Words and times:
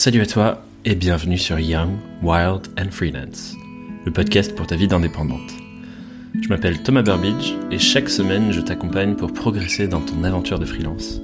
Salut 0.00 0.22
à 0.22 0.26
toi 0.26 0.64
et 0.86 0.94
bienvenue 0.94 1.36
sur 1.36 1.58
Young, 1.58 1.90
Wild 2.22 2.68
and 2.78 2.90
Freelance, 2.90 3.54
le 4.06 4.10
podcast 4.10 4.54
pour 4.54 4.66
ta 4.66 4.74
vie 4.74 4.88
d'indépendante. 4.88 5.52
Je 6.40 6.48
m'appelle 6.48 6.82
Thomas 6.82 7.02
Burbidge 7.02 7.52
et 7.70 7.78
chaque 7.78 8.08
semaine 8.08 8.50
je 8.50 8.62
t'accompagne 8.62 9.14
pour 9.14 9.34
progresser 9.34 9.88
dans 9.88 10.00
ton 10.00 10.24
aventure 10.24 10.58
de 10.58 10.64
freelance, 10.64 11.20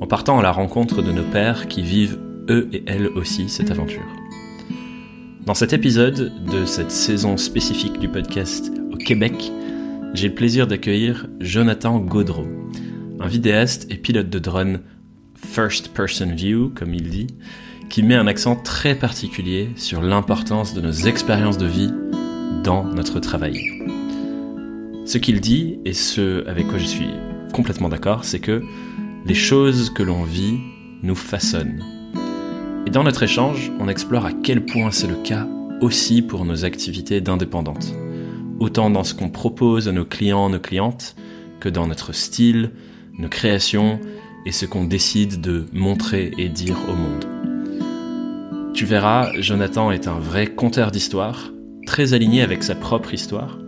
en 0.00 0.08
partant 0.08 0.40
à 0.40 0.42
la 0.42 0.50
rencontre 0.50 1.02
de 1.02 1.12
nos 1.12 1.22
pères 1.22 1.68
qui 1.68 1.82
vivent 1.82 2.18
eux 2.50 2.68
et 2.72 2.82
elles 2.88 3.06
aussi 3.06 3.48
cette 3.48 3.70
aventure. 3.70 4.02
Dans 5.44 5.54
cet 5.54 5.72
épisode 5.72 6.32
de 6.50 6.64
cette 6.64 6.90
saison 6.90 7.36
spécifique 7.36 8.00
du 8.00 8.08
podcast 8.08 8.72
au 8.92 8.96
Québec, 8.96 9.52
j'ai 10.14 10.30
le 10.30 10.34
plaisir 10.34 10.66
d'accueillir 10.66 11.28
Jonathan 11.38 12.00
Gaudreau, 12.00 12.48
un 13.20 13.28
vidéaste 13.28 13.86
et 13.88 13.96
pilote 13.96 14.30
de 14.30 14.40
drone 14.40 14.80
first 15.36 15.94
person 15.94 16.34
view, 16.34 16.72
comme 16.74 16.92
il 16.92 17.08
dit, 17.08 17.28
qui 17.88 18.02
met 18.02 18.14
un 18.14 18.26
accent 18.26 18.56
très 18.56 18.94
particulier 18.94 19.70
sur 19.76 20.02
l'importance 20.02 20.74
de 20.74 20.80
nos 20.80 20.92
expériences 20.92 21.58
de 21.58 21.66
vie 21.66 21.92
dans 22.62 22.84
notre 22.84 23.20
travail. 23.20 23.60
Ce 25.04 25.18
qu'il 25.18 25.40
dit, 25.40 25.78
et 25.84 25.92
ce 25.92 26.46
avec 26.48 26.66
quoi 26.68 26.78
je 26.78 26.86
suis 26.86 27.10
complètement 27.52 27.88
d'accord, 27.88 28.24
c'est 28.24 28.40
que 28.40 28.62
les 29.24 29.34
choses 29.34 29.90
que 29.90 30.02
l'on 30.02 30.24
vit 30.24 30.58
nous 31.02 31.14
façonnent. 31.14 31.84
Et 32.86 32.90
dans 32.90 33.04
notre 33.04 33.22
échange, 33.22 33.72
on 33.78 33.88
explore 33.88 34.26
à 34.26 34.32
quel 34.32 34.64
point 34.64 34.90
c'est 34.90 35.06
le 35.06 35.16
cas 35.16 35.46
aussi 35.80 36.22
pour 36.22 36.44
nos 36.44 36.64
activités 36.64 37.20
d'indépendantes. 37.20 37.94
Autant 38.60 38.90
dans 38.90 39.04
ce 39.04 39.14
qu'on 39.14 39.28
propose 39.28 39.88
à 39.88 39.92
nos 39.92 40.04
clients, 40.04 40.48
nos 40.48 40.60
clientes, 40.60 41.14
que 41.60 41.68
dans 41.68 41.86
notre 41.86 42.12
style, 42.12 42.72
nos 43.18 43.28
créations 43.28 44.00
et 44.44 44.52
ce 44.52 44.66
qu'on 44.66 44.84
décide 44.84 45.40
de 45.40 45.66
montrer 45.72 46.32
et 46.38 46.48
dire 46.48 46.78
au 46.88 46.94
monde. 46.94 47.35
Tu 48.76 48.84
verras, 48.84 49.32
Jonathan 49.40 49.90
est 49.90 50.06
un 50.06 50.18
vrai 50.18 50.48
conteur 50.48 50.90
d'histoire, 50.90 51.50
très 51.86 52.12
aligné 52.12 52.42
avec 52.42 52.62
sa 52.62 52.74
propre 52.74 53.14
histoire, 53.14 53.58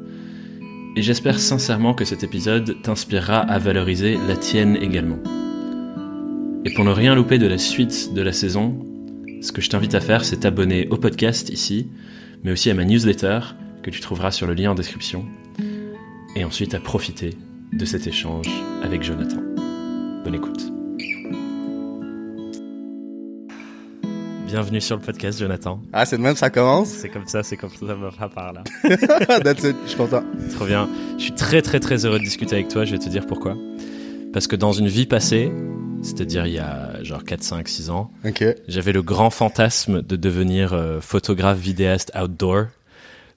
et 0.97 1.01
j'espère 1.01 1.39
sincèrement 1.39 1.95
que 1.95 2.05
cet 2.05 2.25
épisode 2.25 2.83
t'inspirera 2.83 3.39
à 3.39 3.59
valoriser 3.59 4.19
la 4.29 4.37
tienne 4.37 4.77
également. 4.77 5.17
Et 6.67 6.75
pour 6.75 6.85
ne 6.85 6.91
rien 6.91 7.15
louper 7.15 7.39
de 7.39 7.47
la 7.47 7.57
suite 7.57 8.13
de 8.13 8.21
la 8.21 8.35
saison, 8.35 8.85
ce 9.41 9.51
que 9.51 9.63
je 9.63 9.71
t'invite 9.71 9.95
à 9.95 10.03
faire, 10.03 10.27
c'est 10.27 10.41
t'abonner 10.41 10.89
au 10.91 10.99
podcast 10.99 11.49
ici, 11.49 11.87
mais 12.45 12.53
aussi 12.53 12.69
à 12.69 12.75
ma 12.75 12.85
newsletter 12.85 13.41
que 13.83 13.89
tu 13.89 14.01
trouveras 14.01 14.31
sur 14.31 14.47
le 14.47 14.53
lien 14.53 14.73
en 14.73 14.75
description, 14.75 15.25
et 16.37 16.45
ensuite 16.45 16.75
à 16.75 16.81
profiter 16.81 17.31
de 17.73 17.85
cet 17.87 18.07
échange 18.07 18.51
avec 18.83 19.03
Jonathan. 19.03 19.41
Bonne 20.23 20.35
écoute. 20.35 20.78
Bienvenue 24.49 24.81
sur 24.81 24.97
le 24.97 25.03
podcast, 25.03 25.39
Jonathan. 25.39 25.79
Ah, 25.93 26.07
c'est 26.07 26.17
de 26.17 26.23
même, 26.23 26.35
ça 26.35 26.49
commence? 26.49 26.89
C'est 26.89 27.11
comme 27.11 27.27
ça, 27.27 27.43
c'est 27.43 27.59
comme 27.59 27.69
ça, 27.69 27.95
ça 28.19 28.29
par 28.31 28.55
là. 28.55 28.63
That's 29.45 29.63
it, 29.63 29.77
je 29.85 29.89
suis 29.91 29.99
content. 29.99 30.23
Trop 30.55 30.65
bien. 30.65 30.89
Je 31.19 31.25
suis 31.25 31.35
très, 31.35 31.61
très, 31.61 31.81
très 31.81 32.07
heureux 32.07 32.19
de 32.19 32.25
discuter 32.25 32.55
avec 32.55 32.69
toi. 32.69 32.87
Je 32.87 32.93
vais 32.93 32.99
te 32.99 33.11
dire 33.11 33.27
pourquoi. 33.27 33.59
Parce 34.33 34.47
que 34.47 34.57
dans 34.57 34.73
une 34.73 34.89
vie 34.89 35.05
passée, 35.05 35.53
c'est-à-dire 36.01 36.47
il 36.47 36.55
y 36.55 36.59
a 36.59 37.03
genre 37.03 37.25
4, 37.25 37.43
5, 37.43 37.69
6 37.69 37.91
ans, 37.91 38.11
Ok. 38.25 38.43
j'avais 38.69 38.93
le 38.93 39.03
grand 39.03 39.29
fantasme 39.29 40.01
de 40.01 40.17
devenir 40.17 40.73
euh, 40.73 41.03
photographe, 41.03 41.59
vidéaste 41.59 42.11
outdoor. 42.19 42.69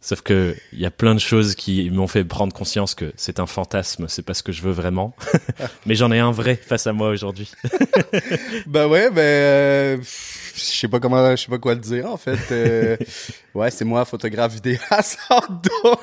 Sauf 0.04 0.22
que 0.22 0.56
il 0.74 0.80
y 0.80 0.86
a 0.88 0.92
plein 0.92 1.14
de 1.14 1.20
choses 1.20 1.54
qui 1.54 1.88
m'ont 1.92 2.08
fait 2.08 2.24
prendre 2.24 2.52
conscience 2.54 2.96
que 2.96 3.14
c'est 3.16 3.40
un 3.40 3.46
fantasme, 3.46 4.08
c'est 4.08 4.24
pas 4.24 4.34
ce 4.34 4.42
que 4.42 4.52
je 4.52 4.64
veux 4.64 4.72
vraiment. 4.72 5.16
Mais 5.86 5.94
j'en 5.94 6.12
ai 6.12 6.18
un 6.18 6.32
vrai 6.32 6.56
face 6.56 6.88
à 6.88 6.94
moi 6.94 7.10
aujourd'hui. 7.10 7.52
Ben 8.68 8.88
ouais, 8.88 9.10
ben, 9.10 9.22
euh, 9.22 9.98
je 10.56 10.60
sais 10.60 10.88
pas 10.88 11.00
comment, 11.00 11.32
je 11.32 11.44
sais 11.44 11.50
pas 11.50 11.58
quoi 11.58 11.76
te 11.76 11.82
dire, 11.82 12.08
en 12.08 12.18
fait. 12.18 12.40
Euh, 12.52 12.98
ouais, 13.54 13.70
c'est 13.70 13.86
moi, 13.86 14.06
photographe 14.06 14.54
vidéaste 14.54 15.20
outdoor. 15.30 16.02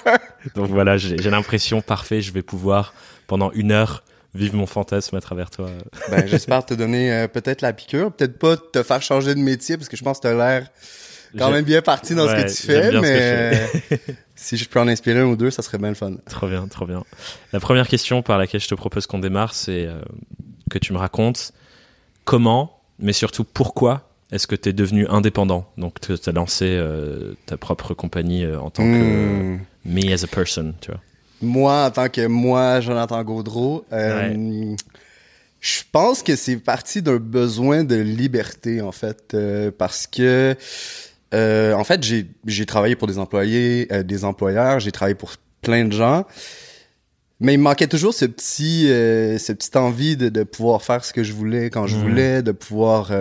Donc 0.54 0.68
voilà, 0.68 0.96
j'ai 0.96 1.16
l'impression 1.30 1.80
parfait, 1.80 2.20
je 2.20 2.32
vais 2.32 2.42
pouvoir 2.42 2.94
pendant 3.26 3.50
une 3.52 3.72
heure 3.72 4.02
vivre 4.34 4.56
mon 4.56 4.66
fantasme 4.66 5.16
à 5.16 5.20
travers 5.20 5.50
toi. 5.50 5.70
Ben, 6.10 6.26
j'espère 6.26 6.64
te 6.64 6.74
donner 6.74 7.12
euh, 7.12 7.28
peut-être 7.28 7.62
la 7.62 7.72
piqûre, 7.72 8.12
peut-être 8.12 8.38
pas 8.38 8.56
te 8.56 8.82
faire 8.82 9.02
changer 9.02 9.34
de 9.34 9.40
métier, 9.40 9.76
parce 9.76 9.88
que 9.88 9.96
je 9.96 10.04
pense 10.04 10.18
que 10.18 10.22
t'as 10.22 10.34
l'air 10.34 10.68
quand 11.36 11.50
même 11.50 11.64
bien 11.64 11.82
parti 11.82 12.14
dans 12.14 12.26
Ouais, 12.26 12.48
ce 12.48 12.54
que 12.54 12.60
tu 12.60 12.66
fais, 12.66 12.90
mais 13.00 13.02
euh, 13.14 13.66
si 14.36 14.56
je 14.56 14.68
peux 14.68 14.80
en 14.80 14.88
inspirer 14.88 15.20
un 15.20 15.26
ou 15.26 15.36
deux, 15.36 15.50
ça 15.50 15.62
serait 15.62 15.78
bien 15.78 15.88
le 15.88 15.94
fun. 15.94 16.12
Trop 16.30 16.46
bien, 16.48 16.66
trop 16.68 16.86
bien. 16.86 17.04
La 17.52 17.60
première 17.60 17.88
question 17.88 18.22
par 18.22 18.38
laquelle 18.38 18.60
je 18.60 18.68
te 18.68 18.74
propose 18.74 19.06
qu'on 19.06 19.18
démarre, 19.18 19.54
c'est 19.54 19.86
euh, 19.86 20.00
que 20.70 20.78
tu 20.78 20.92
me 20.92 20.98
racontes 20.98 21.52
comment, 22.24 22.80
mais 22.98 23.12
surtout 23.12 23.44
pourquoi 23.44 24.04
est-ce 24.30 24.46
que 24.46 24.54
tu 24.56 24.68
es 24.68 24.72
devenu 24.72 25.06
indépendant? 25.08 25.70
Donc 25.78 26.00
tu 26.00 26.12
as 26.12 26.32
lancé 26.32 26.66
euh, 26.68 27.34
ta 27.46 27.56
propre 27.56 27.94
compagnie 27.94 28.44
euh, 28.44 28.60
en 28.60 28.70
tant 28.70 28.82
que 28.84 28.98
Hmm. 29.02 29.58
me 29.84 30.12
as 30.12 30.24
a 30.24 30.26
person, 30.26 30.74
tu 30.80 30.90
vois. 30.90 31.00
Moi, 31.40 31.84
en 31.86 31.90
tant 31.90 32.08
que 32.08 32.26
moi, 32.26 32.80
Jonathan 32.80 33.22
Gaudreau, 33.22 33.86
euh, 33.92 34.74
je 35.60 35.80
pense 35.92 36.22
que 36.22 36.36
c'est 36.36 36.56
parti 36.56 37.00
d'un 37.00 37.16
besoin 37.18 37.84
de 37.84 37.94
liberté, 37.94 38.80
en 38.82 38.90
fait, 38.92 39.32
euh, 39.34 39.70
parce 39.76 40.06
que, 40.08 40.56
euh, 41.34 41.74
en 41.74 41.84
fait, 41.84 42.02
j'ai 42.02 42.66
travaillé 42.66 42.96
pour 42.96 43.06
des 43.08 43.18
employés, 43.18 43.88
euh, 43.92 44.02
des 44.02 44.24
employeurs, 44.24 44.80
j'ai 44.80 44.92
travaillé 44.92 45.14
pour 45.14 45.32
plein 45.60 45.84
de 45.84 45.92
gens, 45.92 46.26
mais 47.40 47.54
il 47.54 47.58
me 47.58 47.64
manquait 47.64 47.86
toujours 47.86 48.14
ce 48.14 48.24
petit, 48.24 48.90
euh, 48.90 49.38
cette 49.38 49.58
petite 49.58 49.76
envie 49.76 50.16
de, 50.16 50.28
de 50.28 50.42
pouvoir 50.42 50.82
faire 50.82 51.04
ce 51.04 51.12
que 51.12 51.22
je 51.22 51.32
voulais 51.32 51.70
quand 51.70 51.86
je 51.86 51.96
voulais, 51.96 52.42
de 52.42 52.52
pouvoir 52.52 53.12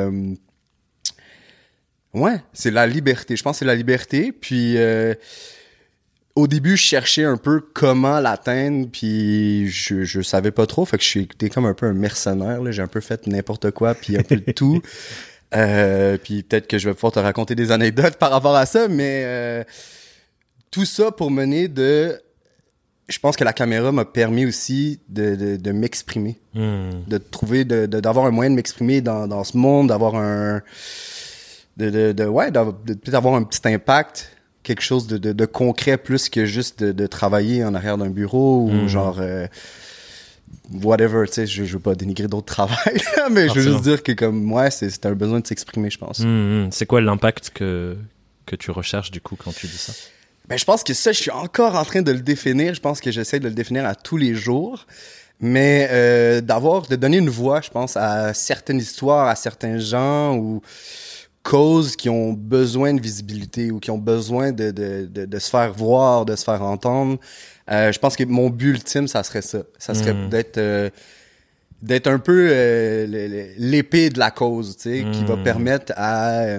Ouais, 2.14 2.42
c'est 2.54 2.72
la 2.72 2.88
liberté. 2.88 3.36
Je 3.36 3.44
pense 3.44 3.58
que 3.58 3.60
c'est 3.60 3.66
la 3.66 3.76
liberté. 3.76 4.32
Puis 4.32 4.78
au 6.38 6.48
début, 6.48 6.78
je 6.78 6.84
cherchais 6.84 7.26
un 7.26 7.38
peu 7.38 7.62
comment 7.74 8.20
l'atteindre, 8.20 8.88
puis 8.92 9.70
je, 9.70 10.04
je 10.04 10.22
savais 10.22 10.52
pas 10.52 10.66
trop. 10.68 10.86
Fait 10.86 10.98
que 10.98 11.04
je 11.04 11.10
suis 11.10 11.22
j'étais 11.22 11.50
comme 11.50 11.66
un 11.66 11.74
peu 11.74 11.88
un 11.88 11.94
mercenaire. 11.94 12.72
J'ai 12.72 12.82
un 12.82 12.88
peu 12.88 13.02
fait 13.02 13.28
n'importe 13.28 13.72
quoi, 13.72 13.94
puis 13.96 14.18
un 14.18 14.24
peu 14.24 14.38
de 14.38 14.52
tout. 14.52 14.82
Euh, 15.56 16.18
puis 16.22 16.44
peut-être 16.44 16.68
que 16.68 16.78
je 16.78 16.90
vais 16.90 16.94
pouvoir 16.94 17.14
te 17.14 17.20
raconter 17.20 17.56
des 17.56 17.72
anecdotes 17.72 18.18
par 18.18 18.32
rapport 18.32 18.56
à 18.56 18.66
ça, 18.66 18.88
mais 18.88 19.22
euh, 19.26 19.64
tout 20.72 20.86
ça 20.86 21.12
pour 21.12 21.32
mener 21.32 21.68
de... 21.68 22.20
Je 23.08 23.20
pense 23.20 23.38
que 23.38 23.46
la 23.46 23.54
caméra 23.54 23.94
m'a 23.94 24.04
permis 24.04 24.46
aussi 24.46 25.00
de, 25.08 25.36
de, 25.36 25.56
de 25.56 25.72
m'exprimer 25.72 26.38
Hmm. 26.54 27.04
de 27.08 27.20
trouver 27.20 27.66
de 27.66 27.86
d'avoir 27.86 28.26
un 28.26 28.32
moyen 28.32 28.50
de 28.50 28.56
m'exprimer 28.56 29.00
dans, 29.00 29.28
dans 29.28 29.44
ce 29.44 29.56
monde 29.56 29.90
d'avoir 29.90 30.16
un 30.16 30.64
de, 31.78 31.92
de, 31.92 32.12
de 32.12 32.26
ouais 32.26 32.50
d'avoir 32.50 32.74
de- 32.84 32.96
peut-être 32.96 33.14
avoir 33.14 33.36
un 33.36 33.44
petit 33.44 33.62
impact 33.70 34.32
quelque 34.64 34.82
chose 34.82 35.06
de, 35.06 35.18
de, 35.20 35.34
de 35.34 35.46
concret 35.46 35.98
plus 35.98 36.30
que 36.30 36.46
juste 36.46 36.84
de, 36.84 36.92
de 36.94 37.06
travailler 37.06 37.64
en 37.64 37.76
arrière 37.76 37.98
d'un 38.00 38.10
bureau 38.10 38.64
ou 38.66 38.72
Mhm. 38.72 38.88
genre 38.88 39.18
euh, 39.20 39.46
whatever 40.84 41.26
tu 41.28 41.34
sais 41.34 41.48
je, 41.48 41.64
je 41.64 41.74
veux 41.74 41.80
pas 41.80 41.96
dénigrer 41.96 42.28
d'autres 42.28 42.54
travail 42.54 43.00
mais 43.32 43.48
je 43.48 43.54
veux 43.54 43.62
juste 43.62 43.84
dire 43.84 44.04
que 44.04 44.12
comme 44.12 44.52
ouais 44.52 44.70
c'est 44.72 45.06
un 45.06 45.14
besoin 45.14 45.40
de 45.40 45.48
s'exprimer 45.48 45.90
je 45.90 45.98
pense 45.98 46.20
Hmm, 46.20 46.66
hmm. 46.66 46.70
C'est 46.72 46.86
quoi 46.86 47.02
l'impact 47.02 47.52
que, 47.54 47.98
que 48.46 48.56
tu 48.56 48.72
recherches 48.72 49.12
du 49.12 49.22
coup 49.22 49.36
quand 49.36 49.54
tu 49.54 49.68
dis 49.68 49.78
ça? 49.78 49.94
Ben, 50.48 50.58
je 50.58 50.64
pense 50.66 50.84
que 50.84 50.94
ça, 50.94 51.12
je 51.12 51.22
suis 51.22 51.32
encore 51.32 51.76
en 51.76 51.84
train 51.84 52.02
de 52.02 52.12
le 52.12 52.22
définir. 52.22 52.74
Je 52.74 52.80
pense 52.80 53.02
que 53.02 53.12
j'essaie 53.12 53.40
de 53.40 53.48
le 53.48 53.54
définir 53.54 53.86
à 53.86 53.96
tous 53.96 54.18
les 54.18 54.34
jours. 54.34 54.86
Mais 55.40 55.88
euh, 55.92 56.42
d'avoir, 56.42 56.88
de 56.88 56.96
donner 56.96 57.18
une 57.18 57.30
voix, 57.30 57.62
je 57.62 57.70
pense, 57.70 57.96
à 57.96 58.34
certaines 58.34 58.80
histoires, 58.80 59.28
à 59.28 59.36
certains 59.36 59.78
gens 59.78 60.36
ou 60.36 60.62
causes 61.44 61.96
qui 61.96 62.10
ont 62.10 62.34
besoin 62.34 62.94
de 62.94 63.02
visibilité 63.02 63.72
ou 63.72 63.80
qui 63.80 63.92
ont 63.92 64.00
besoin 64.00 64.52
de, 64.52 64.72
de, 64.72 65.08
de, 65.10 65.26
de 65.26 65.40
se 65.40 65.50
faire 65.50 65.72
voir, 65.74 66.26
de 66.26 66.36
se 66.36 66.44
faire 66.44 66.64
entendre. 66.64 67.20
Euh, 67.72 67.92
je 67.92 68.00
pense 68.00 68.16
que 68.16 68.24
mon 68.24 68.50
but 68.50 68.70
ultime, 68.70 69.08
ça 69.08 69.24
serait 69.24 69.42
ça. 69.42 69.60
Ça 69.78 69.94
serait 69.94 70.14
Mm. 70.14 70.30
d'être 70.30 70.58
euh, 70.58 70.90
d'être 71.82 72.08
un 72.08 72.18
peu 72.20 72.50
euh, 72.52 73.54
l'épée 73.58 74.10
de 74.10 74.18
la 74.20 74.32
cause, 74.32 74.78
tu 74.78 74.84
sais, 74.84 75.06
qui 75.12 75.24
va 75.26 75.36
Mm. 75.36 75.44
permettre 75.44 75.94
à 75.96 76.58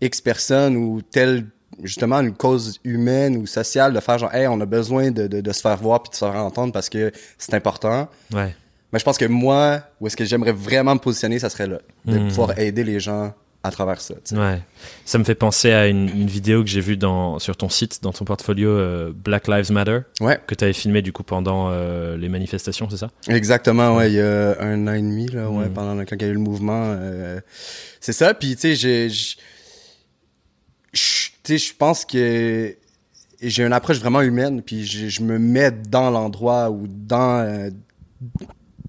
X 0.00 0.20
personnes 0.20 0.76
ou 0.76 1.00
telle 1.02 1.46
justement 1.82 2.20
une 2.20 2.34
cause 2.34 2.78
humaine 2.84 3.36
ou 3.36 3.46
sociale 3.46 3.92
de 3.92 4.00
faire 4.00 4.18
genre 4.18 4.32
hey 4.34 4.46
on 4.46 4.60
a 4.60 4.66
besoin 4.66 5.10
de, 5.10 5.26
de, 5.26 5.40
de 5.40 5.52
se 5.52 5.60
faire 5.60 5.76
voir 5.76 6.02
puis 6.02 6.10
de 6.10 6.14
se 6.14 6.24
faire 6.24 6.36
entendre 6.36 6.72
parce 6.72 6.88
que 6.88 7.10
c'est 7.36 7.54
important 7.54 8.08
Ouais. 8.32 8.54
mais 8.92 8.98
je 9.00 9.04
pense 9.04 9.18
que 9.18 9.24
moi 9.24 9.80
où 10.00 10.06
est-ce 10.06 10.16
que 10.16 10.24
j'aimerais 10.24 10.52
vraiment 10.52 10.94
me 10.94 11.00
positionner 11.00 11.38
ça 11.40 11.50
serait 11.50 11.66
là 11.66 11.78
de 12.04 12.18
Mhm. 12.18 12.28
pouvoir 12.28 12.56
aider 12.60 12.84
les 12.84 13.00
gens 13.00 13.34
à 13.64 13.70
travers 13.70 14.00
ça 14.00 14.14
tu 14.14 14.20
sais. 14.24 14.36
Ouais, 14.36 14.60
ça 15.06 15.18
me 15.18 15.24
fait 15.24 15.34
penser 15.34 15.72
à 15.72 15.88
une, 15.88 16.08
une 16.08 16.26
vidéo 16.28 16.62
que 16.62 16.68
j'ai 16.68 16.80
vue 16.82 16.96
dans 16.96 17.38
sur 17.38 17.56
ton 17.56 17.68
site, 17.70 18.00
dans 18.02 18.12
ton 18.12 18.24
portfolio 18.24 18.68
euh, 18.68 19.10
Black 19.14 19.48
Lives 19.48 19.72
Matter, 19.72 20.00
ouais. 20.20 20.38
que 20.46 20.54
tu 20.54 20.64
avais 20.64 20.72
filmé 20.74 21.00
du 21.02 21.12
coup 21.12 21.22
pendant 21.22 21.70
euh, 21.70 22.16
les 22.16 22.28
manifestations, 22.28 22.88
c'est 22.90 22.98
ça? 22.98 23.08
Exactement 23.26 23.96
ouais 23.96 24.10
il 24.12 24.16
y 24.16 24.20
a 24.20 24.60
un 24.60 24.86
an 24.86 24.92
et 24.92 25.00
demi 25.02 25.26
là 25.28 25.50
ouais 25.50 25.64
Mhm. 25.66 25.72
pendant 25.72 25.94
le- 25.94 26.04
quand 26.04 26.16
il 26.16 26.22
y 26.22 26.24
a 26.26 26.28
eu 26.28 26.34
le 26.34 26.38
mouvement 26.38 26.94
euh, 26.96 27.40
c'est 28.00 28.12
ça 28.12 28.34
puis 28.34 28.54
tu 28.54 28.76
sais 28.76 29.08
je- 29.08 29.36
tu 30.92 31.30
sais 31.44 31.58
je 31.58 31.74
pense 31.74 32.04
que 32.04 32.76
j'ai 33.40 33.62
une 33.64 33.72
approche 33.72 33.98
vraiment 33.98 34.20
humaine 34.22 34.62
puis 34.62 34.84
je, 34.86 35.22
me 35.22 35.38
mets 35.38 35.70
dans 35.70 36.10
l'endroit 36.10 36.70
ou 36.70 36.86
dans 36.86 37.40
euh, 37.40 37.70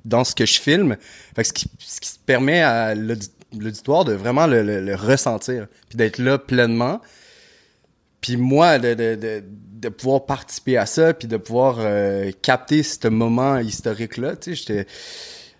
dans 0.06 0.24
ce 0.24 0.36
que 0.36 0.46
je 0.46 0.60
filme. 0.62 0.98
Fait 1.36 1.42
que 1.42 1.48
ce 1.48 1.54
qui 1.54 1.66
ce 1.80 2.00
qui 2.00 2.12
permet 2.26 2.62
à 2.62 2.94
le- 2.94 3.18
l'auditoire 3.64 4.06
de 4.06 4.14
vraiment 4.14 4.48
le, 4.48 4.96
ressentir, 4.96 5.68
puis 5.90 5.98
d'être 5.98 6.18
là 6.18 6.38
pleinement. 6.38 7.02
Puis 8.22 8.38
moi, 8.38 8.80
de, 8.80 8.94
de, 8.94 9.44
de, 9.46 9.90
pouvoir 9.90 10.26
participer 10.26 10.78
à 10.78 10.86
ça, 10.86 11.14
puis 11.14 11.28
de 11.28 11.38
pouvoir 11.38 11.78
euh, 11.80 12.32
capter 12.42 12.82
ce 12.82 13.08
moment 13.08 13.58
historique-là, 13.58 14.36
tu 14.36 14.52
sais, 14.52 14.56
j'étais... 14.56 14.88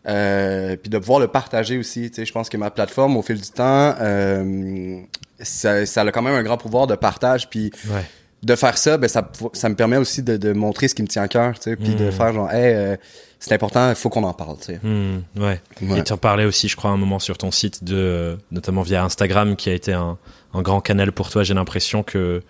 Euh, 0.08 0.76
puis 0.76 0.92
de 0.92 1.00
pouvoir 1.00 1.20
le 1.20 1.28
partager 1.28 1.80
aussi, 1.80 2.12
tu 2.12 2.18
sais, 2.18 2.26
je 2.26 2.32
pense 2.32 2.48
que 2.48 2.58
ma 2.58 2.70
plateforme, 2.70 3.18
au 3.18 3.24
fil 3.24 3.42
du 3.42 3.50
temps, 3.50 3.96
euh, 4.00 5.02
ça, 5.40 5.84
ça 5.88 6.02
a 6.02 6.12
quand 6.12 6.22
même 6.22 6.36
un 6.36 6.44
grand 6.44 6.58
pouvoir 6.58 6.86
de 6.86 6.94
partage, 6.94 7.50
puis 7.50 7.72
Ouais. 7.90 8.06
De 8.44 8.56
faire 8.56 8.78
ça, 8.78 8.98
ben 8.98 9.08
ça, 9.08 9.30
ça 9.54 9.70
me 9.70 9.76
permet 9.76 9.98
aussi 9.98 10.22
de, 10.22 10.38
de 10.38 10.54
montrer 10.54 10.88
ce 10.88 10.96
qui 10.96 11.02
me 11.02 11.08
tient 11.08 11.24
à 11.24 11.28
cœur, 11.28 11.56
tu 11.56 11.64
sais, 11.64 11.76
puis 11.76 11.96
de 11.96 12.06
Mm. 12.08 12.12
faire 12.12 12.34
genre, 12.34 12.52
hey, 12.52 12.74
euh, 12.76 12.96
c'est 13.40 13.54
important, 13.54 13.90
il 13.90 13.96
faut 13.96 14.10
qu'on 14.10 14.24
en 14.24 14.34
parle, 14.34 14.58
tu 14.58 14.66
sais. 14.66 14.80
Hmm, 14.84 15.22
ouais. 15.38 15.62
Ouais. 15.82 16.00
Et 16.00 16.04
tu 16.04 16.14
en 16.14 16.18
parlais 16.18 16.46
aussi, 16.46 16.68
je 16.68 16.76
crois, 16.76 16.92
un 16.92 16.98
moment 16.98 17.20
sur 17.20 17.38
ton 17.38 17.52
site, 17.52 17.84
de, 17.84 18.38
notamment 18.52 18.82
via 18.84 19.04
Instagram, 19.04 19.56
qui 19.56 19.70
a 19.70 19.74
été 19.74 19.94
un, 19.94 20.18
un 20.54 20.62
grand 20.62 20.80
canal 20.82 21.12
pour 21.12 21.30
toi. 21.30 21.44
J'ai 21.44 21.54
l'impression 21.56 22.04
que 22.04 22.42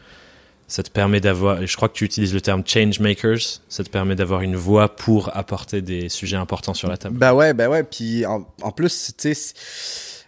ça 0.67 0.83
te 0.83 0.89
permet 0.89 1.19
d'avoir, 1.21 1.65
je 1.65 1.75
crois 1.75 1.87
que 1.89 1.93
tu 1.93 2.05
utilises 2.05 2.33
le 2.33 2.41
terme 2.41 2.63
change 2.65 2.99
makers, 2.99 3.37
ça 3.69 3.83
te 3.83 3.89
permet 3.89 4.15
d'avoir 4.15 4.41
une 4.41 4.55
voix 4.55 4.93
pour 4.95 5.35
apporter 5.37 5.81
des 5.81 6.09
sujets 6.09 6.37
importants 6.37 6.73
sur 6.73 6.89
la 6.89 6.97
table. 6.97 7.17
Ben 7.17 7.33
ouais, 7.33 7.53
ben 7.53 7.69
ouais, 7.69 7.83
puis 7.83 8.25
en, 8.25 8.45
en 8.61 8.71
plus, 8.71 9.13
tu 9.17 9.33
sais, 9.35 9.53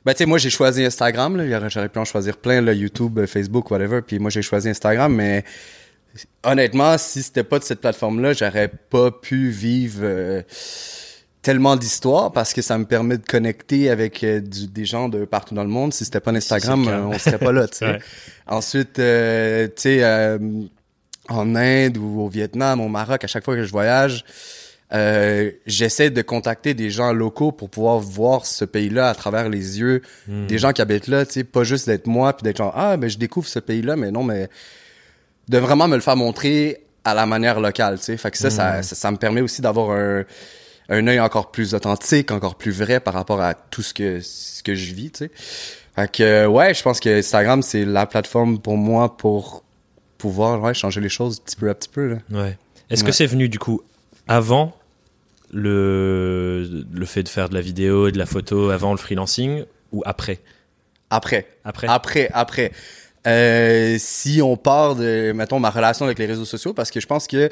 ben 0.07 0.13
tu 0.13 0.19
sais, 0.19 0.25
moi 0.25 0.37
j'ai 0.37 0.49
choisi 0.49 0.83
Instagram, 0.85 1.35
là, 1.37 1.67
j'aurais 1.69 1.89
pu 1.89 1.99
en 1.99 2.05
choisir 2.05 2.37
plein, 2.37 2.61
là, 2.61 2.73
YouTube, 2.73 3.19
euh, 3.19 3.27
Facebook, 3.27 3.69
whatever, 3.71 4.01
puis 4.01 4.17
moi 4.19 4.29
j'ai 4.31 4.41
choisi 4.41 4.69
Instagram, 4.69 5.13
mais 5.13 5.43
honnêtement, 6.43 6.97
si 6.97 7.21
c'était 7.23 7.43
pas 7.43 7.59
de 7.59 7.63
cette 7.63 7.81
plateforme-là, 7.81 8.33
j'aurais 8.33 8.69
pas 8.69 9.11
pu 9.11 9.49
vivre 9.49 9.99
euh, 10.03 10.41
tellement 11.41 11.75
d'histoires 11.75 12.31
parce 12.31 12.53
que 12.53 12.61
ça 12.61 12.77
me 12.77 12.85
permet 12.85 13.17
de 13.17 13.25
connecter 13.25 13.89
avec 13.89 14.23
euh, 14.23 14.39
du- 14.39 14.67
des 14.67 14.85
gens 14.85 15.09
de 15.09 15.25
partout 15.25 15.53
dans 15.55 15.63
le 15.63 15.69
monde. 15.69 15.93
Si 15.93 16.05
c'était 16.05 16.19
pas 16.19 16.31
Instagram, 16.31 16.87
euh, 16.87 17.01
on 17.03 17.19
serait 17.19 17.37
pas 17.37 17.51
là, 17.51 17.67
tu 17.67 17.77
sais. 17.79 17.85
Ouais. 17.85 17.99
Ensuite, 18.47 18.99
euh, 18.99 19.67
tu 19.67 19.73
sais, 19.75 20.03
euh, 20.03 20.37
en 21.29 21.55
Inde 21.55 21.97
ou 21.97 22.21
au 22.21 22.29
Vietnam, 22.29 22.79
au 22.81 22.87
Maroc, 22.87 23.23
à 23.23 23.27
chaque 23.27 23.43
fois 23.43 23.55
que 23.55 23.63
je 23.63 23.71
voyage, 23.71 24.23
euh, 24.93 25.51
j'essaie 25.65 26.09
de 26.09 26.21
contacter 26.21 26.73
des 26.73 26.89
gens 26.89 27.11
locaux 27.11 27.51
pour 27.51 27.69
pouvoir 27.69 27.99
voir 27.99 28.45
ce 28.45 28.63
pays-là 28.63 29.09
à 29.09 29.15
travers 29.15 29.49
les 29.49 29.79
yeux 29.79 30.01
Hmm. 30.27 30.47
des 30.47 30.57
gens 30.57 30.71
qui 30.71 30.81
habitent 30.81 31.07
là, 31.07 31.25
tu 31.25 31.33
sais, 31.33 31.43
pas 31.43 31.63
juste 31.63 31.87
d'être 31.87 32.07
moi 32.07 32.31
puis 32.33 32.43
d'être 32.43 32.57
genre 32.57 32.73
ah 32.75 32.95
ben 32.97 33.09
je 33.09 33.17
découvre 33.17 33.47
ce 33.47 33.59
pays-là, 33.59 33.95
mais 33.97 34.11
non 34.11 34.23
mais 34.23 34.49
de 35.49 35.57
vraiment 35.57 35.87
me 35.87 35.95
le 35.95 36.01
faire 36.01 36.15
montrer 36.15 36.83
à 37.03 37.13
la 37.13 37.25
manière 37.25 37.59
locale, 37.59 37.97
tu 37.97 38.05
sais. 38.05 38.17
Fait 38.17 38.31
que 38.31 38.37
ça, 38.37 38.49
ça, 38.49 38.83
ça, 38.83 38.95
ça 38.95 39.11
me 39.11 39.17
permet 39.17 39.41
aussi 39.41 39.61
d'avoir 39.61 39.91
un 39.91 40.23
un 40.89 41.05
œil 41.07 41.19
encore 41.19 41.51
plus 41.51 41.73
authentique, 41.73 42.31
encore 42.31 42.55
plus 42.55 42.71
vrai 42.71 43.01
par 43.01 43.13
rapport 43.13 43.41
à 43.41 43.53
tout 43.55 43.81
ce 43.81 43.93
que 43.93 44.21
ce 44.21 44.63
que 44.63 44.73
je 44.73 44.93
vis, 44.93 45.11
tu 45.11 45.25
sais. 45.25 45.31
Fait 45.95 46.09
que 46.11 46.23
euh, 46.23 46.47
ouais, 46.47 46.73
je 46.73 46.81
pense 46.81 46.99
que 47.01 47.19
Instagram 47.19 47.61
c'est 47.61 47.83
la 47.83 48.05
plateforme 48.05 48.59
pour 48.59 48.77
moi 48.77 49.17
pour 49.17 49.63
pouvoir 50.17 50.61
ouais, 50.61 50.73
changer 50.73 51.01
les 51.01 51.09
choses 51.09 51.39
petit 51.41 51.55
peu 51.57 51.69
à 51.69 51.75
petit 51.75 51.89
peu 51.89 52.07
là. 52.07 52.17
Ouais. 52.31 52.57
Est-ce 52.89 53.03
que 53.03 53.11
c'est 53.11 53.25
venu 53.25 53.49
du 53.49 53.59
coup 53.59 53.81
avant 54.29 54.73
le, 55.51 56.85
le 56.91 57.05
fait 57.05 57.23
de 57.23 57.29
faire 57.29 57.49
de 57.49 57.53
la 57.53 57.61
vidéo 57.61 58.07
et 58.07 58.11
de 58.11 58.17
la 58.17 58.25
photo, 58.25 58.69
avant 58.69 58.91
le 58.91 58.97
freelancing 58.97 59.63
ou 59.91 60.03
après? 60.05 60.39
Après. 61.09 61.47
Après 61.63 61.87
Après, 61.87 62.29
après. 62.33 62.71
Euh, 63.25 63.97
si 63.99 64.41
on 64.41 64.55
part 64.55 64.95
de, 64.95 65.31
mettons, 65.33 65.59
ma 65.59 65.69
relation 65.69 66.05
avec 66.05 66.19
les 66.19 66.25
réseaux 66.25 66.45
sociaux, 66.45 66.73
parce 66.73 66.91
que 66.91 66.99
je 66.99 67.07
pense 67.07 67.27
que 67.27 67.49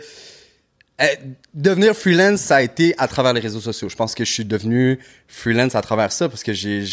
euh, 1.02 1.06
devenir 1.54 1.94
freelance, 1.94 2.40
ça 2.40 2.58
a 2.58 2.62
été 2.62 2.96
à 2.98 3.08
travers 3.08 3.34
les 3.34 3.42
réseaux 3.42 3.60
sociaux. 3.60 3.90
Je 3.90 3.96
pense 3.96 4.16
que 4.16 4.24
je 4.24 4.32
suis 4.32 4.46
devenu 4.46 5.00
freelance 5.28 5.76
à 5.76 5.82
travers 5.82 6.12
ça, 6.12 6.30
parce 6.30 6.44
que 6.44 6.54
j'ai... 6.54 6.84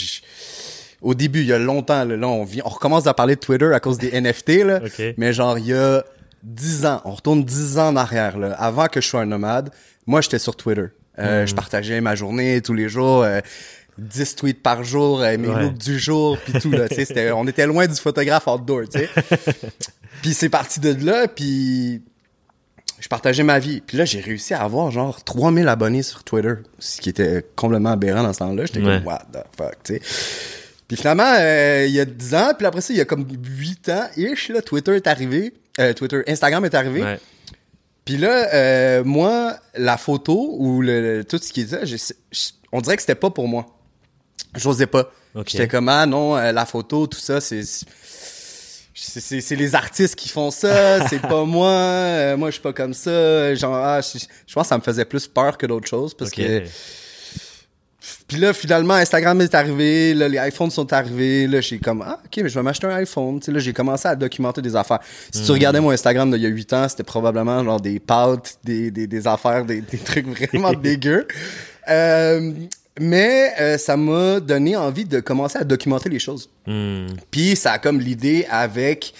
Au 1.00 1.14
début, 1.14 1.40
il 1.40 1.46
y 1.46 1.52
a 1.52 1.58
longtemps, 1.58 2.04
là, 2.04 2.16
là, 2.16 2.28
on, 2.28 2.44
vient, 2.44 2.62
on 2.64 2.68
recommence 2.68 3.08
à 3.08 3.14
parler 3.14 3.34
de 3.34 3.40
Twitter 3.40 3.72
à 3.72 3.80
cause 3.80 3.98
des 3.98 4.10
NFT, 4.20 4.64
là. 4.64 4.80
Mais 5.16 5.32
genre, 5.32 5.58
il 5.58 5.66
y 5.66 5.74
a 5.74 6.04
10 6.44 6.86
ans, 6.86 7.00
on 7.04 7.12
retourne 7.12 7.44
10 7.44 7.78
ans 7.78 7.88
en 7.88 7.96
arrière, 7.96 8.38
là, 8.38 8.52
avant 8.52 8.86
que 8.86 9.00
je 9.00 9.08
sois 9.08 9.20
un 9.20 9.26
nomade, 9.26 9.70
moi, 10.06 10.20
j'étais 10.20 10.38
sur 10.38 10.56
Twitter. 10.56 10.86
Euh, 11.18 11.46
Je 11.46 11.54
partageais 11.54 12.00
ma 12.00 12.14
journée 12.14 12.60
tous 12.62 12.74
les 12.74 12.88
jours, 12.88 13.22
euh, 13.22 13.40
10 13.98 14.36
tweets 14.36 14.62
par 14.62 14.82
jour, 14.84 15.20
euh, 15.20 15.36
mes 15.36 15.48
Ouais. 15.48 15.62
looks 15.64 15.78
du 15.78 15.98
jour, 15.98 16.38
puis 16.38 16.54
tout, 16.60 16.70
là, 16.70 16.86
on 17.36 17.46
était 17.46 17.66
loin 17.66 17.86
du 17.86 17.94
photographe 17.94 18.46
outdoor, 18.46 18.88
tu 18.90 19.00
sais. 19.00 19.08
puis 20.22 20.32
c'est 20.32 20.48
parti 20.48 20.80
de 20.80 20.94
là, 21.04 21.28
puis 21.28 22.00
je 22.98 23.08
partageais 23.08 23.42
ma 23.42 23.58
vie. 23.58 23.82
Puis 23.86 23.98
là, 23.98 24.04
j'ai 24.06 24.20
réussi 24.20 24.54
à 24.54 24.62
avoir 24.62 24.90
genre 24.90 25.22
3000 25.22 25.68
abonnés 25.68 26.02
sur 26.02 26.24
Twitter, 26.24 26.54
ce 26.78 27.00
qui 27.00 27.10
était 27.10 27.44
complètement 27.56 27.90
aberrant 27.90 28.22
dans 28.22 28.32
ce 28.32 28.38
temps-là. 28.38 28.64
J'étais 28.64 28.80
Ouais. 28.80 28.98
comme, 28.98 29.06
what 29.06 29.22
the 29.32 29.44
fuck, 29.56 29.76
tu 29.84 29.94
sais. 29.96 30.00
Puis 30.88 30.96
finalement, 30.96 31.34
euh, 31.38 31.84
il 31.86 31.92
y 31.94 32.00
a 32.00 32.04
10 32.04 32.34
ans, 32.34 32.52
puis 32.56 32.66
après 32.66 32.80
ça, 32.80 32.92
il 32.92 32.96
y 32.96 33.00
a 33.00 33.04
comme 33.04 33.26
8 33.30 33.88
ans-ish, 33.90 34.48
là, 34.50 34.62
Twitter 34.62 34.94
est 34.96 35.06
arrivé. 35.06 35.52
Euh, 35.80 35.92
Twitter, 35.94 36.22
Instagram 36.28 36.64
est 36.64 36.74
arrivé. 36.74 37.02
Ouais. 37.02 37.18
Puis 38.04 38.16
là, 38.16 38.52
euh, 38.52 39.04
moi, 39.04 39.56
la 39.74 39.96
photo 39.96 40.56
ou 40.58 40.82
le, 40.82 41.18
le- 41.18 41.24
tout 41.24 41.38
ce 41.38 41.52
qui 41.52 41.62
est 41.62 41.66
ça, 41.68 41.84
j'ai- 41.84 41.96
j'- 41.98 42.52
on 42.72 42.80
dirait 42.80 42.96
que 42.96 43.02
c'était 43.02 43.14
pas 43.14 43.30
pour 43.30 43.46
moi. 43.48 43.66
J'osais 44.56 44.86
pas. 44.86 45.10
Ok. 45.34 45.48
J'étais 45.50 45.68
comme, 45.68 45.88
ah 45.88 46.04
non, 46.04 46.36
euh, 46.36 46.52
la 46.52 46.66
photo, 46.66 47.06
tout 47.06 47.18
ça, 47.20 47.40
c'est... 47.40 47.62
C'est 48.94 49.56
les 49.56 49.74
artistes 49.74 50.14
qui 50.16 50.28
font 50.28 50.50
ça, 50.50 51.06
c'est 51.08 51.20
pas 51.20 51.44
moi, 51.44 51.70
euh, 51.70 52.36
moi 52.36 52.50
je 52.50 52.54
suis 52.54 52.62
pas 52.62 52.74
comme 52.74 52.92
ça, 52.94 53.54
genre 53.54 53.74
ah, 53.74 54.00
je, 54.00 54.18
je 54.46 54.54
pense 54.54 54.64
que 54.64 54.68
ça 54.68 54.76
me 54.76 54.82
faisait 54.82 55.06
plus 55.06 55.26
peur 55.26 55.56
que 55.56 55.64
d'autres 55.66 55.88
choses 55.88 56.14
parce 56.14 56.30
Ok. 56.30 56.36
que 56.36 56.62
puis 58.26 58.38
là, 58.38 58.52
finalement, 58.52 58.94
Instagram 58.94 59.40
est 59.40 59.54
arrivé, 59.54 60.14
là, 60.14 60.28
les 60.28 60.38
iPhones 60.38 60.70
sont 60.70 60.92
arrivés, 60.92 61.46
là, 61.46 61.60
j'ai 61.60 61.78
comme, 61.78 62.02
ah, 62.02 62.18
ok, 62.24 62.42
mais 62.42 62.48
je 62.48 62.54
vais 62.54 62.62
m'acheter 62.62 62.86
un 62.86 62.96
iPhone, 62.96 63.38
tu 63.40 63.46
sais, 63.46 63.52
là, 63.52 63.58
j'ai 63.58 63.72
commencé 63.72 64.08
à 64.08 64.16
documenter 64.16 64.62
des 64.62 64.74
affaires. 64.74 65.00
Si 65.30 65.42
tu 65.44 65.52
regardais 65.52 65.80
mon 65.80 65.90
Instagram 65.90 66.30
d'il 66.30 66.40
y 66.40 66.46
a 66.46 66.48
8 66.48 66.72
ans, 66.72 66.88
c'était 66.88 67.04
probablement, 67.04 67.62
genre, 67.62 67.80
des 67.80 68.00
pâtes, 68.00 68.58
des, 68.64 68.90
des, 68.90 69.06
des 69.06 69.26
affaires, 69.26 69.64
des, 69.64 69.80
des 69.80 69.98
trucs 69.98 70.26
vraiment 70.48 70.72
dégueux. 70.72 71.26
Euh, 71.88 72.52
mais 73.00 73.52
euh, 73.60 73.78
ça 73.78 73.96
m'a 73.96 74.40
donné 74.40 74.76
envie 74.76 75.04
de 75.04 75.20
commencer 75.20 75.58
à 75.58 75.64
documenter 75.64 76.08
les 76.08 76.18
choses. 76.18 76.50
Hmm. 76.66 77.06
Puis 77.30 77.56
ça 77.56 77.72
a 77.72 77.78
comme 77.78 78.00
l'idée 78.00 78.46
avec, 78.50 79.14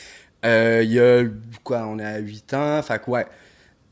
euh, 0.44 0.82
il 0.84 0.93
y 0.93 1.00
a, 1.00 1.25
quoi, 1.64 1.87
on 1.87 1.99
est 1.99 2.05
à 2.05 2.19
8 2.19 2.55
ans, 2.55 2.82
fait 2.82 3.00
que 3.02 3.11
ouais, 3.11 3.26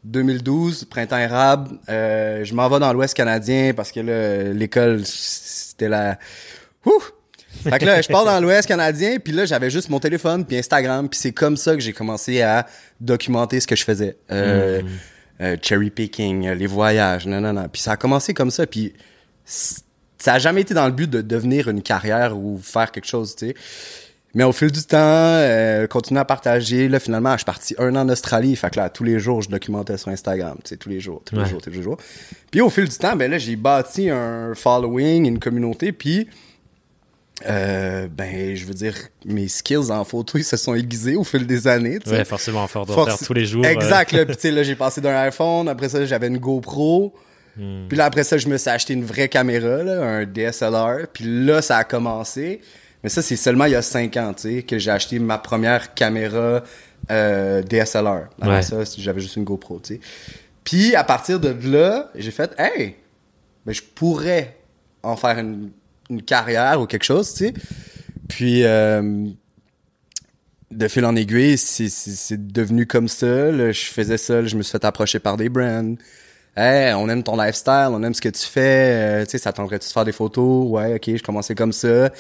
2012, 0.05 0.85
printemps 0.85 1.19
érable, 1.19 1.79
euh, 1.88 2.44
je 2.44 2.55
m'en 2.55 2.69
vais 2.69 2.79
dans 2.79 2.93
l'Ouest 2.93 3.14
canadien 3.14 3.73
parce 3.75 3.93
que 3.93 4.00
là, 4.00 4.52
l'école, 4.52 5.02
c'était 5.05 5.88
la... 5.88 6.19
Ouh! 6.87 7.02
Fait 7.62 7.79
que 7.79 7.85
là, 7.85 8.00
je 8.00 8.08
pars 8.08 8.25
dans 8.25 8.41
l'Ouest 8.41 8.69
canadien, 8.69 9.19
puis 9.23 9.32
là, 9.32 9.44
j'avais 9.44 9.70
juste 9.70 9.91
mon 9.91 9.99
téléphone, 9.99 10.46
puis 10.46 10.56
Instagram, 10.56 11.08
puis 11.08 11.19
c'est 11.19 11.32
comme 11.32 11.56
ça 11.56 11.75
que 11.75 11.81
j'ai 11.81 11.93
commencé 11.93 12.41
à 12.43 12.67
documenter 13.01 13.60
ce 13.60 13.67
que 13.67 13.77
je 13.77 13.84
faisais. 13.84 14.17
Euh, 14.31 14.81
euh, 15.41 15.56
cherry 15.60 15.91
picking, 15.91 16.48
les 16.48 16.67
voyages, 16.67 17.27
non, 17.27 17.41
non, 17.41 17.53
non. 17.53 17.69
Puis 17.69 17.82
ça 17.82 17.93
a 17.93 17.96
commencé 17.96 18.32
comme 18.34 18.51
ça, 18.51 18.67
puis 18.67 18.94
ça 19.44 20.34
a 20.34 20.39
jamais 20.39 20.60
été 20.60 20.75
dans 20.75 20.86
le 20.86 20.93
but 20.93 21.10
de 21.10 21.22
devenir 21.22 21.69
une 21.69 21.82
carrière 21.82 22.39
ou 22.39 22.58
faire 22.63 22.93
quelque 22.93 23.06
chose, 23.06 23.34
tu 23.34 23.48
sais. 23.48 23.55
Mais 24.34 24.44
au 24.44 24.53
fil 24.53 24.70
du 24.70 24.81
temps, 24.84 24.96
euh, 25.01 25.87
continuer 25.89 26.20
à 26.20 26.25
partager. 26.25 26.89
Là, 26.89 27.01
finalement, 27.01 27.32
je 27.32 27.39
suis 27.39 27.44
parti 27.44 27.75
un 27.79 27.96
an 27.96 28.01
en 28.03 28.08
Australie. 28.10 28.55
Fait 28.55 28.70
que 28.70 28.79
là, 28.79 28.89
tous 28.89 29.03
les 29.03 29.19
jours, 29.19 29.43
je 29.43 29.49
documentais 29.49 29.96
sur 29.96 30.08
Instagram. 30.10 30.56
Tu 30.63 30.69
sais, 30.70 30.77
tous 30.77 30.89
les 30.89 31.01
jours, 31.01 31.20
tous 31.27 31.34
les 31.34 31.43
Ouais. 31.43 31.49
jours, 31.49 31.60
tous 31.60 31.70
les 31.70 31.82
jours. 31.82 31.96
Puis 32.51 32.60
au 32.60 32.70
fil 32.70 32.89
du 32.89 32.96
temps, 32.96 33.17
ben 33.17 33.29
là, 33.31 33.39
j'ai 33.39 33.56
bâti 33.56 34.08
un 34.08 34.55
following, 34.55 35.27
une 35.27 35.41
communauté. 35.41 35.91
Puis, 35.91 36.29
euh, 37.49 38.06
ben, 38.08 38.55
je 38.55 38.67
veux 38.67 38.75
dire, 38.75 38.94
mes 39.25 39.49
skills 39.49 39.91
en 39.91 40.05
photo, 40.05 40.37
ils 40.39 40.44
se 40.44 40.56
sont 40.56 40.75
aiguisés 40.75 41.17
au 41.17 41.25
fil 41.25 41.46
des 41.46 41.67
années. 41.67 41.99
tu 41.99 42.10
sais. 42.10 42.19
Ouais, 42.19 42.25
forcément, 42.25 42.63
à 42.65 42.69
force 42.69 42.87
d'en 42.89 42.94
Force- 42.94 43.17
faire 43.19 43.27
tous 43.27 43.32
les 43.32 43.46
jours. 43.46 43.65
euh, 43.65 43.69
Exact. 43.69 44.13
Là, 44.13 44.25
puis 44.27 44.37
tu 44.37 44.43
sais, 44.43 44.51
là, 44.51 44.63
j'ai 44.63 44.77
passé 44.77 45.01
d'un 45.01 45.17
iPhone. 45.22 45.69
Après 45.69 45.89
ça, 45.89 46.05
j'avais 46.05 46.27
une 46.29 46.39
GoPro. 46.39 47.15
Hmm. 47.56 47.89
Puis 47.89 47.96
là, 47.99 48.05
après 48.05 48.25
ça, 48.25 48.37
je 48.39 48.46
me 48.46 48.56
suis 48.58 48.70
acheté 48.70 48.93
une 48.93 49.05
vraie 49.05 49.29
caméra, 49.29 49.82
là, 49.82 50.03
un 50.05 50.25
DSLR. 50.27 51.08
Puis 51.13 51.25
là, 51.25 51.63
ça 51.63 51.79
a 51.79 51.84
commencé. 51.84 52.60
Mais 53.03 53.09
ça, 53.09 53.23
c'est 53.23 53.37
seulement 53.37 53.65
il 53.65 53.73
y 53.73 53.77
a 53.77 53.83
cinq 53.83 54.17
ans, 54.17 54.35
tu 54.35 54.43
sais, 54.57 54.63
que 54.63 54.79
j'ai 54.79 54.91
acheté 54.91 55.19
ma 55.19 55.39
première 55.39 55.95
caméra 55.95 56.63
euh, 57.11 57.63
DSLR. 57.63 58.29
Avant 58.41 58.55
Ouais. 58.57 58.63
ça, 58.63 58.77
j'avais 58.99 59.21
juste 59.21 59.37
une 59.37 59.45
GoPro, 59.45 59.81
tu 59.83 59.95
sais. 59.95 60.01
Puis 60.65 60.95
à 60.95 61.03
partir 61.05 61.41
de 61.41 61.55
là, 61.71 62.11
j'ai 62.15 62.31
fait, 62.31 62.53
hey, 62.59 62.97
ben, 63.65 63.73
je 63.73 63.83
pourrais 63.83 64.57
en 65.03 65.17
faire 65.17 65.39
une, 65.39 65.71
une 66.11 66.23
carrière 66.23 66.81
ou 66.81 66.87
quelque 66.87 67.05
chose, 67.05 67.33
tu 67.33 67.47
sais. 67.47 67.55
Puis 68.29 68.65
euh, 68.65 69.27
de 70.71 70.89
fil 70.89 71.05
en 71.05 71.17
aiguille, 71.17 71.57
c'est- 71.59 71.89
c'est 71.89 72.11
c'est 72.11 72.47
devenu 72.53 72.87
comme 72.87 73.09
ça. 73.09 73.27
là. 73.51 73.73
je 73.73 73.85
faisais 73.87 74.19
ça, 74.19 74.41
là, 74.43 74.47
je 74.47 74.57
me 74.57 74.63
suis 74.63 74.73
fait 74.73 74.85
approcher 74.85 75.19
par 75.19 75.37
des 75.37 75.49
brands. 75.49 75.95
Hey, 76.57 76.93
on 76.95 77.09
aime 77.09 77.23
ton 77.23 77.37
lifestyle, 77.41 77.89
on 77.91 78.03
aime 78.03 78.13
ce 78.15 78.21
que 78.21 78.29
tu 78.29 78.45
fais. 78.45 79.21
euh, 79.23 79.25
tu 79.25 79.31
sais, 79.33 79.39
ça 79.39 79.53
tenterait-tu 79.53 79.89
de 79.89 79.93
faire 79.93 80.05
des 80.05 80.13
photos? 80.13 80.69
Ouais, 80.71 80.95
ok, 80.97 81.17
je 81.17 81.23
commençais 81.23 81.55
comme 81.55 81.73
ça. 81.73 82.11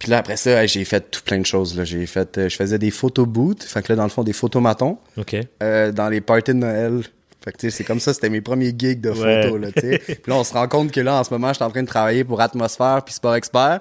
Puis 0.00 0.10
là, 0.10 0.18
après 0.18 0.36
ça, 0.36 0.62
hey, 0.62 0.66
j'ai 0.68 0.84
fait 0.84 1.08
tout 1.12 1.20
plein 1.24 1.38
de 1.38 1.46
choses. 1.46 1.76
Là. 1.76 1.84
J'ai 1.84 2.04
fait, 2.06 2.36
euh, 2.38 2.48
je 2.48 2.56
faisais 2.56 2.78
des 2.78 2.90
photo 2.90 3.24
booths, 3.26 3.62
fait 3.62 3.82
que 3.82 3.92
là, 3.92 3.96
dans 3.96 4.02
le 4.02 4.08
fond, 4.08 4.24
des 4.24 4.32
photomatons 4.32 4.98
Ok. 5.16 5.36
euh, 5.62 5.92
dans 5.92 6.08
les 6.08 6.20
parties 6.20 6.52
de 6.52 6.56
Noël. 6.58 7.02
Fait 7.44 7.52
que 7.52 7.58
tu 7.58 7.70
sais, 7.70 7.76
c'est 7.78 7.84
comme 7.84 8.00
ça, 8.00 8.12
c'était 8.12 8.28
mes 8.30 8.40
premiers 8.40 8.74
gigs 8.76 9.00
de 9.00 9.10
Ouais. 9.10 9.42
photos, 9.44 9.60
là, 9.60 9.68
tu 9.72 9.80
sais. 9.82 9.98
Puis 10.06 10.16
là, 10.26 10.34
on 10.34 10.42
se 10.44 10.52
rend 10.52 10.66
compte 10.68 10.90
que 10.90 11.00
là, 11.00 11.14
en 11.20 11.22
ce 11.24 11.30
moment, 11.32 11.48
je 11.50 11.54
suis 11.54 11.64
en 11.64 11.70
train 11.70 11.82
de 11.82 11.86
travailler 11.86 12.24
pour 12.24 12.40
Atmosphère 12.40 13.02
puis 13.04 13.14
Sport 13.14 13.34
Expert. 13.36 13.80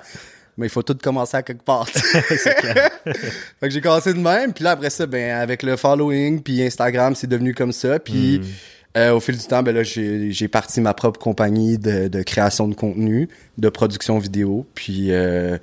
mais 0.58 0.68
il 0.68 0.70
faut 0.70 0.84
tout 0.84 0.98
commencer 1.02 1.38
à 1.38 1.42
quelque 1.42 1.64
part. 1.64 1.88
fait 1.90 2.92
que 3.62 3.70
j'ai 3.70 3.82
commencé 3.82 4.14
de 4.14 4.20
même, 4.20 4.54
puis 4.54 4.64
là 4.64 4.72
après 4.72 4.90
ça, 4.90 5.06
ben 5.06 5.32
avec 5.38 5.64
le 5.64 5.76
following, 5.78 6.42
puis 6.42 6.62
Instagram, 6.64 7.16
c'est 7.16 7.28
devenu 7.28 7.54
comme 7.54 7.72
ça, 7.72 8.00
puis 8.00 8.40
Hmm. 8.40 8.98
euh, 8.98 9.14
au 9.14 9.20
fil 9.20 9.38
du 9.38 9.46
temps, 9.46 9.64
ben 9.64 9.74
là 9.76 9.84
j'ai 9.84 10.32
j'ai 10.32 10.48
parti 10.48 10.82
ma 10.82 10.94
propre 10.94 11.20
compagnie 11.20 11.78
de, 11.78 12.08
de 12.08 12.24
création 12.24 12.68
de 12.68 12.76
contenu, 12.76 13.30
de 13.58 13.70
production 13.70 14.20
vidéo, 14.20 14.66
puis 14.74 15.12
euh, 15.12 15.58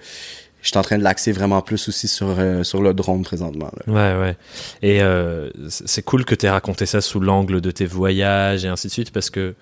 je 0.67 0.71
suis 0.73 0.79
en 0.79 0.83
train 0.83 0.99
de 0.99 1.05
l'axer 1.05 1.31
vraiment 1.31 1.63
plus 1.63 1.89
aussi 1.89 2.09
sur 2.09 2.27
euh, 2.39 2.65
sur 2.65 2.83
le 2.83 2.93
drone 2.93 3.23
présentement. 3.23 3.71
Là. 3.87 3.93
Ouais, 3.93 4.21
ouais. 4.21 4.37
Et 4.83 5.01
euh, 5.01 5.49
c'est 5.69 6.03
cool 6.03 6.25
que 6.25 6.35
tu 6.35 6.47
aies 6.47 6.51
raconté 6.51 6.87
ça 6.87 7.01
sous 7.01 7.21
l'angle 7.21 7.61
de 7.61 7.71
tes 7.71 7.87
voyages 7.87 8.65
et 8.65 8.69
ainsi 8.69 8.89
de 8.89 8.93
suite, 8.93 9.13
parce 9.13 9.31
que 9.31 9.55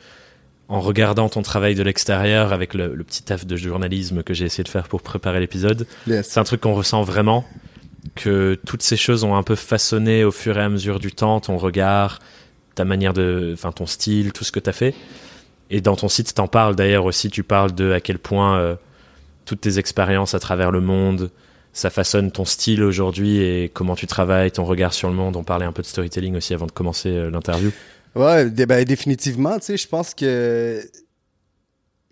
en 0.69 0.81
regardant 0.81 1.29
ton 1.29 1.43
travail 1.43 1.75
de 1.75 1.83
l'extérieur 1.83 2.55
avec 2.55 2.73
le, 2.73 2.95
le 2.95 3.05
petit 3.05 3.23
taf 3.23 3.45
de 3.45 3.55
journalisme 3.55 4.23
que 4.23 4.33
j'ai 4.33 4.47
essayé 4.47 4.65
de 4.65 4.69
faire 4.71 4.89
pour 4.89 5.03
préparer 5.03 5.39
l'épisode, 5.41 5.87
Yes. 6.07 6.27
c'est 6.27 6.41
un 6.41 6.45
truc 6.45 6.63
qu'on 6.63 6.73
ressent 6.75 7.03
vraiment, 7.03 7.45
que 8.15 8.59
toutes 8.67 8.83
ces 8.83 8.97
choses 8.97 9.25
ont 9.25 9.37
un 9.37 9.43
peu 9.43 9.57
façonné 9.57 10.25
au 10.25 10.31
fur 10.33 10.57
et 10.57 10.63
à 10.63 10.71
mesure 10.71 10.99
du 11.01 11.13
temps 11.13 11.39
ton 11.41 11.59
regard, 11.59 12.19
ta 12.77 12.87
manière 12.87 13.13
de, 13.13 13.51
enfin 13.53 13.73
ton 13.73 13.85
style, 13.85 14.33
tout 14.33 14.43
ce 14.45 14.53
que 14.53 14.61
tu 14.61 14.71
as 14.71 14.73
fait. 14.73 14.95
Et 15.69 15.83
dans 15.83 15.97
ton 15.97 16.09
site, 16.09 16.33
t'en 16.35 16.49
parles 16.49 16.77
d'ailleurs 16.77 17.05
aussi, 17.05 17.29
tu 17.29 17.43
parles 17.43 17.75
de 17.75 17.93
à 17.93 18.01
quel 18.01 18.19
point 18.19 18.57
euh, 18.59 18.75
toutes 19.45 19.61
tes 19.61 19.79
expériences 19.79 20.35
à 20.35 20.39
travers 20.39 20.71
le 20.71 20.81
monde, 20.81 21.31
ça 21.73 21.91
façonne 21.91 22.31
ton 22.31 22.45
style 22.45 22.83
aujourd'hui 22.83 23.39
et 23.39 23.69
comment 23.69 23.97
tu 23.97 24.07
travailles, 24.07 24.51
ton 24.53 24.65
regard 24.65 24.95
sur 24.95 25.09
le 25.09 25.15
monde. 25.15 25.37
On 25.37 25.45
parlait 25.45 25.67
un 25.67 25.73
peu 25.73 25.83
de 25.83 25.87
storytelling 25.87 26.37
aussi 26.37 26.55
avant 26.55 26.67
de 26.67 26.73
commencer 26.73 27.09
euh, 27.11 27.31
l'interview. 27.31 27.71
Ouais, 28.15 28.45
ben, 28.49 28.85
définitivement, 28.85 29.59
tu 29.59 29.67
sais, 29.67 29.77
je 29.77 29.89
pense 29.89 30.15
que... 30.15 30.81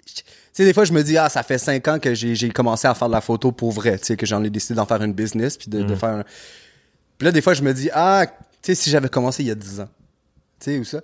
Tu 0.04 0.22
sais, 0.52 0.64
des 0.64 0.74
fois, 0.74 0.84
je 0.84 0.92
me 0.92 1.02
dis, 1.02 1.16
ah, 1.16 1.28
ça 1.28 1.42
fait 1.42 1.58
cinq 1.58 1.88
ans 1.88 1.98
que 1.98 2.12
j'ai 2.14 2.50
commencé 2.50 2.86
à 2.86 2.94
faire 2.94 3.08
de 3.08 3.12
la 3.14 3.20
photo 3.22 3.52
pour 3.52 3.70
vrai, 3.72 3.98
tu 3.98 4.06
sais, 4.06 4.16
que 4.16 4.26
j'en 4.26 4.42
ai 4.44 4.50
décidé 4.50 4.74
d'en 4.74 4.84
faire 4.84 5.02
une 5.02 5.14
business, 5.14 5.56
puis 5.56 5.68
de, 5.70 5.82
de 5.82 5.92
Mhm. 5.92 5.96
faire 5.96 6.08
un... 6.10 6.24
Puis 7.16 7.24
là, 7.24 7.32
des 7.32 7.40
fois, 7.40 7.54
je 7.54 7.62
me 7.62 7.72
dis, 7.72 7.88
ah, 7.94 8.26
tu 8.26 8.34
sais, 8.62 8.74
si 8.74 8.90
j'avais 8.90 9.08
commencé 9.08 9.42
il 9.42 9.46
y 9.46 9.50
a 9.50 9.54
dix 9.54 9.80
ans, 9.80 9.88
tu 10.60 10.72
sais, 10.72 10.78
ou 10.78 10.84
ça. 10.84 11.00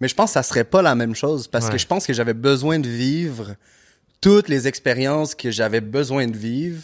Mais 0.00 0.08
je 0.08 0.14
pense 0.14 0.30
que 0.30 0.34
ça 0.34 0.42
serait 0.42 0.64
pas 0.64 0.82
la 0.82 0.94
même 0.94 1.14
chose, 1.14 1.46
parce 1.46 1.66
Ouais. 1.66 1.72
que 1.72 1.78
je 1.78 1.86
pense 1.86 2.06
que 2.06 2.12
j'avais 2.12 2.34
besoin 2.34 2.78
de 2.80 2.88
vivre 2.88 3.54
toutes 4.22 4.48
les 4.48 4.66
expériences 4.66 5.34
que 5.34 5.50
j'avais 5.50 5.82
besoin 5.82 6.26
de 6.26 6.36
vivre 6.36 6.82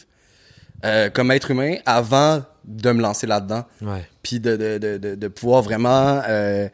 euh, 0.84 1.08
comme 1.08 1.30
être 1.30 1.50
humain 1.50 1.76
avant 1.86 2.42
de 2.64 2.92
me 2.92 3.00
lancer 3.00 3.26
là-dedans 3.26 3.64
Ouais. 3.80 4.06
puis 4.22 4.38
de, 4.40 4.56
de, 4.56 4.98
de, 4.98 5.14
de, 5.14 5.28
pouvoir 5.28 5.62
vraiment 5.62 6.20
euh, 6.28 6.68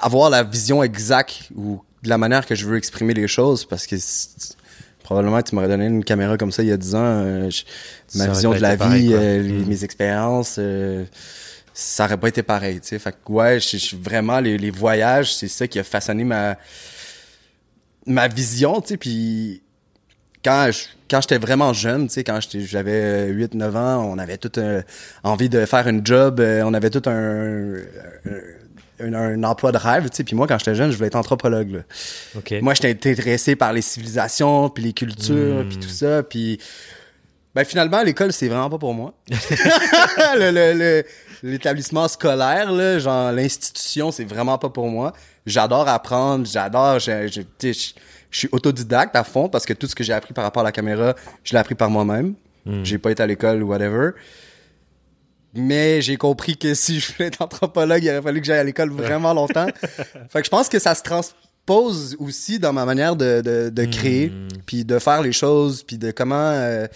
avoir 0.00 0.30
la 0.30 0.42
vision 0.44 0.82
exacte 0.82 1.48
ou 1.56 1.82
de 2.02 2.08
la 2.08 2.18
manière 2.18 2.46
que 2.46 2.54
je 2.54 2.64
veux 2.66 2.76
exprimer 2.76 3.14
les 3.14 3.26
choses 3.28 3.64
parce 3.64 3.86
que 3.86 3.96
probablement 5.02 5.40
tu 5.42 5.54
m'aurais 5.54 5.68
donné 5.68 5.86
une 5.86 6.04
caméra 6.04 6.36
comme 6.36 6.52
ça 6.52 6.62
il 6.62 6.68
y 6.68 6.72
a 6.72 6.76
10 6.76 6.94
ans 6.94 6.98
euh, 7.02 7.50
je- 7.50 7.64
ma 8.18 8.28
vision 8.28 8.52
de 8.52 8.58
la 8.58 8.76
pareil, 8.76 9.02
vie 9.02 9.08
quoi. 9.10 9.18
euh, 9.18 9.42
les- 9.42 9.52
Mm. 9.52 9.66
mes 9.68 9.84
expériences 9.84 10.56
euh, 10.58 11.04
ça 11.74 12.04
aurait 12.04 12.16
pas 12.18 12.28
été 12.28 12.42
pareil 12.42 12.80
tu 12.80 12.88
sais 12.88 12.98
fait 12.98 13.12
que 13.12 13.32
ouais 13.32 13.58
je, 13.60 13.76
je- 13.78 13.96
vraiment 13.96 14.38
les, 14.40 14.58
les 14.58 14.70
voyages 14.70 15.34
c'est 15.34 15.48
ça 15.48 15.66
qui 15.66 15.78
a 15.78 15.84
façonné 15.84 16.24
ma 16.24 16.56
ma 18.08 18.26
vision 18.28 18.80
tu 18.80 18.88
sais 18.88 18.96
puis 18.96 19.62
quand 20.44 20.70
je- 20.72 20.86
quand 21.10 21.20
j'étais 21.20 21.38
vraiment 21.38 21.72
jeune, 21.72 22.06
tu 22.06 22.14
sais, 22.14 22.24
quand 22.24 22.38
j'avais 22.54 23.26
8 23.28 23.54
9 23.54 23.74
ans, 23.76 24.04
on 24.04 24.18
avait 24.18 24.36
tout 24.38 24.52
un- 24.60 24.82
envie 25.24 25.48
de 25.48 25.64
faire 25.66 25.88
une 25.88 26.04
job, 26.06 26.38
euh, 26.40 26.62
on 26.64 26.74
avait 26.74 26.90
tout 26.90 27.02
un 27.06 27.74
un, 29.00 29.14
un 29.14 29.44
emploi 29.44 29.70
de 29.72 29.76
rêve, 29.78 30.08
tu 30.10 30.16
sais. 30.16 30.24
Puis 30.24 30.34
moi 30.34 30.46
quand 30.48 30.58
j'étais 30.58 30.74
jeune, 30.74 30.90
je 30.90 30.96
voulais 30.96 31.06
être 31.06 31.14
anthropologue. 31.16 31.70
là. 31.70 31.78
Ok. 32.36 32.54
Moi, 32.62 32.74
j'étais 32.74 32.90
intéressé 33.10 33.54
par 33.54 33.72
les 33.72 33.80
civilisations, 33.82 34.70
puis 34.70 34.82
les 34.84 34.92
cultures, 34.92 35.64
puis 35.68 35.78
tout 35.78 35.88
ça, 35.88 36.22
puis 36.24 36.58
ben 37.54 37.64
finalement 37.64 38.02
l'école 38.02 38.32
c'est 38.32 38.48
vraiment 38.48 38.70
pas 38.70 38.78
pour 38.78 38.94
moi. 38.94 39.14
le, 39.30 40.50
le- 40.50 40.78
le- 40.78 41.04
l'établissement 41.42 42.08
scolaire 42.08 42.72
là, 42.72 42.98
genre 42.98 43.30
l'institution, 43.32 44.10
c'est 44.10 44.24
vraiment 44.24 44.58
pas 44.58 44.70
pour 44.70 44.88
moi. 44.88 45.12
J'adore 45.46 45.88
apprendre, 45.88 46.46
j'adore 46.46 46.98
je, 46.98 47.26
je, 47.28 47.70
suis 48.30 48.48
autodidacte 48.52 49.16
à 49.16 49.24
fond 49.24 49.48
parce 49.48 49.64
que 49.64 49.72
tout 49.72 49.86
ce 49.86 49.94
que 49.94 50.04
j'ai 50.04 50.12
appris 50.12 50.34
par 50.34 50.44
rapport 50.44 50.60
à 50.60 50.64
la 50.64 50.72
caméra, 50.72 51.14
je 51.44 51.52
l'ai 51.52 51.58
appris 51.58 51.74
par 51.74 51.88
moi-même. 51.90 52.34
Mm. 52.66 52.84
J'ai 52.84 52.98
pas 52.98 53.10
été 53.12 53.22
à 53.22 53.26
l'école 53.26 53.62
ou 53.62 53.68
whatever. 53.68 54.10
Mais 55.54 56.02
j'ai 56.02 56.16
compris 56.16 56.56
que 56.56 56.74
si 56.74 57.00
je 57.00 57.12
voulais 57.12 57.28
être 57.28 57.40
anthropologue, 57.42 58.02
il 58.04 58.10
aurait 58.10 58.20
fallu 58.22 58.40
que 58.40 58.46
j'aille 58.46 58.58
à 58.58 58.64
l'école 58.64 58.90
vraiment 58.90 59.32
longtemps. 59.32 59.66
fait 60.28 60.40
que 60.40 60.44
je 60.44 60.50
pense 60.50 60.68
que 60.68 60.78
ça 60.78 60.94
se 60.94 61.02
transpose 61.02 62.16
aussi 62.20 62.58
dans 62.58 62.72
ma 62.74 62.84
manière 62.84 63.16
de, 63.16 63.40
de, 63.40 63.70
de 63.70 63.84
créer, 63.86 64.28
Mm. 64.28 64.48
puis 64.66 64.84
de 64.84 64.98
faire 64.98 65.22
les 65.22 65.32
choses, 65.32 65.82
puis 65.82 65.96
de 65.98 66.10
comment... 66.10 66.34
euh, 66.52 66.86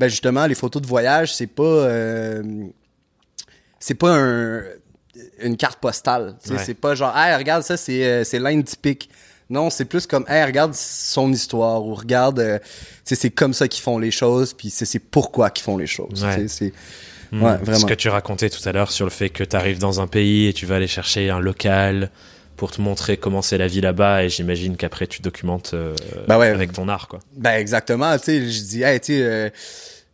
ben 0.00 0.08
justement, 0.08 0.46
les 0.46 0.54
photos 0.54 0.80
de 0.80 0.86
voyage, 0.86 1.34
c'est 1.34 1.46
pas... 1.46 1.62
euh, 1.62 2.42
c'est 3.78 3.94
pas 3.94 4.14
un, 4.14 4.62
une 5.42 5.56
carte 5.58 5.78
postale. 5.78 6.36
Ouais. 6.48 6.56
C'est 6.64 6.74
pas 6.74 6.94
genre, 6.94 7.14
hey, 7.16 7.36
regarde, 7.36 7.62
ça, 7.62 7.76
c'est, 7.76 8.04
euh, 8.04 8.24
c'est 8.24 8.38
l'Inde 8.38 8.64
typique. 8.64 9.10
Non, 9.50 9.68
c'est 9.68 9.84
plus 9.84 10.06
comme, 10.06 10.24
hey, 10.28 10.42
regarde 10.44 10.74
son 10.74 11.30
histoire, 11.32 11.84
ou 11.84 11.94
regarde, 11.94 12.38
euh, 12.38 12.58
c'est 13.04 13.30
comme 13.30 13.52
ça 13.52 13.68
qu'ils 13.68 13.82
font 13.82 13.98
les 13.98 14.10
choses, 14.10 14.54
puis 14.54 14.70
c'est, 14.70 14.86
c'est 14.86 15.00
pourquoi 15.00 15.50
qu'ils 15.50 15.64
font 15.64 15.76
les 15.76 15.86
choses. 15.86 16.24
Ouais. 16.24 16.48
C'est, 16.48 16.72
Mm. 17.32 17.42
Ouais, 17.44 17.74
Ce 17.76 17.86
que 17.86 17.94
tu 17.94 18.08
racontais 18.08 18.50
tout 18.50 18.68
à 18.68 18.72
l'heure 18.72 18.90
sur 18.90 19.06
le 19.06 19.10
fait 19.12 19.30
que 19.30 19.44
tu 19.44 19.54
arrives 19.54 19.78
dans 19.78 20.00
un 20.00 20.08
pays 20.08 20.48
et 20.48 20.52
tu 20.52 20.66
vas 20.66 20.76
aller 20.76 20.88
chercher 20.88 21.30
un 21.30 21.38
local 21.38 22.10
pour 22.60 22.70
te 22.70 22.82
montrer 22.82 23.16
comment 23.16 23.40
c'est 23.40 23.56
la 23.56 23.66
vie 23.68 23.80
là-bas 23.80 24.22
et 24.24 24.28
j'imagine 24.28 24.76
qu'après 24.76 25.06
tu 25.06 25.22
documentes 25.22 25.70
euh, 25.72 25.94
Bah 26.28 26.38
ouais. 26.38 26.48
avec 26.48 26.72
ton 26.74 26.88
art 26.90 27.08
quoi. 27.08 27.20
Ben 27.34 27.54
exactement, 27.58 28.14
tu 28.18 28.24
sais, 28.24 28.50
je 28.50 28.62
dis, 28.64 28.82
hey, 28.82 29.00
tu 29.00 29.14
sais, 29.14 29.22
euh, 29.22 29.48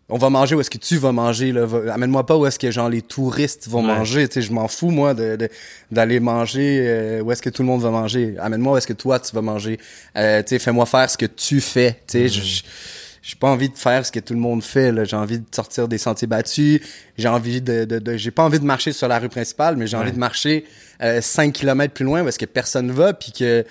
on 0.08 0.16
va 0.16 0.30
manger 0.30 0.54
où 0.54 0.60
est-ce 0.60 0.70
que 0.70 0.78
tu 0.78 0.96
vas 0.96 1.10
manger, 1.10 1.50
là, 1.50 1.66
va- 1.66 1.92
amène-moi 1.92 2.24
pas 2.24 2.36
où 2.36 2.46
est-ce 2.46 2.60
que 2.60 2.70
genre 2.70 2.88
les 2.88 3.02
touristes 3.02 3.66
vont 3.68 3.80
Ouais. 3.84 3.88
manger, 3.96 4.28
tu 4.28 4.34
sais, 4.34 4.42
je 4.42 4.52
m'en 4.52 4.68
fous 4.68 4.90
moi 4.92 5.12
de, 5.12 5.36
d'aller 5.90 6.20
manger 6.20 6.84
euh, 6.86 7.20
où 7.22 7.32
est-ce 7.32 7.42
que 7.42 7.50
tout 7.50 7.62
le 7.62 7.66
monde 7.66 7.82
va 7.82 7.90
manger, 7.90 8.36
amène-moi 8.40 8.74
où 8.74 8.76
est-ce 8.76 8.86
que 8.86 8.92
toi 8.92 9.18
tu 9.18 9.34
vas 9.34 9.42
manger, 9.42 9.78
tu 9.78 9.82
sais, 10.14 10.58
fais-moi 10.60 10.86
faire 10.86 11.10
ce 11.10 11.18
que 11.18 11.26
tu 11.26 11.60
fais, 11.60 11.94
tu 12.06 12.12
sais, 12.18 12.28
je- 12.28 12.40
je- 12.42 12.62
j'ai 13.22 13.34
pas 13.34 13.48
envie 13.50 13.68
de 13.70 13.76
faire 13.76 14.06
ce 14.06 14.12
que 14.12 14.20
tout 14.20 14.34
le 14.34 14.38
monde 14.38 14.62
fait, 14.62 14.92
là, 14.92 15.02
j'ai 15.02 15.16
envie 15.16 15.40
de 15.40 15.44
sortir 15.52 15.88
des 15.88 15.98
sentiers 15.98 16.28
battus, 16.28 16.80
j'ai 17.18 17.26
envie 17.26 17.60
de, 17.60 17.84
de, 17.84 17.98
de- 17.98 18.16
j'ai 18.16 18.30
pas 18.30 18.44
envie 18.44 18.60
de 18.60 18.64
marcher 18.64 18.92
sur 18.92 19.08
la 19.08 19.18
rue 19.18 19.28
principale, 19.28 19.76
mais 19.76 19.88
j'ai 19.88 19.96
Ouais. 19.96 20.04
envie 20.04 20.12
de 20.12 20.18
marcher 20.18 20.64
euh, 21.02 21.20
5 21.20 21.52
km 21.52 21.92
plus 21.94 22.04
loin 22.04 22.26
est-ce 22.26 22.38
que 22.38 22.46
personne 22.46 22.90
va, 22.90 23.12
puis 23.12 23.32
que 23.32 23.64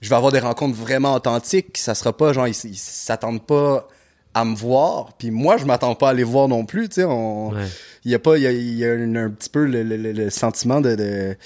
je 0.00 0.08
vais 0.08 0.14
avoir 0.16 0.32
des 0.32 0.38
rencontres 0.38 0.76
vraiment 0.76 1.14
authentiques. 1.14 1.76
Ça 1.78 1.94
sera 1.94 2.16
pas 2.16 2.32
genre 2.32 2.46
ils 2.48 2.54
s'attendent 2.54 3.44
pas 3.46 3.88
à 4.34 4.44
me 4.44 4.54
voir, 4.54 5.14
puis 5.18 5.30
moi 5.30 5.56
je 5.56 5.64
m'attends 5.64 5.94
pas 5.94 6.10
à 6.10 6.14
les 6.14 6.22
voir 6.24 6.48
non 6.48 6.64
plus. 6.64 6.88
Tu 6.88 6.96
sais, 6.96 7.04
on 7.04 7.50
Ouais. 7.50 7.64
il 8.04 8.10
y 8.12 8.14
a 8.14 8.18
pas 8.18 8.36
il 8.36 8.42
y 8.42 8.46
a, 8.46 8.52
il 8.52 8.74
y 8.76 8.84
a 8.84 8.92
un, 8.92 9.16
un 9.16 9.30
petit 9.30 9.48
peu 9.50 9.64
le, 9.66 9.82
le- 9.82 9.96
le- 9.96 10.12
le 10.12 10.30
sentiment 10.30 10.80
de, 10.80 10.94
de 10.94 11.36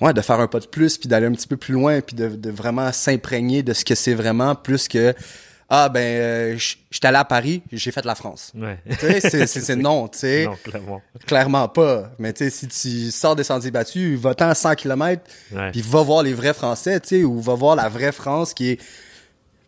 ouais 0.00 0.12
de 0.12 0.20
faire 0.20 0.40
un 0.40 0.46
pas 0.46 0.60
de 0.60 0.66
plus 0.66 0.96
puis 0.98 1.08
d'aller 1.08 1.26
un 1.26 1.32
petit 1.32 1.46
peu 1.46 1.56
plus 1.56 1.74
loin 1.74 2.00
puis 2.00 2.16
de, 2.16 2.28
de 2.28 2.50
vraiment 2.50 2.90
s'imprégner 2.92 3.62
de 3.62 3.72
ce 3.72 3.84
que 3.84 3.94
c'est 3.94 4.14
vraiment 4.14 4.54
plus 4.54 4.88
que 4.88 5.14
ah 5.76 5.88
ben 5.88 6.00
euh, 6.00 6.56
je 6.58 6.76
j'étais 6.90 7.08
allé 7.08 7.16
à 7.16 7.24
Paris 7.24 7.62
j'ai 7.72 7.90
fait 7.90 8.04
la 8.04 8.14
France 8.14 8.52
Ouais. 8.54 8.78
tu 8.88 9.20
sais 9.20 9.46
c'est- 9.46 9.74
non 9.88 10.06
tu 10.08 10.18
sais 10.18 10.44
non, 10.44 10.54
clairement. 10.62 11.02
clairement 11.26 11.68
pas 11.68 12.12
mais 12.18 12.32
tu 12.32 12.44
sais 12.44 12.50
si 12.50 12.68
tu 12.68 13.10
sors 13.10 13.34
des 13.34 13.42
sentiers 13.44 13.70
battus 13.72 14.18
va-t'en 14.18 14.48
à 14.50 14.54
100 14.54 14.74
km 14.76 15.22
puis 15.72 15.80
va 15.82 16.02
voir 16.02 16.22
les 16.22 16.32
vrais 16.34 16.54
Français, 16.54 17.00
tu 17.00 17.08
sais, 17.08 17.24
ou 17.24 17.40
va 17.40 17.54
voir 17.54 17.74
la 17.76 17.88
vraie 17.88 18.12
France 18.12 18.54
qui 18.54 18.70
est, 18.70 18.80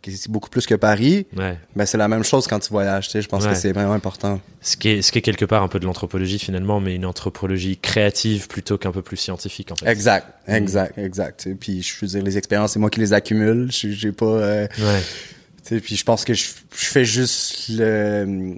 qui 0.03 0.11
est 0.11 0.29
beaucoup 0.31 0.49
plus 0.49 0.67
que 0.67 0.75
Paris. 0.77 1.27
Ouais. 1.37 1.59
Ben, 1.75 1.85
c'est 1.85 1.99
la 1.99 2.07
même 2.07 2.23
chose 2.23 2.47
quand 2.47 2.61
tu 2.61 2.71
voyages, 2.71 3.07
tu 3.07 3.13
sais. 3.13 3.23
Je 3.23 3.29
pense 3.29 3.43
Ouais. 3.45 3.51
que 3.51 3.57
c'est 3.57 3.73
vraiment 3.73 3.93
important. 3.95 4.41
Ce 4.61 4.77
qui 4.77 4.91
est 4.91 5.03
ce 5.03 5.11
qui 5.11 5.19
est 5.19 5.23
quelque 5.23 5.45
part 5.45 5.63
un 5.65 5.69
peu 5.69 5.81
de 5.81 5.85
l'anthropologie 5.87 6.39
finalement 6.39 6.79
mais 6.81 6.95
une 6.95 7.07
anthropologie 7.07 7.77
créative 7.77 8.47
plutôt 8.47 8.79
qu'un 8.79 8.93
peu 8.93 9.03
plus 9.03 9.17
scientifique 9.17 9.73
en 9.73 9.77
fait. 9.77 9.89
Exact, 9.89 10.27
exact, 10.47 10.97
exact. 10.99 11.41
tu 11.43 11.51
sais. 11.51 11.57
Puis, 11.57 11.83
je 11.83 11.95
veux 12.01 12.07
dire, 12.07 12.23
les 12.23 12.39
expériences, 12.39 12.73
c'est 12.75 12.79
moi 12.79 12.91
qui 12.91 13.01
les 13.01 13.13
accumule. 13.13 13.69
J'ai 13.73 14.13
pas, 14.13 14.27
euh, 14.27 14.69
Ouais. 14.79 15.03
Tu 15.67 15.75
sais, 15.75 15.81
puis 15.81 15.97
je 15.97 16.05
pense 16.05 16.25
que 16.25 16.35
je, 16.35 16.45
je 16.77 16.85
fais 16.87 17.05
juste 17.05 17.69
le, 17.71 18.55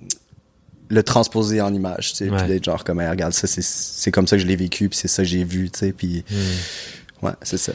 le 0.88 1.02
transposer 1.02 1.60
en 1.60 1.72
image, 1.72 2.10
tu 2.10 2.16
sais. 2.16 2.30
Ouais. 2.30 2.36
Puis 2.38 2.46
d'être 2.48 2.64
genre 2.64 2.84
comme, 2.84 3.00
Hey, 3.00 3.08
regarde, 3.08 3.32
ça, 3.32 3.46
c'est, 3.46 3.62
c'est 3.62 4.10
comme 4.10 4.26
ça 4.26 4.36
que 4.36 4.42
je 4.42 4.46
l'ai 4.46 4.56
vécu, 4.56 4.88
puis 4.88 4.98
c'est 4.98 5.08
ça 5.08 5.22
que 5.22 5.28
j'ai 5.28 5.44
vu, 5.44 5.70
tu 5.70 5.78
sais. 5.78 5.92
Puis, 5.92 6.24
Mm. 6.30 7.26
ouais, 7.26 7.32
c'est 7.42 7.58
ça. 7.58 7.72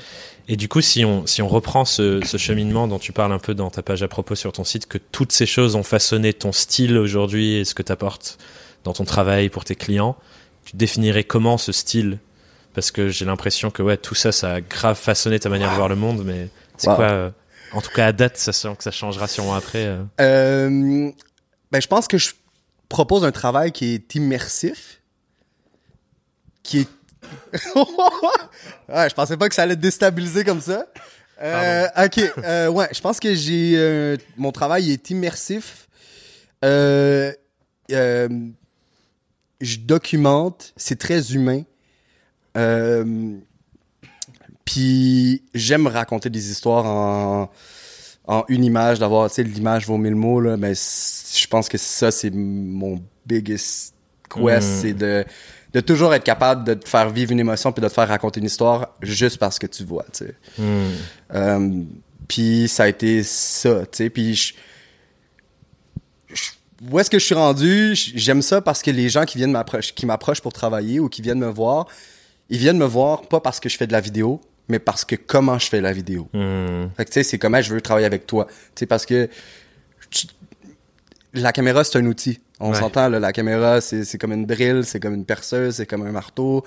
Et 0.49 0.57
du 0.57 0.67
coup, 0.67 0.81
si 0.81 1.05
on, 1.05 1.25
si 1.25 1.41
on 1.41 1.47
reprend 1.47 1.85
ce, 1.85 2.19
ce 2.25 2.35
cheminement 2.37 2.87
dont 2.87 2.99
tu 2.99 3.13
parles 3.13 3.31
un 3.31 3.39
peu 3.39 3.53
dans 3.53 3.69
ta 3.69 3.81
page 3.81 4.03
à 4.03 4.07
propos 4.09 4.35
sur 4.35 4.51
ton 4.51 4.63
site, 4.65 4.87
que 4.87 4.97
toutes 4.97 5.31
ces 5.31 5.45
choses 5.45 5.75
ont 5.75 5.83
façonné 5.83 6.33
ton 6.33 6.51
style 6.51 6.97
aujourd'hui 6.97 7.55
et 7.55 7.65
ce 7.65 7.73
que 7.73 7.81
tu 7.83 7.91
apportes 7.93 8.37
dans 8.83 8.91
ton 8.93 9.05
travail 9.05 9.47
pour 9.49 9.63
tes 9.63 9.75
clients, 9.75 10.17
tu 10.65 10.75
définirais 10.75 11.23
comment 11.23 11.57
ce 11.57 11.71
style? 11.71 12.19
Parce 12.73 12.91
que 12.91 13.07
j'ai 13.07 13.23
l'impression 13.25 13.69
que 13.71 13.81
ouais, 13.83 13.95
tout 13.97 14.15
ça, 14.15 14.31
ça 14.33 14.55
a 14.55 14.59
grave 14.61 14.97
façonné 14.97 15.39
ta 15.39 15.47
manière 15.47 15.69
de 15.69 15.75
voir 15.75 15.87
le 15.87 15.95
monde, 15.95 16.23
mais 16.25 16.49
c'est 16.77 16.89
Wow. 16.89 16.95
quoi 16.95 17.05
euh, 17.05 17.29
En 17.73 17.81
tout 17.81 17.91
cas, 17.91 18.07
à 18.07 18.11
date, 18.11 18.37
ça 18.37 18.51
que 18.75 18.83
ça 18.83 18.91
changera 18.91 19.27
sûrement 19.27 19.55
après. 19.55 19.85
euh. 19.85 20.03
Euh, 20.21 21.11
ben, 21.71 21.81
je 21.81 21.87
pense 21.87 22.07
que 22.07 22.17
je 22.17 22.31
propose 22.89 23.25
un 23.25 23.31
travail 23.31 23.71
qui 23.71 23.93
est 23.93 24.15
immersif, 24.15 25.01
qui 26.61 26.79
est... 26.79 26.89
ouais, 27.75 29.09
je 29.09 29.13
pensais 29.15 29.37
pas 29.37 29.49
que 29.49 29.55
ça 29.55 29.63
allait 29.63 29.75
te 29.75 29.81
déstabiliser 29.81 30.43
comme 30.43 30.61
ça. 30.61 30.85
Euh, 31.41 31.87
ok, 32.05 32.19
euh, 32.37 32.67
ouais, 32.67 32.89
je 32.93 33.01
pense 33.01 33.19
que 33.19 33.33
j'ai... 33.33 34.17
mon 34.37 34.51
travail 34.51 34.91
est 34.91 35.09
immersif, 35.09 35.87
je 36.61 37.33
documente, 39.79 40.73
c'est 40.77 40.99
très 40.99 41.33
humain. 41.33 41.63
Euh, 42.57 43.37
puis 44.65 45.43
j'aime 45.53 45.87
raconter 45.87 46.29
des 46.29 46.51
histoires 46.51 46.85
en, 46.85 47.49
en 48.25 48.43
une 48.47 48.63
image, 48.63 48.99
d'avoir, 48.99 49.29
tu 49.29 49.35
sais, 49.35 49.43
l'image 49.43 49.85
vaut 49.85 49.97
mille 49.97 50.15
mots, 50.15 50.39
là, 50.39 50.55
mais 50.57 50.73
c- 50.75 51.37
je 51.41 51.47
pense 51.47 51.67
que 51.67 51.77
ça, 51.77 52.11
c'est 52.11 52.31
mon 52.31 53.01
biggest 53.25 53.93
quest, 54.29 54.67
Mm. 54.67 54.81
c'est 54.81 54.93
de, 54.93 55.25
de 55.73 55.79
toujours 55.81 56.13
être 56.13 56.23
capable 56.23 56.63
de 56.63 56.73
te 56.75 56.87
faire 56.87 57.09
vivre 57.09 57.31
une 57.31 57.39
émotion 57.39 57.71
puis 57.71 57.81
de 57.81 57.87
te 57.87 57.93
faire 57.93 58.07
raconter 58.07 58.39
une 58.39 58.45
histoire 58.45 58.89
juste 59.01 59.37
parce 59.37 59.59
que 59.59 59.67
tu 59.67 59.83
vois, 59.83 60.05
tu 60.13 60.25
sais. 60.25 60.35
Hmm. 60.57 60.91
Euh, 61.33 61.83
puis 62.27 62.67
ça 62.67 62.83
a 62.83 62.87
été 62.87 63.21
ça, 63.23 63.81
tu 63.81 63.97
sais. 63.97 64.09
Puis 64.09 64.35
je- 64.35 64.53
où 66.91 66.99
est-ce 66.99 67.09
que 67.09 67.19
je 67.19 67.25
suis 67.25 67.35
rendu? 67.35 67.93
J'aime 67.95 68.41
ça 68.41 68.61
parce 68.61 68.81
que 68.81 68.91
les 68.91 69.09
gens 69.09 69.25
qui 69.25 69.37
viennent 69.37 69.51
m'approcher, 69.51 69.93
qui 69.93 70.05
m'approchent 70.05 70.41
pour 70.41 70.53
travailler 70.53 70.99
ou 70.99 71.09
qui 71.09 71.21
viennent 71.21 71.39
me 71.39 71.47
voir, 71.49 71.87
ils 72.49 72.57
viennent 72.57 72.77
me 72.77 72.85
voir 72.85 73.21
pas 73.23 73.39
parce 73.39 73.59
que 73.59 73.69
je 73.69 73.77
fais 73.77 73.87
de 73.87 73.93
la 73.93 74.01
vidéo, 74.01 74.41
mais 74.69 74.79
parce 74.79 75.03
que 75.05 75.15
comment 75.15 75.59
je 75.59 75.67
fais 75.67 75.81
la 75.81 75.91
vidéo. 75.93 76.29
Hmm. 76.33 76.87
Fait 76.95 77.05
que 77.05 77.09
tu 77.09 77.13
sais, 77.15 77.23
c'est 77.23 77.37
comment 77.37 77.61
je 77.61 77.73
veux 77.73 77.81
travailler 77.81 78.05
avec 78.07 78.25
toi. 78.27 78.45
Tu 78.47 78.53
sais, 78.79 78.85
parce 78.85 79.05
que 79.05 79.29
tu- 80.09 80.27
la 81.33 81.51
caméra, 81.51 81.83
c'est 81.83 81.97
un 81.97 82.05
outil. 82.05 82.39
On 82.59 82.71
Ouais. 82.71 82.79
s'entend, 82.79 83.09
là, 83.09 83.19
la 83.19 83.33
caméra, 83.33 83.81
c'est 83.81 84.17
comme 84.17 84.31
une 84.33 84.45
drill, 84.45 84.83
c'est 84.85 84.99
comme 84.99 85.15
une 85.15 85.25
perceuse, 85.25 85.75
c'est 85.75 85.85
comme 85.85 86.05
un 86.05 86.11
marteau. 86.11 86.63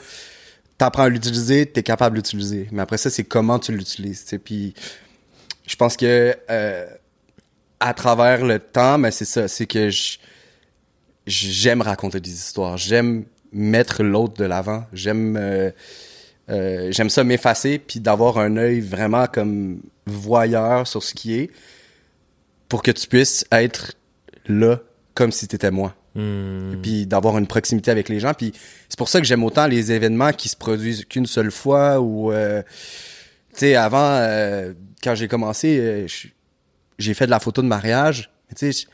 T'apprends 0.76 1.04
à 1.04 1.08
l'utiliser, 1.08 1.64
t'es 1.66 1.82
capable 1.82 2.16
de 2.16 2.18
l'utiliser. 2.20 2.68
Mais 2.72 2.82
après 2.82 2.98
ça, 2.98 3.08
c'est 3.08 3.24
comment 3.24 3.58
tu 3.58 3.72
l'utilises. 3.72 4.24
tu 4.24 4.30
sais. 4.30 4.38
Puis 4.38 4.74
je 5.66 5.74
pense 5.76 5.96
que 5.96 6.36
euh, 6.50 6.86
à 7.80 7.94
travers 7.94 8.44
le 8.44 8.58
temps, 8.58 8.98
mais 8.98 9.10
c'est 9.10 9.24
ça, 9.24 9.48
c'est 9.48 9.66
que 9.66 9.88
j'aime 11.26 11.80
raconter 11.82 12.20
des 12.20 12.30
histoires. 12.32 12.76
J'aime 12.76 13.24
mettre 13.52 14.02
l'autre 14.02 14.34
de 14.34 14.44
l'avant. 14.44 14.84
J'aime 14.92 15.36
euh, 15.40 15.70
euh, 16.48 16.88
j'aime 16.92 17.10
ça 17.10 17.24
m'effacer 17.24 17.78
puis 17.78 18.00
d'avoir 18.00 18.38
un 18.38 18.56
œil 18.56 18.80
vraiment 18.80 19.26
comme 19.26 19.80
voyeur 20.06 20.86
sur 20.86 21.02
ce 21.02 21.14
qui 21.14 21.34
est 21.34 21.50
pour 22.68 22.82
que 22.82 22.90
tu 22.90 23.08
puisses 23.08 23.44
être 23.50 23.94
là 24.46 24.78
comme 25.14 25.32
si 25.32 25.48
t'étais 25.48 25.70
moi. 25.70 25.94
Hmm. 26.16 26.80
puis 26.80 27.06
d'avoir 27.06 27.36
une 27.36 27.46
proximité 27.46 27.90
avec 27.90 28.08
les 28.08 28.20
gens. 28.20 28.32
Puis 28.32 28.54
c'est 28.88 28.96
pour 28.96 29.10
ça 29.10 29.20
que 29.20 29.26
j'aime 29.26 29.44
autant 29.44 29.66
les 29.66 29.92
événements 29.92 30.32
qui 30.32 30.48
se 30.48 30.56
produisent 30.56 31.04
qu'une 31.04 31.26
seule 31.26 31.50
fois 31.50 32.00
ou 32.00 32.32
euh, 32.32 32.62
tu 33.52 33.58
sais 33.58 33.74
avant 33.74 34.12
euh, 34.12 34.72
quand 35.02 35.14
j'ai 35.14 35.28
commencé 35.28 35.78
euh, 35.78 36.06
j'ai 36.98 37.12
fait 37.12 37.26
de 37.26 37.30
la 37.30 37.38
photo 37.38 37.60
de 37.60 37.66
mariage. 37.66 38.30
Tu 38.56 38.72
sais 38.72 38.86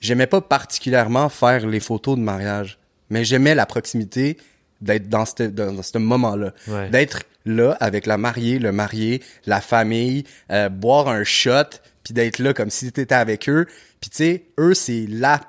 j'aimais 0.00 0.26
pas 0.26 0.42
particulièrement 0.42 1.30
faire 1.30 1.66
les 1.66 1.80
photos 1.80 2.18
de 2.18 2.22
mariage 2.22 2.78
mais 3.08 3.24
j'aimais 3.24 3.54
la 3.54 3.64
proximité 3.64 4.36
d'être 4.80 5.08
dans 5.08 5.24
ce 5.26 5.42
dans, 5.44 5.72
dans 5.72 5.82
ce 5.82 5.98
moment 5.98 6.36
là 6.36 6.52
Ouais. 6.68 6.88
d'être 6.90 7.22
là 7.46 7.76
avec 7.80 8.06
la 8.06 8.18
mariée 8.18 8.58
le 8.58 8.72
marié 8.72 9.22
la 9.46 9.60
famille 9.60 10.24
euh, 10.50 10.68
boire 10.68 11.08
un 11.08 11.24
shot 11.24 11.64
puis 12.04 12.14
d'être 12.14 12.38
là 12.38 12.52
comme 12.54 12.70
si 12.70 12.90
t'étais 12.92 13.14
avec 13.14 13.48
eux 13.48 13.66
puis 14.00 14.10
tu 14.10 14.16
sais 14.16 14.44
eux 14.58 14.74
c'est 14.74 15.06
la 15.08 15.40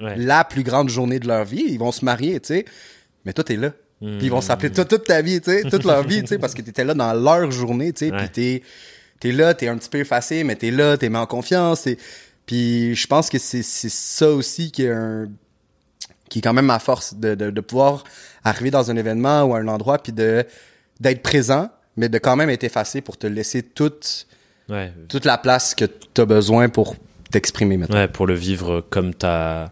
Ouais. 0.00 0.16
la 0.16 0.42
plus 0.42 0.64
grande 0.64 0.88
journée 0.88 1.20
de 1.20 1.28
leur 1.28 1.44
vie. 1.44 1.62
Ils 1.68 1.78
vont 1.78 1.92
se 1.92 2.04
marier, 2.04 2.40
tu 2.40 2.48
sais. 2.48 2.64
Mais 3.24 3.32
toi, 3.32 3.44
t'es 3.44 3.54
là. 3.56 3.70
Puis 4.00 4.18
ils 4.22 4.30
vont 4.30 4.40
s'appeler 4.40 4.72
toi 4.72 4.84
toute 4.84 5.04
ta 5.04 5.22
vie, 5.22 5.40
tu 5.40 5.50
sais, 5.52 5.62
toute 5.70 5.84
leur 5.84 6.02
vie, 6.02 6.22
tu 6.22 6.28
sais, 6.28 6.38
parce 6.38 6.54
que 6.54 6.62
t'étais 6.62 6.82
là 6.82 6.94
dans 6.94 7.12
leur 7.12 7.52
journée, 7.52 7.92
tu 7.92 8.06
sais. 8.06 8.10
Puis 8.10 8.28
t'es, 8.30 8.62
t'es 9.20 9.30
là, 9.30 9.54
t'es 9.54 9.68
un 9.68 9.76
petit 9.76 9.90
peu 9.90 9.98
effacé, 9.98 10.42
mais 10.42 10.56
t'es 10.56 10.72
là, 10.72 10.96
t'es 10.96 11.08
mis 11.08 11.18
en 11.18 11.26
confiance. 11.26 11.86
Et... 11.86 11.98
Puis 12.46 12.96
je 12.96 13.06
pense 13.06 13.28
que 13.28 13.38
c'est, 13.38 13.62
c'est 13.62 13.90
ça 13.90 14.28
aussi 14.30 14.72
qui 14.72 14.84
est 14.86 14.90
un 14.90 15.28
qui 16.28 16.38
est 16.40 16.42
quand 16.42 16.54
même 16.54 16.66
ma 16.66 16.80
force 16.80 17.14
de, 17.14 17.36
de, 17.36 17.50
de 17.50 17.60
pouvoir 17.60 18.02
arriver 18.44 18.70
dans 18.70 18.90
un 18.90 18.96
événement 18.96 19.44
ou 19.44 19.54
à 19.54 19.58
un 19.58 19.68
endroit 19.68 19.98
puis 19.98 20.12
de 20.12 20.44
d'être 21.00 21.22
présent 21.22 21.70
mais 21.96 22.08
de 22.08 22.18
quand 22.18 22.36
même 22.36 22.48
être 22.50 22.64
effacé 22.64 23.00
pour 23.00 23.16
te 23.18 23.26
laisser 23.26 23.62
toute 23.62 24.26
Ouais. 24.68 24.92
toute 25.08 25.24
la 25.24 25.36
place 25.38 25.74
que 25.74 25.84
t'as 25.84 26.24
besoin 26.24 26.68
pour 26.68 26.94
t'exprimer 27.30 27.76
maintenant. 27.76 27.96
Ouais, 27.96 28.08
pour 28.08 28.26
le 28.26 28.34
vivre 28.34 28.80
comme 28.90 29.12
t'as 29.12 29.70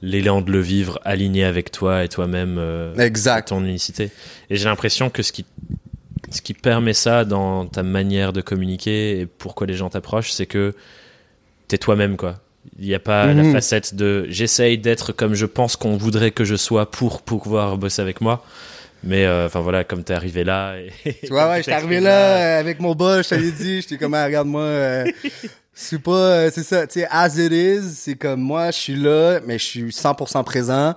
l'élan 0.00 0.40
de 0.42 0.52
le 0.52 0.60
vivre 0.60 1.00
aligné 1.04 1.44
avec 1.44 1.72
toi 1.72 2.04
et 2.04 2.08
toi-même. 2.08 2.56
euh, 2.58 2.94
Exact. 2.96 3.48
ton 3.48 3.64
unicité. 3.64 4.10
Et 4.48 4.56
j'ai 4.56 4.66
l'impression 4.66 5.10
que 5.10 5.22
ce 5.24 5.32
qui, 5.32 5.44
ce 6.30 6.40
qui 6.40 6.54
permet 6.54 6.94
ça 6.94 7.24
dans 7.24 7.66
ta 7.66 7.82
manière 7.82 8.32
de 8.32 8.40
communiquer 8.40 9.18
et 9.20 9.26
pourquoi 9.26 9.66
les 9.66 9.74
gens 9.74 9.90
t'approchent, 9.90 10.30
c'est 10.30 10.46
que 10.46 10.72
t'es 11.66 11.78
toi-même, 11.78 12.16
quoi. 12.16 12.36
Il 12.78 12.86
n'y 12.86 12.94
a 12.94 12.98
pas 13.00 13.26
Mhm. 13.26 13.42
la 13.42 13.52
facette 13.52 13.94
de 13.94 14.26
j'essaye 14.28 14.78
d'être 14.78 15.12
comme 15.12 15.34
je 15.34 15.46
pense 15.46 15.76
qu'on 15.76 15.96
voudrait 15.96 16.30
que 16.30 16.44
je 16.44 16.56
sois 16.56 16.90
pour 16.90 17.22
pouvoir 17.22 17.76
bosser 17.78 18.02
avec 18.02 18.20
moi. 18.20 18.44
Mais 19.04 19.26
euh, 19.26 19.46
enfin 19.46 19.60
voilà, 19.60 19.84
comme 19.84 20.02
t'es 20.02 20.14
arrivé 20.14 20.42
là. 20.42 20.74
Et, 21.04 21.14
Tu 21.22 21.28
vois, 21.28 21.48
ouais, 21.50 21.58
j'étais 21.58 21.72
arrivé 21.72 22.00
là 22.00 22.58
avec 22.58 22.80
mon 22.80 22.94
bas, 22.94 23.22
je 23.22 23.28
t'avais 23.28 23.52
dit, 23.52 23.80
j'étais 23.80 23.96
comme, 23.96 24.14
Ah, 24.14 24.24
regarde-moi, 24.26 24.62
euh, 24.62 25.04
c'est 25.72 26.02
pas, 26.02 26.10
euh, 26.10 26.50
c'est 26.52 26.64
ça, 26.64 26.84
tu 26.88 27.00
sais, 27.00 27.06
as 27.08 27.36
it 27.38 27.52
is, 27.52 27.94
c'est 27.94 28.16
comme 28.16 28.40
moi, 28.40 28.72
je 28.72 28.76
suis 28.78 28.96
là, 28.96 29.38
mais 29.46 29.56
je 29.58 29.64
suis 29.64 29.92
100% 29.92 30.42
présent, 30.42 30.94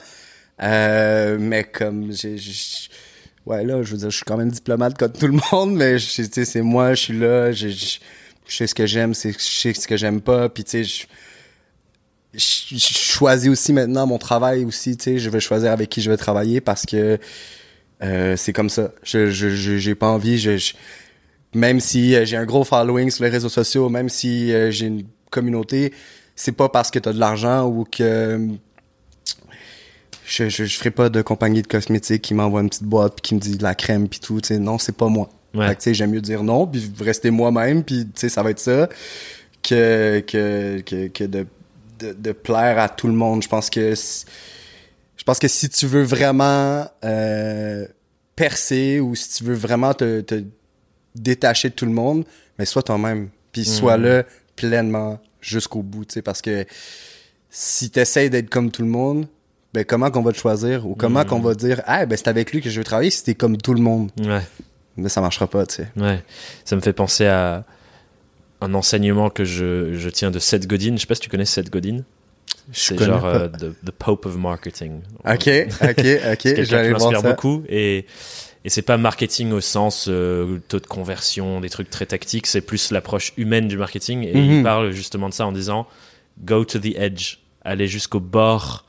euh, 0.64 1.38
mais 1.40 1.64
comme, 1.64 2.12
j'ai, 2.12 2.38
ouais, 3.46 3.64
là, 3.64 3.84
je 3.84 3.92
veux 3.92 3.98
dire, 3.98 4.10
je 4.10 4.16
suis 4.16 4.26
quand 4.26 4.38
même 4.38 4.50
diplomate 4.52 4.98
comme 4.98 5.12
tout 5.14 5.28
le 5.28 5.40
monde, 5.52 5.76
mais 5.76 5.98
tu 5.98 6.26
sais, 6.26 6.46
c'est 6.46 6.62
moi, 6.62 6.96
je 6.96 7.02
suis 7.02 7.18
là, 7.20 7.52
je, 7.52 7.68
sais 8.48 8.66
ce 8.68 8.74
que 8.76 8.88
j'aime, 8.88 9.14
je 9.14 9.32
sais 9.38 9.74
ce 9.74 9.88
que 9.88 9.96
j'aime 9.96 10.22
pas, 10.22 10.50
puis 10.50 10.64
tu 10.64 10.84
sais, 10.84 11.06
je, 12.34 12.78
choisis 12.78 13.50
aussi 13.50 13.74
maintenant 13.74 14.08
mon 14.08 14.18
travail 14.18 14.64
aussi, 14.66 14.96
tu 14.98 15.04
sais, 15.04 15.18
je 15.20 15.30
vais 15.30 15.40
choisir 15.40 15.72
avec 15.72 15.90
qui 15.90 16.02
je 16.02 16.10
vais 16.10 16.18
travailler 16.18 16.62
parce 16.62 16.86
que 16.86 17.18
euh, 18.04 18.36
c'est 18.38 18.54
comme 18.54 18.70
ça. 18.70 18.92
Je 19.04 19.30
j'ai 19.30 19.96
pas 19.96 20.08
envie. 20.08 20.40
Je, 20.40 20.58
je- 20.58 20.74
même 21.54 21.80
si 21.82 22.16
euh, 22.16 22.24
j'ai 22.26 22.38
un 22.38 22.46
gros 22.46 22.64
following 22.64 23.12
sur 23.12 23.24
les 23.26 23.30
réseaux 23.30 23.50
sociaux, 23.50 23.90
même 23.90 24.08
si 24.10 24.54
euh, 24.54 24.72
j'ai 24.72 24.86
une 24.88 25.04
communauté, 25.30 25.94
c'est 26.36 26.54
pas 26.54 26.70
parce 26.70 26.90
que 26.90 27.00
t'as 27.00 27.12
de 27.14 27.20
l'argent 27.20 27.68
ou 27.68 27.84
que 27.84 28.48
je, 30.26 30.50
je 30.50 30.64
je 30.66 30.78
ferai 30.78 30.92
pas 30.92 31.10
de 31.10 31.22
compagnie 31.22 31.62
de 31.62 31.68
cosmétiques 31.68 32.22
qui 32.22 32.34
m'envoie 32.34 32.62
une 32.62 32.70
petite 32.70 32.84
boîte 32.84 33.16
puis 33.16 33.22
qui 33.22 33.36
me 33.36 33.40
dit 33.40 33.58
de 33.58 33.64
la 33.64 33.76
crème 33.76 34.08
puis 34.08 34.20
tout. 34.20 34.40
Tu 34.42 34.48
sais, 34.50 34.60
non, 34.60 34.78
c'est 34.78 34.96
pas 34.96 35.08
moi. 35.08 35.30
Ouais. 35.54 35.68
Fait 35.68 35.76
que, 35.76 35.80
tu 35.80 35.84
sais, 35.86 35.94
j'aime 35.94 36.12
mieux 36.12 36.22
dire 36.22 36.44
non 36.44 36.66
puis 36.66 36.90
rester 37.02 37.30
moi-même 37.32 37.84
puis 37.84 38.06
tu 38.06 38.12
sais 38.16 38.30
ça 38.30 38.42
va 38.42 38.52
être 38.52 38.60
ça 38.60 38.88
que 39.62 40.22
que 40.26 40.80
que, 40.86 41.08
que 41.10 41.24
de, 41.26 41.46
de 42.02 42.14
de 42.14 42.32
plaire 42.32 42.80
à 42.80 42.90
tout 42.90 43.08
le 43.08 43.14
monde. 43.14 43.44
Je 43.44 43.48
pense 43.48 43.70
que 43.70 43.96
si- 43.96 44.26
je 45.18 45.24
pense 45.24 45.40
que 45.40 45.48
si 45.48 45.70
tu 45.70 45.86
veux 45.88 46.04
vraiment 46.04 46.88
euh, 47.06 47.86
percer 48.36 49.00
ou 49.00 49.16
si 49.16 49.30
tu 49.30 49.44
veux 49.44 49.54
vraiment 49.54 49.94
te, 49.94 50.22
te 50.22 50.44
détacher 51.16 51.70
de 51.70 51.76
tout 51.76 51.86
le 51.86 51.92
monde, 51.92 52.26
mais 52.58 52.66
sois 52.66 52.84
toi-même. 52.84 53.30
Puis 53.52 53.66
sois 53.66 53.98
Mhm. 53.98 54.04
là 54.06 54.24
pleinement 54.56 55.20
jusqu'au 55.42 55.82
bout, 55.84 56.06
tu 56.06 56.14
sais, 56.16 56.22
parce 56.22 56.42
que 56.42 56.66
si 57.50 57.90
t'essayes 57.90 58.30
d'être 58.30 58.50
comme 58.50 58.72
tout 58.72 58.82
le 58.82 58.88
monde, 58.88 59.28
ben 59.74 59.84
comment 59.86 60.10
qu'on 60.12 60.22
va 60.22 60.32
te 60.32 60.38
choisir 60.38 60.88
ou 60.88 60.96
comment 60.96 61.20
Mhm. 61.22 61.26
qu'on 61.26 61.40
va 61.40 61.54
dire, 61.56 61.82
ah 61.86 62.06
ben 62.06 62.18
c'est 62.18 62.28
avec 62.28 62.52
lui 62.52 62.62
que 62.62 62.70
je 62.70 62.78
veux 62.80 62.84
travailler 62.84 63.10
si 63.12 63.24
t'es 63.24 63.36
comme 63.36 63.58
tout 63.58 63.74
le 63.74 63.82
monde, 63.82 64.12
Ouais. 64.20 64.42
mais 64.98 65.10
ça 65.10 65.22
marchera 65.22 65.48
pas, 65.48 65.66
tu 65.66 65.76
sais. 65.76 65.88
Ouais, 65.98 66.24
ça 66.66 66.76
me 66.76 66.82
fait 66.82 66.94
penser 66.94 67.26
à 67.26 67.64
un 68.62 68.74
enseignement 68.74 69.30
que 69.30 69.44
je, 69.44 69.94
je 69.96 70.10
tiens 70.10 70.32
de 70.32 70.40
Seth 70.40 70.68
Godin. 70.68 70.94
Je 70.96 71.02
sais 71.02 71.08
pas 71.08 71.16
si 71.16 71.22
tu 71.22 71.30
connais 71.30 71.46
Seth 71.46 71.70
Godin. 71.72 72.04
C'est 72.72 72.98
genre 73.02 73.26
euh, 73.26 73.48
the, 73.48 73.74
the 73.86 73.92
Pope 73.92 74.26
of 74.26 74.38
Marketing. 74.38 75.02
Ok, 75.26 75.48
ok, 75.82 76.06
ok, 76.32 76.38
quelqu'un 76.38 76.84
qui 76.84 76.90
m'inspire 76.92 77.24
beaucoup 77.24 77.64
et 77.68 78.06
et 78.64 78.70
c'est 78.70 78.84
pas 78.84 78.98
marketing 78.98 79.52
au 79.54 79.60
sens 79.62 80.06
euh, 80.08 80.60
taux 80.68 80.80
de 80.80 80.86
conversion, 80.86 81.62
des 81.62 81.70
trucs 81.70 81.90
très 81.90 82.06
tactiques. 82.06 82.46
C'est 82.46 82.62
plus 82.62 82.92
l'approche 82.92 83.34
humaine 83.36 83.68
du 83.68 83.76
marketing 83.78 84.24
et 84.24 84.36
Mhm. 84.36 84.52
il 84.58 84.64
parle 84.64 84.92
justement 84.92 85.30
de 85.30 85.34
ça 85.34 85.48
en 85.48 85.52
disant 85.52 85.88
go 86.44 86.64
to 86.64 86.78
the 86.78 86.96
edge, 86.96 87.38
aller 87.66 87.88
jusqu'au 87.88 88.20
bord 88.20 88.86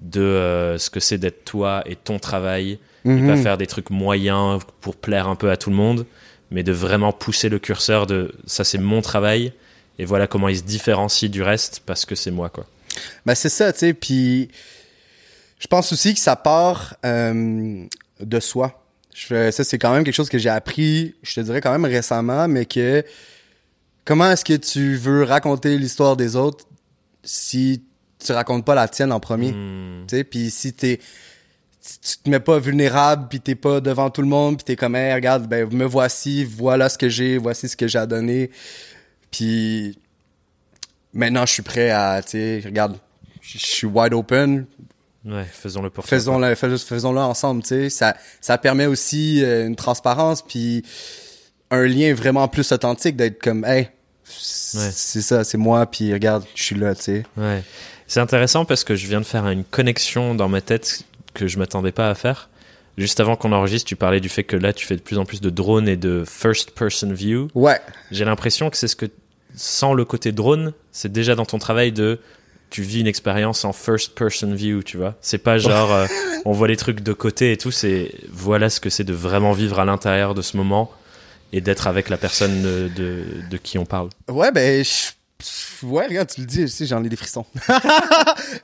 de 0.00 0.20
euh, 0.20 0.76
ce 0.78 0.90
que 0.90 0.98
c'est 0.98 1.18
d'être 1.18 1.44
toi 1.44 1.84
et 1.86 1.94
ton 1.94 2.18
travail 2.18 2.78
et 3.04 3.08
Mhm. 3.08 3.28
pas 3.28 3.36
faire 3.36 3.56
des 3.58 3.68
trucs 3.68 3.90
moyens 3.90 4.60
pour 4.80 4.96
plaire 4.96 5.28
un 5.28 5.36
peu 5.36 5.50
à 5.52 5.56
tout 5.56 5.70
le 5.70 5.76
monde, 5.76 6.04
mais 6.52 6.62
de 6.62 6.72
vraiment 6.72 7.12
pousser 7.12 7.48
le 7.48 7.58
curseur 7.58 8.06
de 8.06 8.32
ça 8.46 8.62
c'est 8.64 8.78
mon 8.78 9.00
travail 9.02 9.52
et 9.98 10.04
voilà 10.04 10.26
comment 10.26 10.48
il 10.48 10.56
se 10.58 10.62
différencie 10.62 11.30
du 11.30 11.42
reste 11.42 11.82
parce 11.86 12.04
que 12.04 12.14
c'est 12.14 12.30
moi 12.30 12.48
quoi. 12.50 12.66
Ben 13.26 13.34
c'est 13.34 13.48
ça, 13.48 13.72
tu 13.72 13.78
sais. 13.80 13.94
Puis 13.94 14.48
je 15.58 15.66
pense 15.66 15.92
aussi 15.92 16.12
que 16.14 16.20
ça 16.20 16.36
part 16.36 16.94
euh, 17.04 17.84
de 18.20 18.40
soi. 18.40 18.84
Je 19.14 19.26
fais- 19.26 19.52
ça 19.52 19.64
c'est 19.64 19.78
quand 19.78 19.92
même 19.92 20.04
quelque 20.04 20.14
chose 20.14 20.28
que 20.30 20.38
j'ai 20.38 20.48
appris, 20.50 21.14
je 21.22 21.34
te 21.34 21.40
dirais 21.40 21.60
quand 21.60 21.72
même 21.72 21.84
récemment, 21.84 22.48
mais 22.48 22.64
que 22.66 23.04
comment 24.04 24.30
est-ce 24.30 24.44
que 24.44 24.54
tu 24.56 24.96
veux 24.96 25.22
raconter 25.24 25.76
l'histoire 25.78 26.16
des 26.16 26.36
autres 26.36 26.64
si 27.24 27.82
tu 28.24 28.32
racontes 28.32 28.64
pas 28.64 28.74
la 28.74 28.88
tienne 28.88 29.12
en 29.12 29.20
premier, 29.20 29.52
Hmm. 29.52 30.06
tu 30.08 30.16
sais. 30.16 30.24
Puis 30.24 30.50
si 30.50 30.72
t'es 30.72 31.00
tu 31.82 32.18
te 32.22 32.30
mets 32.30 32.40
pas 32.40 32.58
vulnérable, 32.58 33.26
puis 33.28 33.40
t'es 33.40 33.54
pas 33.56 33.80
devant 33.80 34.08
tout 34.10 34.22
le 34.22 34.28
monde, 34.28 34.56
puis 34.56 34.64
t'es 34.64 34.76
comme, 34.76 34.94
hey, 34.94 35.12
regarde, 35.14 35.48
ben 35.48 35.68
me 35.72 35.84
voici, 35.84 36.44
voilà 36.44 36.88
ce 36.88 36.96
que 36.96 37.08
j'ai, 37.08 37.38
voici 37.38 37.68
ce 37.68 37.76
que 37.76 37.88
j'ai 37.88 37.98
à 37.98 38.06
donner. 38.06 38.50
Puis 39.30 39.98
maintenant, 41.12 41.44
je 41.46 41.52
suis 41.52 41.62
prêt 41.62 41.90
à, 41.90 42.22
tu 42.22 42.30
sais, 42.32 42.62
regarde, 42.64 42.96
je 43.40 43.58
suis 43.58 43.86
wide 43.86 44.14
open. 44.14 44.66
Ouais, 45.24 45.44
faisons-le 45.52 45.90
pour 45.90 46.04
Faisons-le, 46.04 46.54
fais- 46.54 46.76
faisons-le 46.78 47.20
ensemble, 47.20 47.62
tu 47.62 47.68
sais. 47.68 47.90
Ça, 47.90 48.16
ça 48.40 48.58
permet 48.58 48.86
aussi 48.86 49.42
euh, 49.44 49.66
une 49.66 49.76
transparence 49.76 50.42
puis 50.42 50.82
un 51.70 51.84
lien 51.86 52.12
vraiment 52.14 52.48
plus 52.48 52.70
authentique 52.72 53.16
d'être 53.16 53.40
comme, 53.42 53.64
hey, 53.64 53.88
Ouais. 54.74 54.88
c'est 54.92 55.20
ça, 55.20 55.44
c'est 55.44 55.58
moi 55.58 55.84
puis 55.86 56.12
regarde, 56.12 56.44
je 56.54 56.62
suis 56.62 56.76
là, 56.76 56.94
tu 56.94 57.02
sais. 57.02 57.22
Ouais. 57.36 57.62
C'est 58.06 58.20
intéressant 58.20 58.64
parce 58.64 58.84
que 58.84 58.94
je 58.96 59.06
viens 59.06 59.20
de 59.20 59.26
faire 59.26 59.46
une 59.48 59.64
connexion 59.64 60.34
dans 60.34 60.48
ma 60.48 60.60
tête 60.60 61.02
que 61.34 61.46
je 61.46 61.58
m'attendais 61.58 61.92
pas 61.92 62.10
à 62.10 62.14
faire. 62.14 62.48
Juste 62.98 63.20
avant 63.20 63.36
qu'on 63.36 63.52
enregistre, 63.52 63.88
tu 63.88 63.96
parlais 63.96 64.20
du 64.20 64.28
fait 64.28 64.44
que 64.44 64.56
là, 64.56 64.72
tu 64.72 64.86
fais 64.86 64.96
de 64.96 65.00
plus 65.00 65.16
en 65.18 65.24
plus 65.24 65.40
de 65.40 65.48
drones 65.50 65.88
et 65.88 65.96
de 65.96 66.24
first 66.28 66.72
person 66.72 67.12
view. 67.12 67.48
Ouais. 67.54 67.80
J'ai 68.10 68.24
l'impression 68.26 68.68
que 68.68 68.76
c'est 68.76 68.88
ce 68.88 68.96
que, 68.96 69.06
sans 69.54 69.94
le 69.94 70.04
côté 70.04 70.30
drone, 70.32 70.72
c'est 70.92 71.10
déjà 71.10 71.34
dans 71.34 71.46
ton 71.46 71.58
travail 71.58 71.90
de, 71.92 72.18
tu 72.68 72.82
vis 72.82 73.00
une 73.00 73.06
expérience 73.06 73.64
en 73.64 73.72
first 73.72 74.14
person 74.14 74.54
view, 74.54 74.82
tu 74.82 74.98
vois. 74.98 75.14
C'est 75.22 75.38
pas 75.38 75.56
genre, 75.56 75.90
euh, 75.92 76.06
on 76.44 76.52
voit 76.52 76.68
les 76.68 76.76
trucs 76.76 77.00
de 77.00 77.12
côté 77.14 77.52
et 77.52 77.56
tout, 77.56 77.70
c'est, 77.70 78.12
voilà 78.30 78.68
ce 78.68 78.78
que 78.78 78.90
c'est 78.90 79.04
de 79.04 79.14
vraiment 79.14 79.52
vivre 79.52 79.78
à 79.80 79.86
l'intérieur 79.86 80.34
de 80.34 80.42
ce 80.42 80.58
moment 80.58 80.90
et 81.54 81.60
d'être 81.62 81.86
avec 81.86 82.10
la 82.10 82.18
personne 82.18 82.62
de, 82.62 82.90
de, 82.94 83.24
de 83.50 83.56
qui 83.56 83.78
on 83.78 83.86
parle. 83.86 84.08
Ouais, 84.28 84.52
ben, 84.52 84.84
je- 84.84 85.12
ouais, 85.82 86.06
regarde, 86.06 86.28
tu 86.28 86.40
le 86.40 86.46
dis, 86.46 86.62
je 86.62 86.66
sais, 86.66 86.86
j'en 86.86 87.02
ai 87.04 87.08
des 87.08 87.16
frissons. 87.16 87.46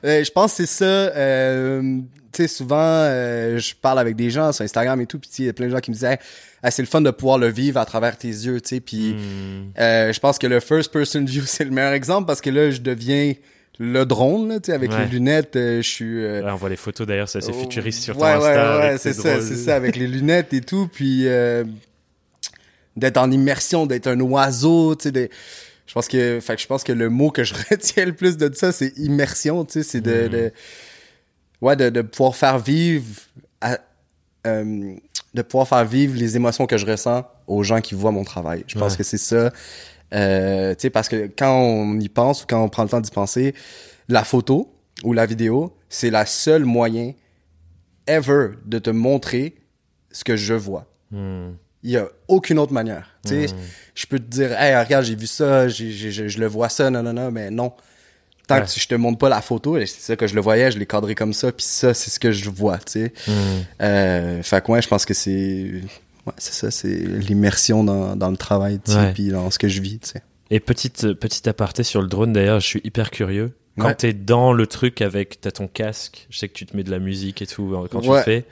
Euh, 0.05 0.23
je 0.23 0.31
pense 0.31 0.51
que 0.51 0.57
c'est 0.65 0.65
ça. 0.65 0.85
euh, 0.85 1.99
tu 2.31 2.43
sais, 2.43 2.47
souvent, 2.47 2.77
euh, 2.79 3.57
je 3.57 3.73
parle 3.75 3.99
avec 3.99 4.15
des 4.15 4.29
gens 4.29 4.51
sur 4.51 4.63
Instagram 4.63 4.99
et 5.01 5.05
tout, 5.07 5.19
puis 5.19 5.29
il 5.39 5.45
y 5.45 5.49
a 5.49 5.53
plein 5.53 5.65
de 5.67 5.71
gens 5.71 5.79
qui 5.79 5.89
me 5.91 5.95
disaient, 5.95 6.19
Ah, 6.63 6.71
c'est 6.71 6.81
le 6.81 6.87
fun 6.87 7.01
de 7.01 7.09
pouvoir 7.11 7.37
le 7.37 7.47
vivre 7.47 7.79
à 7.79 7.85
travers 7.85 8.17
tes 8.17 8.27
yeux, 8.27 8.61
tu 8.61 8.69
sais, 8.69 8.79
puis 8.79 9.13
Hmm. 9.13 9.71
euh, 9.79 10.13
je 10.13 10.19
pense 10.19 10.37
que 10.37 10.47
le 10.47 10.59
first 10.59 10.91
person 10.91 11.25
view, 11.25 11.43
c'est 11.45 11.63
le 11.65 11.71
meilleur 11.71 11.93
exemple 11.93 12.27
parce 12.27 12.39
que 12.41 12.49
là, 12.49 12.69
je 12.71 12.79
deviens 12.81 13.33
le 13.79 14.05
drone, 14.05 14.47
là, 14.49 14.59
tu 14.59 14.67
sais, 14.67 14.73
avec 14.73 14.91
Ouais. 14.91 14.99
les 14.99 15.05
lunettes, 15.07 15.51
je 15.55 15.81
suis... 15.81 16.21
Ouais, 16.25 16.41
on 16.45 16.55
voit 16.55 16.69
les 16.69 16.75
photos 16.75 17.07
d'ailleurs, 17.07 17.27
c'est 17.29 17.39
assez 17.39 17.53
futuriste 17.53 18.03
sur 18.03 18.15
ton 18.17 18.23
ouais, 18.23 18.31
Insta. 18.33 18.77
Ouais, 18.79 18.83
ouais, 18.91 18.97
c'est 18.97 19.13
ça, 19.13 19.41
c'est 19.41 19.55
ça, 19.55 19.75
avec 19.75 19.95
les 19.95 20.07
lunettes 20.07 20.53
et 20.53 20.61
tout, 20.61 20.87
puis 20.91 21.25
d'être 22.95 23.17
en 23.17 23.31
immersion, 23.31 23.85
d'être 23.85 24.07
un 24.07 24.19
oiseau, 24.19 24.95
tu 24.95 25.09
sais, 25.13 25.29
je 25.89 25.93
pense 25.95 26.07
que, 26.07 26.39
fait 26.39 26.55
que 26.55 26.61
je 26.61 26.67
pense 26.67 26.83
que 26.83 26.91
le 26.91 27.09
mot 27.09 27.31
que 27.31 27.43
je 27.43 27.53
retiens 27.71 28.05
le 28.05 28.13
plus 28.13 28.37
de 28.37 28.53
ça, 28.53 28.71
c'est 28.71 28.95
immersion, 28.97 29.65
tu 29.65 29.73
sais, 29.73 29.83
c'est 29.83 30.01
de, 30.01 30.27
Mm. 30.27 30.29
de, 30.29 30.51
ouais, 31.61 31.75
de, 31.75 31.89
de 31.89 32.01
pouvoir 32.03 32.35
faire 32.35 32.59
vivre, 32.59 33.05
à- 33.59 33.79
euh, 34.45 34.95
de 35.33 35.41
pouvoir 35.41 35.67
faire 35.67 35.83
vivre 35.85 36.15
les 36.15 36.35
émotions 36.35 36.67
que 36.67 36.77
je 36.77 36.85
ressens 36.85 37.25
aux 37.47 37.63
gens 37.63 37.81
qui 37.81 37.95
voient 37.95 38.11
mon 38.11 38.23
travail. 38.23 38.63
Je 38.67 38.77
pense 38.77 38.91
Ouais. 38.93 38.97
que 38.99 39.03
c'est 39.03 39.17
ça, 39.17 39.51
euh, 40.13 40.75
tu 40.75 40.81
sais, 40.83 40.89
parce 40.91 41.09
que 41.09 41.27
quand 41.35 41.55
on 41.59 41.99
y 41.99 42.07
pense 42.09 42.43
ou 42.43 42.45
quand 42.47 42.63
on 42.63 42.69
prend 42.69 42.83
le 42.83 42.89
temps 42.89 43.01
d'y 43.01 43.09
penser, 43.11 43.55
la 44.07 44.23
photo 44.23 44.71
ou 45.03 45.13
la 45.13 45.25
vidéo, 45.25 45.75
c'est 45.89 46.11
la 46.11 46.25
seule 46.27 46.65
moyen 46.65 47.13
ever 48.07 48.49
de 48.65 48.77
te 48.79 48.89
montrer 48.91 49.55
ce 50.11 50.23
que 50.23 50.35
je 50.35 50.53
vois. 50.53 50.85
Hmm. 51.11 51.51
Il 51.83 51.91
y 51.91 51.97
a 51.97 52.07
aucune 52.27 52.59
autre 52.59 52.73
manière. 52.73 53.09
Tu 53.25 53.47
sais, 53.47 53.55
je 53.95 54.05
peux 54.05 54.19
te 54.19 54.25
dire, 54.29 54.51
hey, 54.59 54.75
regarde, 54.75 55.05
j'ai 55.05 55.15
vu 55.15 55.27
ça, 55.27 55.67
je, 55.69 55.85
je 55.89 56.39
le 56.39 56.45
vois 56.47 56.67
ça, 56.69 56.89
non, 56.89 57.01
non, 57.03 57.13
non, 57.13 57.31
mais 57.31 57.49
non. 57.51 57.71
Tant 58.47 58.55
Ouais. 58.55 58.61
que 58.63 58.67
je 58.79 58.87
te 58.87 58.95
montre 58.95 59.19
pas 59.19 59.29
la 59.29 59.41
photo, 59.41 59.77
c'est 59.79 59.87
ça 59.87 60.15
que 60.15 60.25
je 60.27 60.33
le 60.35 60.41
voyais, 60.41 60.71
je 60.71 60.79
l'ai 60.79 60.85
cadré 60.87 61.13
comme 61.15 61.33
ça, 61.33 61.51
puis 61.51 61.63
ça, 61.65 61.93
c'est 61.93 62.09
ce 62.09 62.19
que 62.19 62.31
je 62.31 62.49
vois, 62.49 62.79
tu 62.79 62.83
sais. 62.93 63.13
Hmm. 63.27 63.31
Euh, 63.81 64.43
fait 64.43 64.63
que 64.65 64.71
ouais, 64.71 64.81
je 64.81 64.87
pense 64.87 65.05
que 65.05 65.13
c'est, 65.13 65.71
ouais, 66.25 66.33
c'est 66.37 66.53
ça, 66.53 66.71
c'est 66.71 66.95
l'immersion 66.95 67.83
dans, 67.83 68.15
dans 68.15 68.31
le 68.31 68.37
travail, 68.37 68.79
tu 68.83 68.91
Ouais. 68.91 69.13
puis 69.13 69.29
dans 69.29 69.51
ce 69.51 69.59
que 69.59 69.67
je 69.67 69.81
vis, 69.81 69.99
tu 69.99 70.09
sais. 70.09 70.23
Et 70.49 70.59
petite, 70.59 71.13
petite 71.13 71.47
aparté 71.47 71.83
sur 71.83 72.01
le 72.01 72.07
drone 72.07 72.33
d'ailleurs, 72.33 72.59
je 72.59 72.65
suis 72.65 72.81
hyper 72.83 73.11
curieux. 73.11 73.53
Quand 73.77 73.85
Ouais. 73.89 73.95
t'es 73.95 74.13
dans 74.13 74.51
le 74.51 74.65
truc 74.67 75.01
avec, 75.01 75.39
t'as 75.41 75.51
ton 75.51 75.67
casque, 75.67 76.25
je 76.31 76.39
sais 76.39 76.49
que 76.49 76.53
tu 76.53 76.65
te 76.65 76.75
mets 76.75 76.83
de 76.83 76.91
la 76.91 76.99
musique 76.99 77.41
et 77.43 77.47
tout 77.47 77.75
hein, 77.77 77.85
quand 77.89 78.01
tu 78.01 78.09
le 78.11 78.19
fais. 78.23 78.45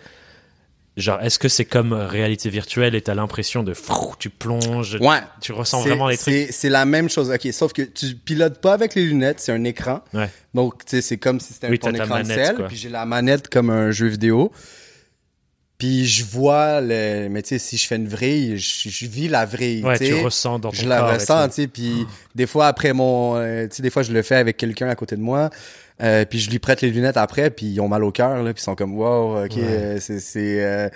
Genre, 0.97 1.21
est-ce 1.21 1.37
que 1.37 1.47
c'est 1.47 1.63
comme 1.65 1.93
euh, 1.93 2.07
réalité 2.07 2.49
virtuelle 2.49 2.95
et 2.95 3.01
t'as 3.01 3.13
l'impression 3.13 3.61
de 3.61 3.75
frou, 3.75 4.15
tu 4.17 4.31
plonges, 4.31 4.97
Ouais. 4.99 5.19
tu 5.41 5.51
ressens 5.51 5.81
vraiment 5.81 6.07
les 6.07 6.17
trucs? 6.17 6.47
c'est- 6.51 6.69
la 6.69 6.85
même 6.85 7.07
chose, 7.07 7.29
ok. 7.29 7.47
Sauf 7.53 7.71
que 7.71 7.83
tu 7.83 8.15
pilotes 8.15 8.59
pas 8.59 8.73
avec 8.73 8.95
les 8.95 9.05
lunettes, 9.05 9.39
c'est 9.39 9.51
un 9.51 9.63
écran. 9.63 10.01
Ouais. 10.13 10.27
Donc, 10.55 10.83
tu 10.85 10.95
sais, 10.95 11.01
c'est 11.03 11.17
comme 11.17 11.39
si 11.39 11.53
c'était 11.53 11.69
Oui, 11.69 11.77
ta 11.77 11.91
écran 11.91 12.03
de 12.05 12.09
manette, 12.09 12.45
sel, 12.47 12.55
quoi. 12.55 12.67
puis 12.67 12.75
j'ai 12.77 12.89
la 12.89 13.05
manette 13.05 13.47
comme 13.47 13.69
un 13.69 13.91
jeu 13.91 14.07
vidéo. 14.07 14.51
Puis 15.77 16.07
je 16.07 16.25
vois 16.25 16.81
le... 16.81 17.27
Mais 17.29 17.43
tu 17.43 17.49
sais, 17.49 17.59
si 17.59 17.77
je 17.77 17.85
fais 17.85 17.97
une 17.97 18.07
vrille, 18.07 18.57
je, 18.57 18.89
je 18.89 19.05
vis 19.05 19.27
la 19.27 19.45
vrille, 19.45 19.83
Ouais, 19.83 19.99
tu 19.99 20.15
ressens 20.15 20.57
dans 20.57 20.71
ton 20.71 20.75
Je 20.75 20.87
la 20.87 20.97
corps 21.01 21.13
ressens, 21.13 21.49
tu 21.49 21.53
sais, 21.53 21.67
puis 21.67 22.07
des 22.33 22.47
fois 22.47 22.65
après 22.65 22.93
mon... 22.93 23.35
euh, 23.37 23.67
tu 23.67 23.75
sais, 23.75 23.83
des 23.83 23.91
fois 23.91 24.01
je 24.01 24.11
le 24.11 24.23
fais 24.23 24.37
avec 24.37 24.57
quelqu'un 24.57 24.89
à 24.89 24.95
côté 24.95 25.15
de 25.15 25.21
moi, 25.21 25.51
euh, 26.01 26.25
puis 26.25 26.39
je 26.39 26.49
lui 26.49 26.59
prête 26.59 26.81
les 26.81 26.91
lunettes 26.91 27.17
après, 27.17 27.49
puis 27.49 27.65
ils 27.67 27.79
ont 27.81 27.87
mal 27.87 28.03
au 28.03 28.11
cœur, 28.11 28.43
là, 28.43 28.53
puis 28.53 28.61
ils 28.61 28.63
sont 28.63 28.75
comme 28.75 28.95
«Wow, 28.97 29.43
OK, 29.45 29.55
Ouais. 29.55 29.63
euh, 29.63 29.97
c'est... 29.99 30.19
c'est 30.19 30.63
euh, 30.63 30.89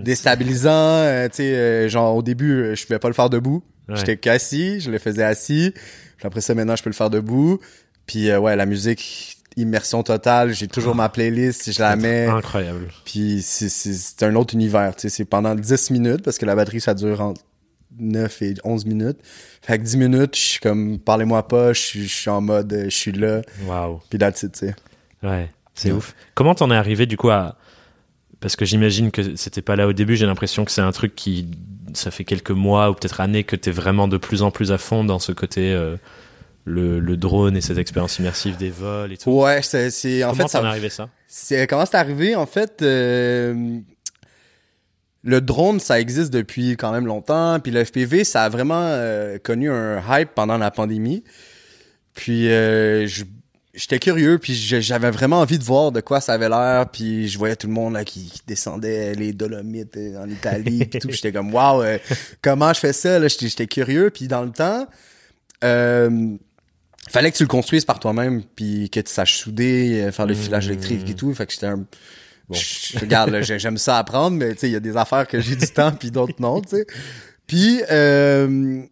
déstabilisant. 0.00 0.70
euh, 0.72 1.28
tu 1.28 1.36
sais, 1.36 1.88
genre 1.88 2.16
au 2.16 2.22
début, 2.22 2.74
je 2.74 2.86
pouvais 2.86 2.98
pas 2.98 3.08
le 3.08 3.14
faire 3.14 3.30
debout. 3.30 3.62
Ouais. 3.88 3.96
J'étais 3.96 4.16
qu'assis, 4.16 4.80
je 4.80 4.90
le 4.90 4.98
faisais 4.98 5.22
assis. 5.24 5.72
Puis 6.16 6.26
après 6.26 6.40
ça, 6.40 6.54
maintenant, 6.54 6.76
je 6.76 6.82
peux 6.82 6.90
le 6.90 6.94
faire 6.94 7.10
debout. 7.10 7.58
Puis 8.06 8.34
ouais, 8.34 8.56
la 8.56 8.66
musique, 8.66 9.36
immersion 9.56 10.02
totale. 10.02 10.52
J'ai 10.52 10.68
toujours 10.68 10.94
ma 10.94 11.08
playlist, 11.08 11.72
je 11.72 11.80
la 11.80 11.96
mets. 11.96 12.26
Incroyable. 12.26 12.88
Puis 13.04 13.40
c'est- 13.42 13.68
c'est 13.68 13.92
c'est 13.94 14.22
un 14.24 14.34
autre 14.36 14.54
univers. 14.54 14.94
Tu 14.96 15.02
sais, 15.02 15.08
c'est 15.08 15.24
pendant 15.24 15.54
10 15.54 15.90
minutes 15.90 16.22
parce 16.22 16.38
que 16.38 16.46
la 16.46 16.54
batterie, 16.54 16.80
ça 16.80 16.94
dure 16.94 17.20
entre 17.20 17.40
9 17.98 18.42
et 18.42 18.54
11 18.64 18.84
minutes. 18.86 19.18
Fait 19.62 19.78
que 19.78 19.84
10 19.84 19.96
minutes, 19.96 20.36
je 20.36 20.40
suis 20.40 20.60
comme, 20.60 20.98
parlez-moi 20.98 21.46
pas, 21.48 21.72
je 21.72 21.80
suis- 21.80 22.30
en 22.30 22.40
mode, 22.40 22.72
euh, 22.72 22.84
je 22.84 22.96
suis 22.96 23.12
là. 23.12 23.42
Waouh. 23.66 24.00
Puis 24.10 24.18
it, 24.22 24.34
tu 24.34 24.48
sais. 24.52 24.74
Ouais, 25.22 25.50
c'est 25.74 25.92
ouf. 25.92 26.14
Comment 26.34 26.54
t'en 26.54 26.70
es 26.70 26.76
arrivé 26.76 27.06
du 27.06 27.16
coup 27.16 27.30
à 27.30 27.56
parce 28.38 28.54
que 28.54 28.66
j'imagine 28.66 29.10
que 29.10 29.34
c'était 29.36 29.62
pas 29.62 29.76
là 29.76 29.86
au 29.88 29.92
début. 29.94 30.14
J'ai 30.14 30.26
l'impression 30.26 30.64
que 30.66 30.70
c'est 30.70 30.82
un 30.82 30.92
truc 30.92 31.14
qui 31.14 31.48
ça 31.94 32.10
fait 32.10 32.24
quelques 32.24 32.50
mois 32.50 32.90
ou 32.90 32.94
peut-être 32.94 33.20
années 33.20 33.44
que 33.44 33.56
t'es 33.56 33.70
vraiment 33.70 34.08
de 34.08 34.18
plus 34.18 34.42
en 34.42 34.50
plus 34.50 34.72
à 34.72 34.78
fond 34.78 35.04
dans 35.04 35.18
ce 35.18 35.32
côté 35.32 35.72
euh, 35.72 35.96
le, 36.64 37.00
le 37.00 37.16
drone 37.16 37.56
et 37.56 37.62
cette 37.62 37.78
expérience 37.78 38.18
immersive 38.18 38.58
des 38.58 38.68
vols 38.70 39.12
et 39.12 39.16
tout. 39.16 39.30
Ouais, 39.30 39.62
c'est, 39.62 40.22
en 40.22 40.30
Comment 40.30 40.42
fait, 40.42 40.48
ça, 40.48 40.68
arrivé 40.68 40.90
ça? 40.90 41.08
C'est 41.26 41.66
comment 41.66 41.86
c'est 41.86 41.96
arrivé 41.96 42.36
en 42.36 42.44
fait 42.46 42.82
euh, 42.82 43.78
le 45.26 45.40
drone 45.40 45.80
ça 45.80 46.00
existe 46.00 46.32
depuis 46.32 46.76
quand 46.76 46.92
même 46.92 47.06
longtemps 47.06 47.58
puis 47.60 47.72
le 47.72 47.84
FPV 47.84 48.22
ça 48.24 48.44
a 48.44 48.48
vraiment 48.48 48.80
euh, 48.80 49.38
connu 49.38 49.70
un 49.70 50.00
hype 50.08 50.30
pendant 50.34 50.56
la 50.56 50.70
pandémie. 50.70 51.24
Puis 52.14 52.48
euh, 52.48 53.08
j'étais 53.74 53.98
curieux 53.98 54.38
puis 54.38 54.54
j'avais 54.54 55.10
vraiment 55.10 55.40
envie 55.40 55.58
de 55.58 55.64
voir 55.64 55.90
de 55.90 56.00
quoi 56.00 56.20
ça 56.20 56.32
avait 56.32 56.48
l'air 56.48 56.88
puis 56.90 57.28
je 57.28 57.36
voyais 57.38 57.56
tout 57.56 57.66
le 57.66 57.72
monde 57.72 57.94
là 57.94 58.04
qui, 58.04 58.30
qui 58.30 58.40
descendait 58.46 59.14
les 59.16 59.32
Dolomites 59.32 59.96
euh, 59.96 60.22
en 60.22 60.30
Italie 60.30 60.84
puis 60.86 61.00
tout. 61.00 61.10
J'étais 61.10 61.32
comme 61.32 61.52
waouh 61.52 61.82
comment 62.40 62.72
je 62.72 62.78
fais 62.78 62.92
ça 62.92 63.20
j'étais 63.26 63.66
curieux 63.66 64.10
puis 64.10 64.28
dans 64.28 64.42
le 64.42 64.52
temps 64.52 64.86
euh, 65.64 66.36
fallait 67.10 67.32
que 67.32 67.36
tu 67.36 67.42
le 67.42 67.48
construises 67.48 67.84
par 67.84 67.98
toi-même 67.98 68.44
puis 68.54 68.90
que 68.90 69.00
tu 69.00 69.12
saches 69.12 69.38
souder 69.38 70.08
faire 70.12 70.26
le 70.26 70.34
filage 70.34 70.68
électrique 70.68 71.10
et 71.10 71.14
tout. 71.14 71.34
Fait 71.34 71.46
que 71.46 71.52
j'étais 71.52 71.66
un 71.66 71.84
Je- 72.52 72.98
regarde 72.98 73.40
j'aime 73.42 73.76
ça 73.78 73.98
apprendre 73.98 74.36
mais 74.36 74.52
tu 74.54 74.60
sais 74.60 74.68
il 74.68 74.72
y 74.72 74.76
a 74.76 74.80
des 74.80 74.96
affaires 74.96 75.26
que 75.26 75.40
j'ai 75.40 75.56
du 75.56 75.66
temps 75.68 75.92
puis 75.92 76.10
d'autres 76.10 76.34
non 76.38 76.60
tu 76.60 76.76
sais 76.76 76.86
puis 77.46 77.80
euh, 77.90 78.82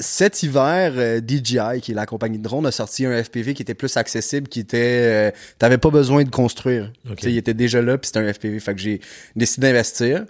cet 0.00 0.42
hiver 0.42 0.92
euh, 0.96 1.20
DJI 1.20 1.80
qui 1.82 1.92
est 1.92 1.94
la 1.94 2.06
compagnie 2.06 2.38
de 2.38 2.42
drone 2.42 2.64
a 2.66 2.72
sorti 2.72 3.04
un 3.06 3.22
FPV 3.22 3.54
qui 3.54 3.62
était 3.62 3.74
plus 3.74 3.96
accessible 3.96 4.48
qui 4.48 4.60
était 4.60 4.78
euh, 4.78 5.30
t'avais 5.58 5.78
pas 5.78 5.90
besoin 5.90 6.24
de 6.24 6.30
construire 6.30 6.92
Ok. 7.10 7.16
tu 7.16 7.24
sais 7.24 7.32
il 7.32 7.36
était 7.36 7.54
déjà 7.54 7.82
là 7.82 7.98
puis 7.98 8.06
c'était 8.06 8.20
un 8.20 8.32
FPV 8.32 8.58
fait 8.60 8.74
que 8.74 8.80
j'ai 8.80 9.00
décidé 9.36 9.66
d'investir 9.68 10.24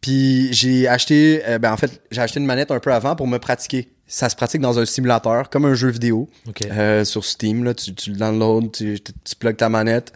puis 0.00 0.52
j'ai 0.52 0.86
acheté, 0.88 1.42
euh, 1.48 1.58
ben 1.58 1.72
en 1.72 1.76
fait, 1.76 2.02
j'ai 2.10 2.20
acheté 2.20 2.38
une 2.38 2.46
manette 2.46 2.70
un 2.70 2.78
peu 2.78 2.92
avant 2.92 3.16
pour 3.16 3.26
me 3.26 3.38
pratiquer. 3.38 3.88
Ça 4.06 4.28
se 4.28 4.36
pratique 4.36 4.60
dans 4.60 4.78
un 4.78 4.84
simulateur, 4.86 5.50
comme 5.50 5.64
un 5.64 5.74
jeu 5.74 5.88
vidéo, 5.88 6.28
Ok. 6.46 6.62
euh, 6.70 7.04
sur 7.04 7.24
Steam. 7.24 7.64
Là, 7.64 7.74
tu, 7.74 7.92
tu 7.94 8.10
le 8.10 8.16
downloads, 8.16 8.68
tu, 8.72 9.00
tu, 9.00 9.12
tu 9.24 9.36
plugues 9.36 9.56
ta 9.56 9.68
manette, 9.68 10.12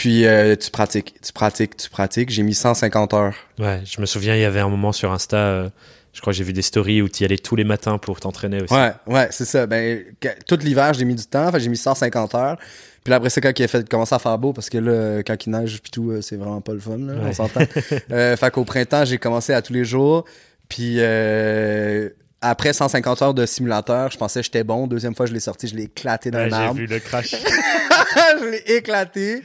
puis 0.00 0.24
euh, 0.24 0.56
tu 0.56 0.70
pratiques, 0.70 1.14
tu 1.20 1.30
pratiques, 1.30 1.76
tu 1.76 1.90
pratiques. 1.90 2.30
J'ai 2.30 2.42
mis 2.42 2.54
150 2.54 3.12
heures. 3.12 3.34
Ouais, 3.58 3.82
je 3.84 4.00
me 4.00 4.06
souviens, 4.06 4.34
il 4.34 4.40
y 4.40 4.44
avait 4.46 4.60
un 4.60 4.68
moment 4.70 4.92
sur 4.92 5.12
Insta, 5.12 5.36
euh, 5.36 5.68
je 6.14 6.22
crois 6.22 6.32
que 6.32 6.38
j'ai 6.38 6.44
vu 6.44 6.54
des 6.54 6.62
stories 6.62 7.02
où 7.02 7.08
tu 7.10 7.20
y 7.22 7.26
allais 7.26 7.36
tous 7.36 7.54
les 7.54 7.64
matins 7.64 7.98
pour 7.98 8.18
t'entraîner 8.18 8.62
aussi. 8.62 8.72
Ouais, 8.72 8.92
ouais, 9.06 9.28
c'est 9.30 9.44
ça. 9.44 9.66
Ben, 9.66 10.02
que- 10.18 10.42
tout 10.46 10.56
l'hiver, 10.62 10.94
j'ai 10.94 11.04
mis 11.04 11.14
du 11.14 11.24
temps, 11.26 11.52
fait, 11.52 11.60
j'ai 11.60 11.68
mis 11.68 11.76
150 11.76 12.34
heures. 12.34 12.56
Puis 13.04 13.10
là, 13.10 13.16
après 13.16 13.28
ça, 13.28 13.42
quand 13.42 13.52
il 13.58 13.62
a 13.62 13.68
fait 13.68 13.86
commencer 13.86 14.14
à 14.14 14.18
faire 14.18 14.38
beau, 14.38 14.54
parce 14.54 14.70
que 14.70 14.78
là, 14.78 15.22
quand 15.22 15.36
il 15.46 15.50
neige 15.50 15.82
puis 15.82 15.90
tout, 15.90 16.10
euh, 16.12 16.22
c'est 16.22 16.36
vraiment 16.36 16.62
pas 16.62 16.72
le 16.72 16.80
fun, 16.80 16.96
là, 16.96 17.12
Ouais. 17.12 17.20
on 17.28 17.32
s'entend. 17.34 17.60
euh, 18.10 18.36
fait 18.38 18.50
qu'au 18.50 18.64
printemps, 18.64 19.04
j'ai 19.04 19.18
commencé 19.18 19.52
à 19.52 19.60
tous 19.60 19.74
les 19.74 19.84
jours. 19.84 20.24
Puis 20.70 20.94
euh, 20.98 22.08
après 22.40 22.72
150 22.72 23.20
heures 23.20 23.34
de 23.34 23.44
simulateur, 23.44 24.10
je 24.10 24.16
pensais 24.16 24.40
que 24.40 24.44
j'étais 24.46 24.64
bon. 24.64 24.86
Deuxième 24.86 25.14
fois, 25.14 25.26
je 25.26 25.34
l'ai 25.34 25.40
sorti, 25.40 25.68
je 25.68 25.76
l'ai 25.76 25.82
éclaté 25.84 26.30
dans 26.30 26.38
Ouais, 26.38 26.48
j'ai 26.50 26.72
vu 26.72 26.86
le 26.86 26.98
crash. 27.00 27.34
je 28.40 28.44
l'ai 28.50 28.76
éclaté. 28.76 29.42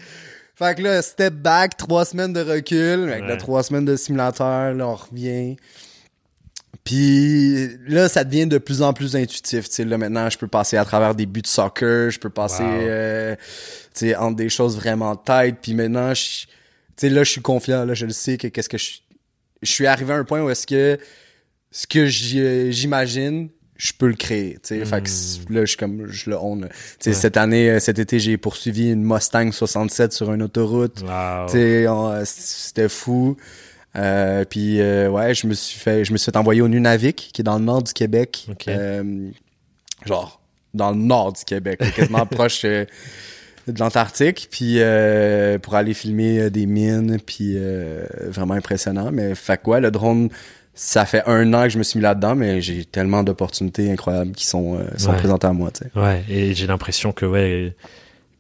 Fait 0.58 0.76
que 0.78 0.82
là, 0.84 1.02
step 1.02 1.34
back, 1.34 1.76
trois 1.78 2.06
semaines 2.06 2.32
de 2.34 2.40
recul. 2.42 3.10
Avec 3.10 3.24
Ouais. 3.24 3.28
là, 3.28 3.38
trois 3.38 3.62
semaines 3.64 3.86
de 3.86 3.96
simulateur, 3.96 4.74
là, 4.74 4.88
on 4.88 4.96
revient. 4.96 5.58
Puis 6.84 7.68
là, 7.88 8.08
ça 8.08 8.24
devient 8.24 8.46
de 8.46 8.58
plus 8.60 8.82
en 8.82 8.94
plus 8.94 9.16
intuitif. 9.16 9.68
Tu 9.68 9.76
sais, 9.76 9.86
là, 9.86 9.98
maintenant, 9.98 10.30
je 10.30 10.38
peux 10.38 10.48
passer 10.48 10.78
à 10.78 10.86
travers 10.86 11.16
des 11.16 11.26
buts 11.26 11.42
de 11.42 11.48
soccer, 11.48 12.12
je 12.12 12.20
peux 12.20 12.30
passer 12.30 12.64
Wow. 12.64 12.70
euh, 12.70 13.36
tu 13.94 14.08
sais, 14.10 14.16
entre 14.16 14.36
des 14.36 14.50
choses 14.50 14.76
vraiment 14.78 15.16
têtes. 15.16 15.58
Puis 15.62 15.74
maintenant, 15.74 16.14
je, 16.14 16.42
tu 16.42 16.48
sais, 16.98 17.10
là, 17.10 17.24
je 17.24 17.32
suis 17.32 17.42
confiant. 17.42 17.86
Là, 17.86 17.94
je 17.96 18.06
le 18.06 18.12
sais 18.14 18.38
que 18.38 18.48
qu'est-ce 18.48 18.70
que 18.70 18.78
je... 18.78 19.00
Je 19.62 19.72
suis 19.72 19.88
arrivé 19.88 20.14
à 20.14 20.18
un 20.18 20.24
point 20.24 20.42
où 20.44 20.50
est-ce 20.50 20.68
que 20.68 21.00
ce 21.72 21.88
que 21.88 22.06
j'imagine, 22.06 23.50
je 23.78 23.92
peux 23.98 24.08
le 24.08 24.14
créer. 24.16 24.58
Fait 24.64 25.02
que 25.04 25.10
c- 25.10 25.40
là, 25.50 25.62
je 25.62 25.66
suis 25.66 25.78
comme, 25.78 26.08
je 26.08 26.30
le 26.30 26.38
own. 26.38 26.68
Tu 26.70 26.76
sais, 27.00 27.10
Ouais. 27.10 27.16
cette 27.16 27.38
année, 27.38 27.70
euh, 27.72 27.80
cet 27.80 28.00
été, 28.00 28.20
j'ai 28.20 28.38
poursuivi 28.38 28.92
une 28.92 29.04
Mustang 29.04 29.52
67 29.52 30.14
sur 30.14 30.32
une 30.34 30.44
autoroute. 30.44 31.02
Wow. 31.02 31.48
Euh, 31.56 32.24
c'était 32.26 32.88
fou. 32.90 33.36
Euh, 33.98 34.44
puis 34.46 34.82
euh, 34.82 35.10
ouais, 35.10 35.34
je 35.34 35.48
me 35.48 35.54
suis 35.54 35.80
fait, 35.80 36.04
je 36.06 36.12
me 36.12 36.18
suis 36.18 36.32
fait 36.32 36.38
envoyer 36.38 36.62
au 36.62 36.68
Nunavik, 36.68 37.30
qui 37.34 37.42
est 37.42 37.44
dans 37.44 37.58
le 37.58 37.64
nord 37.66 37.82
du 37.84 37.94
Québec. 37.94 38.48
Euh, 38.68 39.30
genre 40.06 40.42
dans 40.74 40.92
le 40.92 40.98
nord 40.98 41.32
du 41.34 41.44
Québec, 41.46 41.80
quasiment 41.96 42.26
proche 42.26 42.64
de 42.64 42.86
l'Antarctique, 43.80 44.50
puis 44.52 44.80
pour 45.62 45.76
aller 45.76 45.94
filmer 45.94 46.50
des 46.50 46.66
mines, 46.66 47.18
puis 47.26 47.58
vraiment 48.26 48.54
impressionnant. 48.56 49.12
Mais 49.12 49.36
fait 49.36 49.62
quoi, 49.62 49.80
le 49.80 49.92
drone, 49.92 50.30
ça 50.76 51.06
fait 51.06 51.24
un 51.26 51.54
an 51.54 51.64
que 51.64 51.70
je 51.70 51.78
me 51.78 51.84
suis 51.84 51.98
mis 52.00 52.04
là-dedans, 52.04 52.36
mais 52.36 52.62
j'ai 52.62 52.84
tellement 52.86 53.24
d'opportunités 53.24 53.90
incroyables 53.92 54.32
qui 54.34 54.46
sont, 54.46 54.78
euh, 54.78 54.84
sont 54.98 55.12
Ouais. 55.12 55.18
présentées 55.18 55.48
à 55.48 55.54
moi. 55.54 55.72
Ouais, 55.96 56.24
et 56.30 56.54
j'ai 56.54 56.68
l'impression 56.68 57.12
que 57.14 57.26
ouais, 57.26 57.74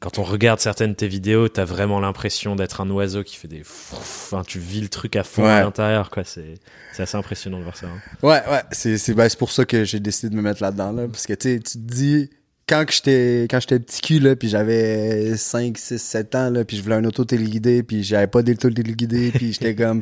quand 0.02 0.20
on 0.20 0.24
regarde 0.24 0.60
certaines 0.60 0.92
de 0.92 0.96
tes 0.96 1.08
vidéos, 1.08 1.48
t'as 1.48 1.64
vraiment 1.66 2.00
l'impression 2.00 2.56
d'être 2.56 2.82
un 2.82 2.90
oiseau 2.92 3.24
qui 3.24 3.38
fait 3.38 3.48
des. 3.48 3.62
Enfin, 3.94 4.44
tu 4.46 4.60
vis 4.60 4.82
le 4.82 4.90
truc 4.90 5.16
à 5.16 5.24
fond 5.24 5.44
Ouais. 5.44 5.50
à 5.50 5.62
l'intérieur, 5.62 6.10
quoi. 6.12 6.24
C'est 6.26 6.56
c'est 6.94 7.04
assez 7.04 7.18
impressionnant 7.18 7.58
de 7.58 7.64
voir 7.64 7.76
ça. 7.78 7.88
hein. 7.88 8.00
Ouais, 8.22 8.42
ouais, 8.52 8.62
c'est 8.72 8.98
c'est 8.98 9.14
ben, 9.14 9.28
c'est 9.30 9.40
pour 9.40 9.52
ça 9.52 9.66
que 9.66 9.84
j'ai 9.86 10.00
décidé 10.00 10.30
de 10.30 10.36
me 10.36 10.42
mettre 10.42 10.62
là-dedans 10.62 10.92
là 10.92 11.08
parce 11.08 11.26
que 11.26 11.34
tu 11.34 11.54
sais, 11.54 11.60
tu 11.60 11.74
te 11.74 11.78
dis 11.94 12.30
quand 12.68 12.84
que 12.86 12.94
j'étais 12.94 13.48
quand 13.50 13.60
j'étais 13.60 13.80
petit 13.80 14.02
cul 14.02 14.20
là 14.20 14.36
puis 14.36 14.50
j'avais 14.50 15.36
5 15.38 15.78
6 15.78 16.00
7 16.00 16.36
ans 16.36 16.50
là 16.50 16.66
puis 16.66 16.78
je 16.78 16.84
voulais 16.84 16.96
un 16.96 17.06
auto 17.06 17.24
téléguidé 17.26 17.82
puis 17.84 18.04
j'avais 18.04 18.28
pas 18.28 18.42
d'auto 18.44 18.70
téléguidé 18.70 19.32
puis 19.32 19.54
j'étais 19.54 19.76
comme 19.76 20.02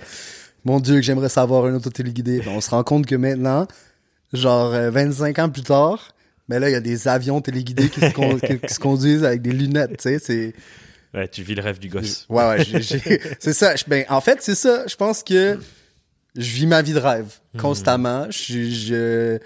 mon 0.65 0.79
dieu 0.79 0.95
que 0.95 1.01
j'aimerais 1.01 1.29
savoir 1.29 1.65
un 1.65 1.73
auto 1.75 1.89
téléguidé. 1.89 2.39
Ben, 2.39 2.49
on 2.55 2.61
se 2.61 2.69
rend 2.69 2.83
compte 2.83 3.05
que 3.05 3.15
maintenant 3.15 3.67
genre 4.33 4.73
euh, 4.73 4.89
25 4.89 5.37
ans 5.39 5.49
plus 5.49 5.61
tard 5.63 6.15
mais 6.49 6.59
là 6.59 6.69
il 6.69 6.73
y 6.73 6.75
a 6.75 6.79
des 6.81 7.07
avions 7.07 7.39
téléguidés 7.41 7.87
qui 7.89 7.99
se, 7.99 8.09
con- 8.11 8.37
qui- 8.47 8.59
qui 8.59 8.73
se 8.73 8.79
conduisent 8.79 9.23
avec 9.23 9.41
des 9.41 9.51
lunettes, 9.53 9.97
tu 9.97 10.03
sais, 10.09 10.19
c'est 10.19 10.53
Ouais, 11.13 11.27
tu 11.27 11.43
vis 11.43 11.53
le 11.53 11.61
rêve 11.61 11.77
du 11.77 11.89
gosse. 11.89 12.25
Ouais, 12.27 12.43
ouais, 12.47 12.63
c'est 13.39 13.53
ça. 13.53 13.75
Ben, 13.87 14.03
en 14.09 14.19
fait, 14.19 14.39
c'est 14.41 14.55
ça. 14.55 14.87
Je 14.87 14.95
pense 14.95 15.21
que 15.21 15.59
je 16.35 16.49
vis 16.55 16.65
ma 16.65 16.81
vie 16.81 16.93
de 16.93 16.97
rêve 16.99 17.27
constamment. 17.59 18.25
Je, 18.31 18.63
je, 18.71 19.37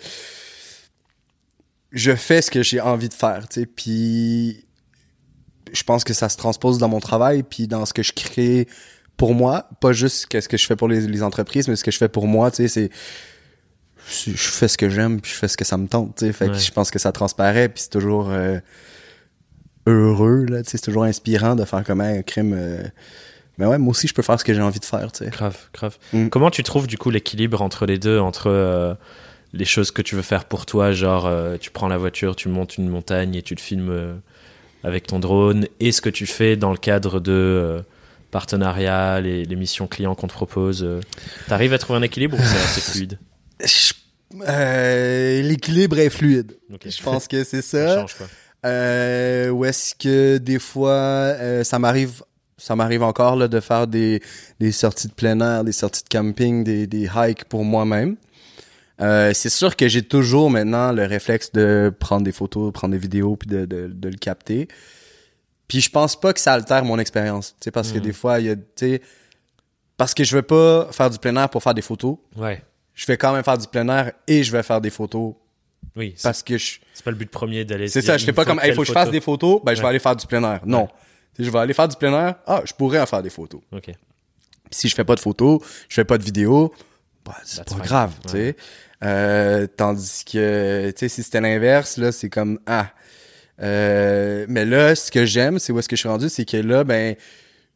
je 1.92 2.16
fais 2.16 2.42
ce 2.42 2.52
que 2.52 2.64
j'ai 2.64 2.80
envie 2.80 3.10
de 3.10 3.14
faire, 3.14 3.50
tu 3.50 3.62
sais. 3.62 3.66
Puis, 3.66 4.66
je 5.74 5.84
pense 5.84 6.04
que 6.06 6.14
ça 6.14 6.30
se 6.30 6.38
transpose 6.38 6.78
dans 6.78 6.88
mon 6.88 7.00
travail, 7.02 7.44
puis 7.44 7.68
dans 7.68 7.86
ce 7.86 7.94
que 7.94 8.02
je 8.04 8.14
crée 8.14 8.68
pour 9.18 9.34
moi. 9.34 9.68
Pas 9.82 9.92
juste 9.92 10.28
qu'est-ce 10.28 10.48
que 10.48 10.58
je 10.58 10.66
fais 10.66 10.76
pour 10.76 10.88
les, 10.88 11.02
les 11.02 11.24
entreprises, 11.24 11.68
mais 11.68 11.76
ce 11.76 11.84
que 11.84 11.92
je 11.92 11.98
fais 11.98 12.10
pour 12.10 12.28
moi, 12.28 12.52
tu 12.52 12.68
sais, 12.68 12.68
c'est 12.68 12.90
je 14.10 14.32
fais 14.38 14.70
ce 14.70 14.78
que 14.78 14.88
j'aime, 14.88 15.20
puis 15.20 15.32
je 15.32 15.38
fais 15.38 15.50
ce 15.50 15.58
que 15.58 15.66
ça 15.66 15.78
me 15.78 15.88
tente, 15.88 16.16
tu 16.16 16.26
sais. 16.26 16.32
Fait 16.32 16.48
que 16.48 16.54
je 16.54 16.72
pense 16.72 16.92
que 16.92 17.00
ça 17.00 17.12
transparaît, 17.12 17.68
puis 17.68 17.84
c'est 17.84 17.90
toujours 17.90 18.30
euh, 18.30 18.60
heureux, 19.86 20.46
là, 20.46 20.64
tu 20.64 20.70
sais. 20.70 20.78
C'est 20.78 20.86
toujours 20.86 21.04
inspirant 21.04 21.56
de 21.56 21.66
faire 21.66 21.84
comme 21.84 22.00
un 22.00 22.22
crime. 22.22 22.54
euh, 22.56 22.84
Mais 23.58 23.66
ouais, 23.66 23.78
moi 23.78 23.92
aussi, 23.92 24.08
je 24.08 24.14
peux 24.14 24.22
faire 24.22 24.40
ce 24.40 24.46
que 24.46 24.54
j'ai 24.54 24.62
envie 24.62 24.80
de 24.80 24.86
faire, 24.86 25.12
tu 25.12 25.26
sais. 25.26 25.30
Grave, 25.30 25.58
grave. 25.74 25.98
Mm. 26.14 26.30
Comment 26.30 26.52
tu 26.52 26.64
trouves 26.64 26.88
du 26.88 26.98
coup 26.98 27.10
l'équilibre 27.10 27.62
entre 27.62 27.86
les 27.86 27.98
deux, 27.98 28.20
entre 28.20 28.50
euh, 28.50 28.94
les 29.52 29.66
choses 29.66 29.92
que 29.92 30.02
tu 30.02 30.16
veux 30.16 30.22
faire 30.22 30.46
pour 30.46 30.66
toi, 30.66 30.94
genre 30.94 31.30
tu 31.60 31.72
prends 31.72 31.88
la 31.90 31.98
voiture, 31.98 32.36
tu 32.36 32.48
montes 32.48 32.78
une 32.78 32.88
montagne 32.88 33.36
et 33.36 33.42
tu 33.42 33.56
te 33.56 33.62
filmes 33.62 34.22
avec 34.84 35.08
ton 35.08 35.20
drone, 35.20 35.68
et 35.80 35.92
ce 35.92 36.02
que 36.02 36.10
tu 36.10 36.26
fais 36.26 36.56
dans 36.56 36.72
le 36.72 36.78
cadre 36.78 37.20
de 37.20 37.84
euh, 38.28 38.32
partenariat, 38.32 39.22
les, 39.22 39.46
les 39.46 39.56
missions 39.56 39.88
clients 39.88 40.16
qu'on 40.16 40.28
te 40.28 40.34
propose. 40.34 40.84
euh, 40.84 41.02
T'arrives 41.48 41.74
à 41.74 41.78
trouver 41.78 42.00
un 42.00 42.04
équilibre 42.04 42.38
ou 42.38 42.42
c'est 42.42 42.58
assez 42.80 42.82
fluide? 42.92 43.20
Euh, 44.48 45.42
L'équilibre 45.42 46.00
est 46.00 46.10
fluide. 46.10 46.58
Je 46.86 47.02
pense 47.02 47.28
que 47.28 47.44
c'est 47.44 47.62
ça 47.62 47.88
ça. 47.88 47.96
change 48.02 48.16
quoi? 48.16 48.28
Euh, 48.66 49.50
où 49.50 49.66
est-ce 49.66 49.94
que 49.96 50.38
des 50.38 50.60
fois 50.60 50.92
euh, 50.92 51.64
ça 51.64 51.78
m'arrive 51.80 52.24
ça 52.58 52.76
m'arrive 52.76 53.04
encore 53.04 53.36
là, 53.36 53.48
de 53.48 53.60
faire 53.60 53.86
des, 53.86 54.20
des 54.60 54.72
sorties 54.72 55.08
de 55.08 55.14
plein 55.14 55.40
air, 55.42 55.64
des 55.64 55.72
sorties 55.72 56.02
de 56.04 56.10
camping, 56.10 56.64
des, 56.64 56.88
des 56.88 57.08
hikes 57.16 57.46
pour 57.46 57.64
moi-même. 57.64 58.16
Euh, 59.00 59.32
c'est 59.36 59.50
sûr 59.50 59.76
que 59.76 59.88
j'ai 59.88 60.02
toujours 60.02 60.50
maintenant 60.50 60.92
le 60.92 61.06
réflexe 61.06 61.52
de 61.52 61.94
prendre 62.00 62.24
des 62.24 62.32
photos, 62.32 62.74
prendre 62.74 62.94
des 62.94 62.98
vidéos 62.98 63.36
puis 63.36 63.48
de, 63.48 63.66
de, 63.66 63.88
de 63.94 64.10
le 64.10 64.16
capter. 64.18 64.68
Puis 65.68 65.82
je 65.82 65.90
pense 65.90 66.20
pas 66.20 66.34
que 66.34 66.40
ça 66.40 66.54
altère 66.54 66.84
mon 66.86 66.98
expérience, 67.00 67.52
tu 67.60 67.66
sais 67.66 67.72
parce 67.72 67.92
que 67.92 67.98
Mhm. 67.98 68.04
des 68.04 68.14
fois 68.14 68.40
il 68.40 68.46
y 68.46 68.50
a 68.50 68.56
tu 68.56 68.62
sais 68.76 69.02
parce 69.98 70.14
que 70.14 70.24
je 70.24 70.36
veux 70.36 70.42
pas 70.44 70.88
faire 70.92 71.10
du 71.10 71.18
plein 71.18 71.36
air 71.36 71.50
pour 71.50 71.62
faire 71.64 71.74
des 71.74 71.82
photos. 71.82 72.18
Ouais. 72.36 72.62
Je 72.94 73.06
vais 73.06 73.18
quand 73.18 73.34
même 73.34 73.44
faire 73.44 73.58
du 73.58 73.68
plein 73.68 73.88
air 73.90 74.12
et 74.28 74.44
je 74.44 74.52
vais 74.52 74.64
faire 74.64 74.80
des 74.82 74.90
photos 74.90 75.34
Oui, 75.96 76.16
parce 76.24 76.42
que 76.44 76.58
je 76.58 76.80
c'est 76.94 77.04
pas 77.04 77.12
le 77.12 77.18
but 77.18 77.30
premier 77.30 77.66
d'aller. 77.66 77.88
c'est 77.88 78.02
ça, 78.02 78.18
je 78.18 78.26
fais 78.26 78.34
pas 78.34 78.46
comme, 78.46 78.62
il 78.66 78.74
faut 78.74 78.82
que 78.82 78.88
je 78.88 78.92
fasse 78.94 79.10
des 79.12 79.22
photos, 79.22 79.62
ben 79.64 79.74
je 79.74 79.80
vais 79.80 79.84
Ouais. 79.84 79.90
aller 79.90 80.00
faire 80.00 80.16
du 80.16 80.26
plein 80.28 80.44
air. 80.44 80.62
Non. 80.66 80.84
Ouais. 80.84 80.90
Je 81.40 81.50
vais 81.52 81.60
aller 81.60 81.74
faire 81.74 81.88
du 81.88 81.96
plein 81.96 82.28
air. 82.28 82.36
Ah, 82.48 82.62
je 82.66 82.74
pourrais 82.74 83.00
en 83.00 83.06
faire 83.06 83.22
des 83.22 83.30
photos. 83.30 83.62
Ok. 83.72 83.84
Puis 83.84 83.94
si 84.72 84.90
je 84.90 84.96
fais 84.96 85.04
pas 85.04 85.14
de 85.16 85.20
photos, 85.20 85.60
je 85.88 85.94
fais 85.96 86.06
pas 86.06 86.18
de 86.18 86.24
vidéos, 86.24 86.74
bah, 87.26 87.36
c'est 87.44 87.64
pas 87.64 87.76
fine. 87.76 87.84
grave, 87.84 88.14
tu 88.24 88.30
sais. 88.30 88.56
Euh, 89.04 89.68
tandis 89.68 90.24
que, 90.26 90.90
tu 90.92 90.98
sais, 90.98 91.10
si 91.10 91.22
c'était 91.24 91.42
l'inverse, 91.42 91.98
là, 91.98 92.12
c'est 92.12 92.30
comme, 92.30 92.60
ah. 92.66 92.90
Euh, 93.62 94.46
mais 94.50 94.66
là, 94.66 94.96
ce 94.96 95.12
que 95.12 95.26
j'aime, 95.26 95.60
c'est 95.60 95.72
où 95.74 95.80
est-ce 95.80 95.90
que 95.90 95.96
je 95.96 96.02
suis 96.02 96.10
rendu, 96.10 96.30
c'est 96.30 96.46
que 96.46 96.58
là, 96.58 96.84
ben, 96.84 97.16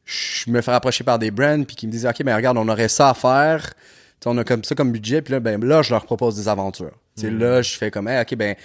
je 0.05 0.49
me 0.49 0.61
fais 0.61 0.71
rapprocher 0.71 1.03
par 1.03 1.19
des 1.19 1.31
brands, 1.31 1.63
puis 1.63 1.75
qui 1.75 1.87
me 1.87 1.91
disent, 1.91 2.05
OK, 2.05 2.23
ben 2.23 2.35
regarde, 2.35 2.57
on 2.57 2.67
aurait 2.67 2.87
ça 2.87 3.09
à 3.09 3.13
faire. 3.13 3.73
Tu 3.73 4.25
sais, 4.25 4.29
on 4.29 4.37
a 4.37 4.43
comme 4.43 4.63
ça 4.63 4.75
comme 4.75 4.91
budget, 4.91 5.21
puis 5.21 5.33
là, 5.33 5.39
ben 5.39 5.63
là, 5.63 5.81
je 5.81 5.91
leur 5.91 6.05
propose 6.05 6.35
des 6.35 6.47
aventures. 6.47 6.91
Mhm. 7.21 7.39
là, 7.39 7.61
je 7.61 7.77
fais 7.77 7.89
comme, 7.91 8.07
hey, 8.07 8.21
OK, 8.21 8.35
ben, 8.35 8.55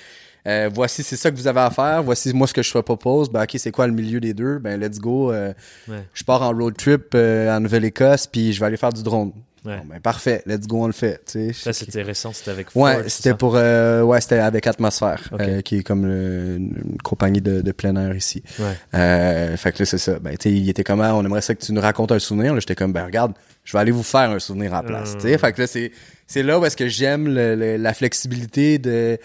euh, 0.46 0.70
voici, 0.72 1.02
c'est 1.02 1.16
ça 1.16 1.31
que 1.31 1.37
vous 1.37 1.46
avez 1.48 1.61
à 1.61 1.70
faire. 1.70 2.02
Voici, 2.02 2.33
moi, 2.33 2.46
ce 2.46 2.55
que 2.55 2.62
je 2.62 2.72
te 2.72 2.79
propose. 2.79 3.29
Ben, 3.31 3.42
OK, 3.42 3.57
c'est 3.59 3.72
quoi 3.72 3.87
le 3.87 3.92
milieu 3.92 4.20
des 4.20 4.33
deux? 4.35 4.59
Ben, 4.59 4.79
let's 4.81 4.98
go. 4.98 5.33
euh, 5.33 5.52
Ouais. 5.88 5.96
je 6.14 6.22
pars 6.22 6.42
en 6.42 6.50
road 6.52 6.76
trip 6.76 7.14
euh, 7.14 7.55
en 7.57 7.61
Nouvelle-Écosse, 7.61 8.26
puis 8.29 8.52
je 8.52 8.61
vais 8.61 8.66
aller 8.66 8.76
faire 8.76 8.92
du 8.92 9.02
drone. 9.02 9.33
Ouais. 9.66 9.76
Bon, 9.79 9.85
ben, 9.87 10.00
parfait. 10.00 10.42
Let's 10.46 10.66
go, 10.66 10.85
on 10.85 10.87
le 10.87 10.92
fait. 10.92 11.20
tu 11.26 11.48
sais. 11.48 11.52
Ça 11.52 11.72
c'était 11.72 12.02
récent, 12.02 12.33
c'était 12.33 12.52
avec. 12.52 12.70
Ford, 12.70 12.83
Ouais, 12.85 13.09
c'était 13.09 13.35
pour 13.35 13.57
euh, 13.57 14.02
ouais, 14.02 14.20
c'était 14.20 14.38
avec 14.38 14.66
Atmosphère, 14.66 15.29
euh, 15.40 15.61
qui 15.62 15.79
est 15.79 15.83
comme 15.83 16.07
le- 16.07 16.57
une 16.57 16.98
compagnie 17.02 17.40
de, 17.40 17.61
de 17.61 17.72
plein 17.72 17.96
air 17.96 18.14
ici. 18.14 18.42
Ouais. 18.59 18.66
Euh, 18.94 19.57
fait 19.57 19.72
que 19.72 19.81
là 19.81 19.87
c'est 19.87 19.98
ça. 19.98 20.18
Ben 20.20 20.37
tu 20.37 20.48
sais, 20.48 20.55
il 20.55 20.68
était 20.70 20.85
comme 20.85 21.00
ah, 21.00 21.14
on 21.14 21.24
aimerait 21.24 21.40
ça 21.42 21.55
que 21.55 21.64
tu 21.64 21.72
nous 21.72 21.81
racontes 21.81 22.12
un 22.12 22.18
souvenir. 22.18 22.55
Là, 22.55 22.61
j'étais 22.61 22.74
comme 22.76 22.92
ben 22.92 23.05
regarde, 23.05 23.33
je 23.64 23.72
vais 23.72 23.79
aller 23.81 23.90
vous 23.92 24.02
faire 24.02 24.31
un 24.31 24.38
souvenir 24.38 24.72
à 24.74 24.79
la 24.79 24.83
place. 24.85 25.14
Tu 25.16 25.22
sais, 25.22 25.38
fait 25.38 25.52
que 25.52 25.61
là 25.62 25.66
c'est 25.66 25.90
c'est 26.29 26.42
là 26.42 26.59
où 26.59 26.64
est-ce 26.64 26.76
que 26.76 26.88
j'aime 26.88 27.26
le- 27.29 27.55
le- 27.57 27.76
la 27.76 27.94
flexibilité 27.94 28.79
de 28.79 29.18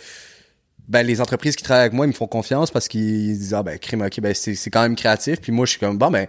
ben 0.88 1.04
les 1.04 1.22
entreprises 1.22 1.56
qui 1.56 1.64
travaillent 1.64 1.84
avec 1.86 1.94
moi, 1.94 2.06
ils 2.06 2.10
me 2.10 2.14
font 2.14 2.28
confiance 2.28 2.70
parce 2.72 2.88
qu'ils 2.88 3.38
disent 3.38 3.54
ah 3.54 3.64
ben 3.64 3.78
crime 3.80 4.02
ok 4.02 4.20
ben 4.20 4.34
c'est 4.34 4.56
c'est 4.56 4.70
quand 4.70 4.82
même 4.82 4.96
créatif. 4.96 5.40
Puis 5.40 5.52
moi 5.52 5.66
je 5.66 5.72
suis 5.72 5.80
comme 5.80 5.98
bon 5.98 6.10
ben 6.12 6.28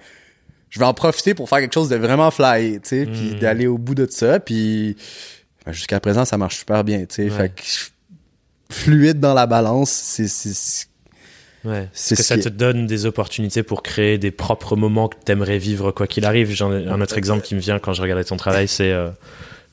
je 0.73 0.79
vais 0.79 0.87
en 0.87 0.95
profiter 0.95 1.35
pour 1.35 1.49
faire 1.51 1.59
quelque 1.61 1.75
chose 1.75 1.89
de 1.91 1.97
vraiment 1.97 2.31
fly, 2.31 2.81
tu 2.81 2.89
sais, 2.89 3.05
puis 3.07 3.35
Mm. 3.35 3.39
d'aller 3.39 3.67
au 3.67 3.77
bout 3.79 3.95
de 3.95 4.07
ça, 4.11 4.41
puis 4.41 4.97
ben, 5.67 5.73
jusqu'à 5.73 6.01
présent 6.01 6.25
ça 6.25 6.39
marche 6.39 6.57
super 6.59 6.83
bien, 6.83 7.01
tu 7.01 7.15
sais, 7.17 7.23
Ouais. 7.25 7.31
fait 7.31 7.49
que 7.51 7.63
fluide 8.71 9.21
dans 9.21 9.35
la 9.35 9.47
balance, 9.47 9.91
c'est 9.91 10.89
Ouais. 11.65 11.89
C'est 11.93 12.17
que 12.17 12.23
ça 12.25 12.37
te 12.37 12.49
donne 12.49 12.89
des 12.89 13.07
opportunités 13.07 13.63
pour 13.63 13.85
créer 13.85 14.19
des 14.19 14.33
propres 14.33 14.75
moments 14.75 15.07
que 15.09 15.17
t'aimerais 15.25 15.59
vivre 15.59 15.93
quoi 15.93 16.09
qu'il 16.09 16.25
arrive? 16.25 16.51
J'en 16.51 16.73
un 16.73 17.01
autre 17.01 17.17
exemple 17.17 17.43
qui 17.45 17.55
me 17.55 17.61
vient 17.61 17.79
quand 17.79 17.93
je 17.93 18.03
regardais 18.03 18.25
ton 18.25 18.37
travail, 18.37 18.67
c'est 18.67 18.91
euh, 18.91 19.11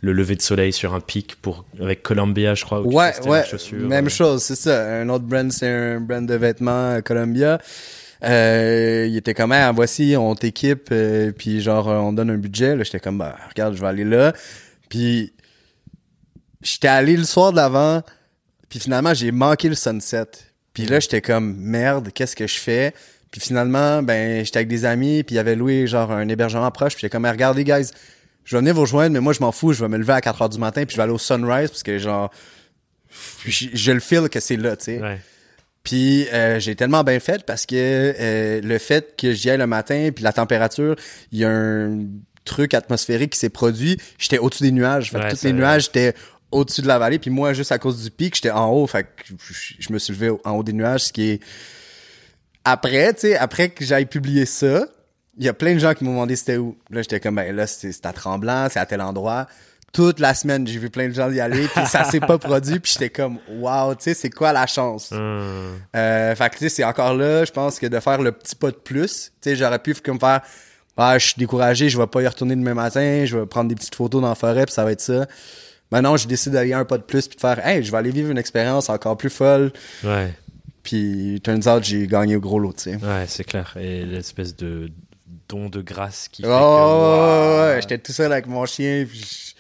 le 0.02 0.14
lever 0.14 0.36
de 0.36 0.42
soleil 0.44 0.72
sur 0.72 0.94
un 0.94 1.00
pic 1.00 1.36
pour 1.42 1.66
avec 1.82 2.04
Columbia, 2.04 2.54
je 2.54 2.64
crois. 2.64 2.82
où 2.82 2.94
Ouais, 2.94 3.12
ouais, 3.28 3.44
même 3.74 4.06
Euh, 4.06 4.10
chose, 4.10 4.44
c'est 4.44 4.56
ça. 4.56 4.86
Un 5.02 5.10
autre 5.10 5.24
brand, 5.26 5.52
c'est 5.52 5.68
un 5.68 6.00
brand 6.00 6.24
de 6.28 6.34
vêtements 6.36 6.92
euh, 6.92 7.02
Columbia. 7.02 7.58
Euh, 8.24 9.06
il 9.10 9.16
était 9.16 9.34
comme, 9.34 9.52
ah, 9.52 9.72
voici, 9.72 10.16
on 10.18 10.36
t'équipe, 10.36 10.90
euh, 10.92 11.32
puis 11.32 11.62
genre, 11.62 11.90
euh, 11.90 11.98
on 11.98 12.14
donne 12.14 12.30
un 12.30 12.38
budget. 12.38 12.76
Là, 12.76 12.84
j'étais 12.84 13.00
comme, 13.00 13.18
bah, 13.18 13.38
regarde, 13.50 13.76
je 13.76 13.82
vais 13.82 13.88
aller 13.88 14.04
là. 14.04 14.34
Puis, 14.90 15.34
j'étais 16.62 16.90
allé 16.90 17.16
le 17.16 17.24
soir 17.24 17.52
de 17.52 17.58
l'avant, 17.58 18.02
puis 18.68 18.80
finalement, 18.80 19.14
j'ai 19.14 19.32
manqué 19.32 19.70
le 19.70 19.76
sunset. 19.76 20.26
Puis 20.74 20.86
là, 20.86 21.00
j'étais 21.00 21.22
comme, 21.22 21.56
merde, 21.58 22.10
qu'est-ce 22.14 22.36
que 22.36 22.48
je 22.48 22.58
fais? 22.58 22.94
Puis 23.32 23.42
finalement, 23.42 24.02
ben, 24.02 24.44
j'étais 24.44 24.58
avec 24.58 24.70
des 24.70 24.86
amis, 24.86 25.24
puis 25.24 25.36
il 25.36 25.38
y 25.38 25.40
avait 25.40 25.56
loué, 25.56 25.88
genre, 25.88 26.12
un 26.12 26.28
hébergement 26.28 26.70
proche, 26.72 26.94
puis 26.94 27.02
j'étais 27.02 27.12
comme, 27.12 27.26
regardez, 27.26 27.64
guys, 27.64 27.92
je 28.44 28.56
vais 28.56 28.60
venir 28.60 28.74
vous 28.74 28.82
rejoindre, 28.82 29.14
mais 29.14 29.20
moi, 29.20 29.34
je 29.34 29.40
m'en 29.40 29.52
fous, 29.52 29.72
je 29.74 29.82
vais 29.82 29.90
me 29.90 29.98
lever 29.98 30.14
à 30.14 30.22
4 30.22 30.42
heures 30.42 30.50
du 30.50 30.58
matin, 30.58 30.84
puis 30.86 30.94
je 30.94 30.98
vais 30.98 31.04
aller 31.04 31.14
au 31.14 31.20
sunrise, 31.20 31.70
parce 31.70 31.84
que, 31.84 31.98
genre, 32.00 32.32
je 33.46 33.92
le 33.92 34.00
feel 34.00 34.30
que 34.30 34.40
c'est 34.40 34.58
là, 34.58 34.76
tu 34.76 34.86
sais. 34.86 35.00
Ouais. 35.00 35.20
Puis 35.84 36.28
euh, 36.34 36.60
j'ai 36.60 36.76
tellement 36.76 37.04
bien 37.04 37.20
fait 37.20 37.46
parce 37.46 37.66
que 37.66 37.76
euh, 37.76 38.62
le 38.62 38.78
fait 38.78 39.16
que 39.18 39.32
j'y 39.32 39.50
aille 39.50 39.58
le 39.58 39.68
matin, 39.68 40.10
puis 40.14 40.24
la 40.24 40.34
température, 40.34 40.96
il 41.32 41.40
y 41.40 41.46
a 41.46 41.50
un 41.50 42.06
truc 42.46 42.74
atmosphérique 42.74 43.32
qui 43.32 43.40
s'est 43.40 43.50
produit. 43.50 43.98
J'étais 44.18 44.40
au-dessus 44.40 44.64
des 44.64 44.72
nuages. 44.72 45.12
Fait 45.12 45.20
que 45.20 45.30
tous 45.36 45.44
les 45.44 45.54
nuages 45.54 45.88
étaient 45.88 46.14
au-dessus 46.52 46.82
de 46.82 46.88
la 46.88 46.98
vallée, 46.98 47.20
puis 47.20 47.30
moi, 47.30 47.54
juste 47.54 47.72
à 47.72 47.78
cause 47.78 48.04
du 48.04 48.12
pic, 48.12 48.36
j'étais 48.36 48.52
en 48.52 48.72
haut, 48.72 48.88
fait 48.88 49.04
que 49.04 49.34
je, 49.80 49.94
me 49.94 50.00
suis 50.00 50.14
levé 50.14 50.32
en 50.44 50.52
haut 50.52 50.64
des 50.64 50.74
nuages, 50.74 51.06
ce 51.06 51.14
qui 51.14 51.30
est... 51.30 51.44
Après, 52.66 53.14
tu 53.14 53.22
sais, 53.22 53.38
après 53.38 53.70
que 53.70 53.86
j'aille 53.86 54.08
publier 54.08 54.46
ça, 54.46 54.88
il 55.38 55.46
y 55.46 55.48
a 55.48 55.54
plein 55.54 55.74
de 55.74 55.80
gens 55.80 55.94
qui 55.94 56.04
m'ont 56.04 56.12
demandé 56.12 56.36
c'était 56.36 56.58
où. 56.58 56.78
Là, 56.90 57.02
j'étais 57.02 57.20
comme, 57.20 57.36
ben 57.36 57.56
là, 57.56 57.68
c'est 57.68 58.06
à 58.06 58.12
Tremblant, 58.12 58.68
c'est 58.70 58.80
à 58.80 58.86
tel 58.86 59.00
endroit. 59.00 59.48
Toute 59.92 60.20
la 60.20 60.34
semaine, 60.34 60.68
j'ai 60.68 60.78
vu 60.80 60.90
plein 60.90 61.08
de 61.08 61.14
gens 61.14 61.32
y 61.32 61.40
aller, 61.40 61.68
puis 61.68 61.86
ça 61.88 62.04
s'est 62.04 62.20
pas 62.20 62.38
produit, 62.38 62.80
puis 62.80 62.92
j'étais 62.94 63.10
comme, 63.10 63.40
wow, 63.50 63.96
tu 63.96 64.04
sais, 64.04 64.14
c'est 64.14 64.30
quoi 64.30 64.54
la 64.54 64.68
chance? 64.68 65.10
Euh, 65.14 66.36
fait 66.36 66.50
que 66.50 66.56
tu 66.58 66.60
sais, 66.66 66.70
c'est 66.70 66.84
encore 66.84 67.16
là, 67.16 67.44
je 67.46 67.52
pense 67.52 67.80
que 67.80 67.88
de 67.88 68.00
faire 68.00 68.22
le 68.22 68.32
petit 68.32 68.56
pas 68.56 68.72
de 68.72 68.76
plus, 68.76 69.32
tu 69.42 69.50
sais, 69.50 69.56
j'aurais 69.56 69.80
pu 69.80 69.94
comme 69.96 70.20
faire, 70.20 70.42
ah, 70.98 71.18
je 71.18 71.28
suis 71.28 71.36
découragé, 71.38 71.90
je 71.90 71.98
vais 71.98 72.08
pas 72.08 72.22
y 72.22 72.28
retourner 72.28 72.56
demain 72.56 72.74
matin, 72.74 73.24
je 73.26 73.38
vais 73.38 73.46
prendre 73.46 73.70
des 73.70 73.76
petites 73.76 73.96
photos 73.96 74.22
dans 74.22 74.30
la 74.30 74.36
forêt, 74.36 74.66
puis 74.66 74.74
ça 74.74 74.84
va 74.84 74.92
être 74.92 75.02
ça. 75.02 75.26
Maintenant, 75.92 76.18
je 76.18 76.28
décide 76.28 76.52
d'aller 76.54 76.74
un 76.74 76.86
pas 76.86 76.98
de 76.98 77.04
plus, 77.04 77.28
puis 77.28 77.36
de 77.38 77.42
faire, 77.42 77.66
hey, 77.66 77.84
je 77.84 77.90
vais 77.92 77.98
aller 77.98 78.12
vivre 78.12 78.30
une 78.30 78.38
expérience 78.38 78.90
encore 78.90 79.18
plus 79.18 79.30
folle. 79.32 79.72
Ouais, 80.04 80.34
Puis, 80.84 81.42
turns 81.44 81.68
out, 81.68 81.84
j'ai 81.84 82.06
gagné 82.06 82.36
au 82.36 82.40
gros 82.42 82.60
lot, 82.60 82.74
tu 82.74 82.84
sais. 82.84 82.96
ouais, 82.96 83.26
c'est 83.28 83.44
clair. 83.44 83.74
Et 83.80 84.06
l'espèce 84.06 84.56
de 84.56 84.92
don 85.48 85.68
de 85.70 85.82
grâce 85.82 86.28
qui 86.28 86.44
Oh, 86.46 86.48
ouais, 86.48 86.54
ouais, 86.54 86.60
waouh. 86.60 87.60
ouais, 87.74 87.78
j'étais 87.82 87.98
tout 87.98 88.12
seul 88.12 88.32
avec 88.32 88.46
mon 88.46 88.66
chien, 88.68 89.04
puis 89.10 89.56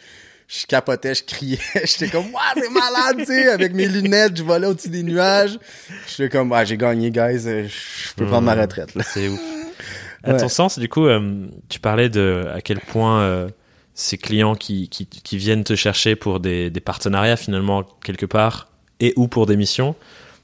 je, 0.49 0.65
capotais, 0.65 1.15
je 1.15 1.23
criais. 1.23 1.59
j'étais 1.85 2.09
comme, 2.09 2.25
waouh, 2.33 2.41
c'est 2.55 2.69
malade, 2.69 3.17
tu 3.19 3.25
sais, 3.25 3.49
avec 3.49 3.73
mes 3.73 3.87
lunettes, 3.87 4.35
je 4.37 4.43
volais 4.43 4.67
au-dessus 4.67 4.89
des 4.89 5.03
nuages. 5.03 5.59
J'étais 6.07 6.29
comme, 6.29 6.51
ouais, 6.51 6.65
j'ai 6.65 6.75
gagné, 6.77 7.11
guys, 7.11 7.47
euh, 7.47 7.67
je 7.67 8.13
peux 8.15 8.25
prendre 8.25 8.41
ma 8.45 8.55
Hmm. 8.55 8.59
retraite, 8.61 8.95
là. 8.95 9.03
C'est 9.03 9.27
ouf. 9.29 9.39
À 10.23 10.33
Ouais. 10.33 10.37
ton 10.41 10.49
sens, 10.49 10.77
du 10.79 10.89
coup, 10.89 11.05
euh, 11.05 11.47
tu 11.69 11.79
parlais 11.79 12.09
de 12.09 12.45
à 12.53 12.59
quel 12.59 12.79
point 12.81 13.21
euh, 13.21 13.47
ces 13.93 14.17
clients 14.17 14.53
qui, 14.55 14.89
qui, 14.89 15.05
qui 15.05 15.37
viennent 15.37 15.63
te 15.63 15.75
chercher 15.77 16.17
pour 16.17 16.41
des, 16.41 16.69
des 16.69 16.81
partenariats, 16.81 17.37
finalement, 17.37 17.83
quelque 18.03 18.25
part, 18.25 18.67
et 18.99 19.13
ou 19.15 19.29
pour 19.29 19.45
des 19.45 19.55
missions, 19.55 19.95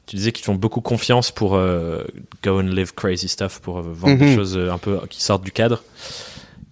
tu 0.06 0.16
disais 0.16 0.32
qu'ils 0.32 0.46
font 0.46 0.56
beaucoup 0.56 0.80
confiance 0.80 1.30
pour 1.32 1.56
euh, 1.56 2.06
go 2.42 2.60
and 2.62 2.68
live 2.70 2.94
crazy 2.94 3.28
stuff, 3.28 3.60
pour 3.60 3.82
vendre 3.82 4.18
des 4.18 4.28
Mhm. 4.28 4.36
choses 4.36 4.58
un 4.58 4.78
peu 4.78 4.98
qui 5.10 5.22
sortent 5.22 5.44
du 5.44 5.52
cadre. 5.52 5.84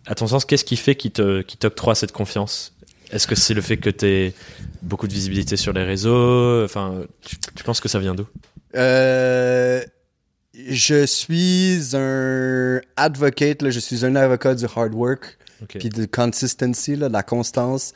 À 0.06 0.16
ton 0.16 0.28
sens, 0.28 0.46
qu'est-ce 0.46 0.64
qui 0.66 0.78
fait 0.78 0.96
qu'ils 0.96 1.12
t'octroient 1.12 1.96
cette 1.96 2.14
confiance? 2.14 2.72
Est-ce 3.12 3.28
que 3.28 3.36
c'est 3.36 3.54
le 3.54 3.62
fait 3.62 3.78
que 3.78 3.90
tu 3.90 4.06
aies 4.06 4.34
beaucoup 4.82 5.08
de 5.08 5.14
visibilité 5.14 5.56
sur 5.56 5.74
les 5.74 5.84
réseaux? 5.84 6.64
Enfin, 6.64 7.04
tu, 7.22 7.38
tu 7.56 7.64
penses 7.64 7.80
que 7.80 7.90
ça 7.90 8.00
vient 8.00 8.16
d'où? 8.16 8.26
Euh, 8.76 9.84
je 10.54 11.06
suis 11.06 11.90
un 11.94 12.82
advocate, 12.96 13.62
là, 13.62 13.70
je 13.70 13.80
suis 13.80 14.06
un 14.06 14.16
avocat 14.16 14.56
du 14.56 14.66
hard 14.76 14.94
work, 14.94 15.38
Ok. 15.62 15.78
puis 15.80 15.90
de 15.90 16.06
consistency, 16.06 16.96
là, 16.96 17.08
de 17.08 17.14
la 17.14 17.24
constance. 17.24 17.94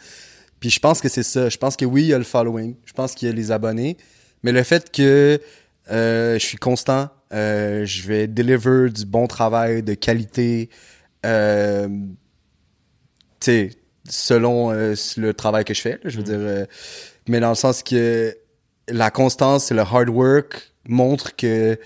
Puis 0.59 0.69
je 0.69 0.79
pense 0.79 1.01
que 1.01 1.09
c'est 1.09 1.23
ça. 1.23 1.49
Je 1.49 1.57
pense 1.57 1.75
que 1.75 1.85
oui, 1.85 2.03
il 2.03 2.07
y 2.07 2.13
a 2.13 2.17
le 2.17 2.23
following. 2.23 2.75
Je 2.85 2.93
pense 2.93 3.13
qu'il 3.13 3.27
y 3.27 3.31
a 3.31 3.33
les 3.33 3.51
abonnés. 3.51 3.97
Mais 4.43 4.51
le 4.51 4.63
fait 4.63 4.91
que 4.91 5.39
euh, 5.91 6.33
je 6.39 6.45
suis 6.45 6.57
constant, 6.57 7.09
euh, 7.33 7.85
je 7.85 8.07
vais 8.07 8.27
deliver 8.27 8.89
du 8.89 9.05
bon 9.05 9.27
travail, 9.27 9.83
de 9.83 9.93
qualité, 9.93 10.69
euh, 11.25 11.87
tu 13.39 13.45
sais, 13.51 13.69
selon 14.09 14.71
euh, 14.71 14.95
le 15.17 15.33
travail 15.33 15.65
que 15.65 15.73
je 15.73 15.81
fais, 15.81 15.91
là, 15.91 15.97
je 16.05 16.17
veux 16.17 16.23
dire. 16.23 16.35
euh, 16.39 16.65
mais 17.27 17.39
dans 17.39 17.49
le 17.49 17.55
sens 17.55 17.83
que 17.83 18.35
la 18.87 19.11
constance 19.11 19.69
et 19.71 19.73
le 19.73 19.81
hard 19.81 20.09
work 20.09 20.71
montrent 20.87 21.35
que 21.35 21.77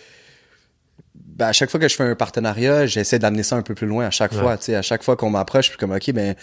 ben, 1.16 1.48
à 1.48 1.52
chaque 1.54 1.70
fois 1.72 1.80
que 1.80 1.88
je 1.88 1.96
fais 1.96 2.04
un 2.04 2.16
partenariat, 2.16 2.86
j'essaie 2.86 3.18
d'amener 3.20 3.44
ça 3.44 3.56
un 3.56 3.62
peu 3.64 3.74
plus 3.74 3.88
loin 3.88 4.06
à 4.06 4.12
chaque 4.12 4.32
Ouais. 4.34 4.40
fois. 4.40 4.58
À 4.76 4.82
chaque 4.82 5.04
fois 5.04 5.16
qu'on 5.16 5.30
m'approche, 5.32 5.66
je 5.66 5.70
suis 5.72 5.78
comme, 5.80 5.92
OK, 5.92 6.12
ben, 6.12 6.36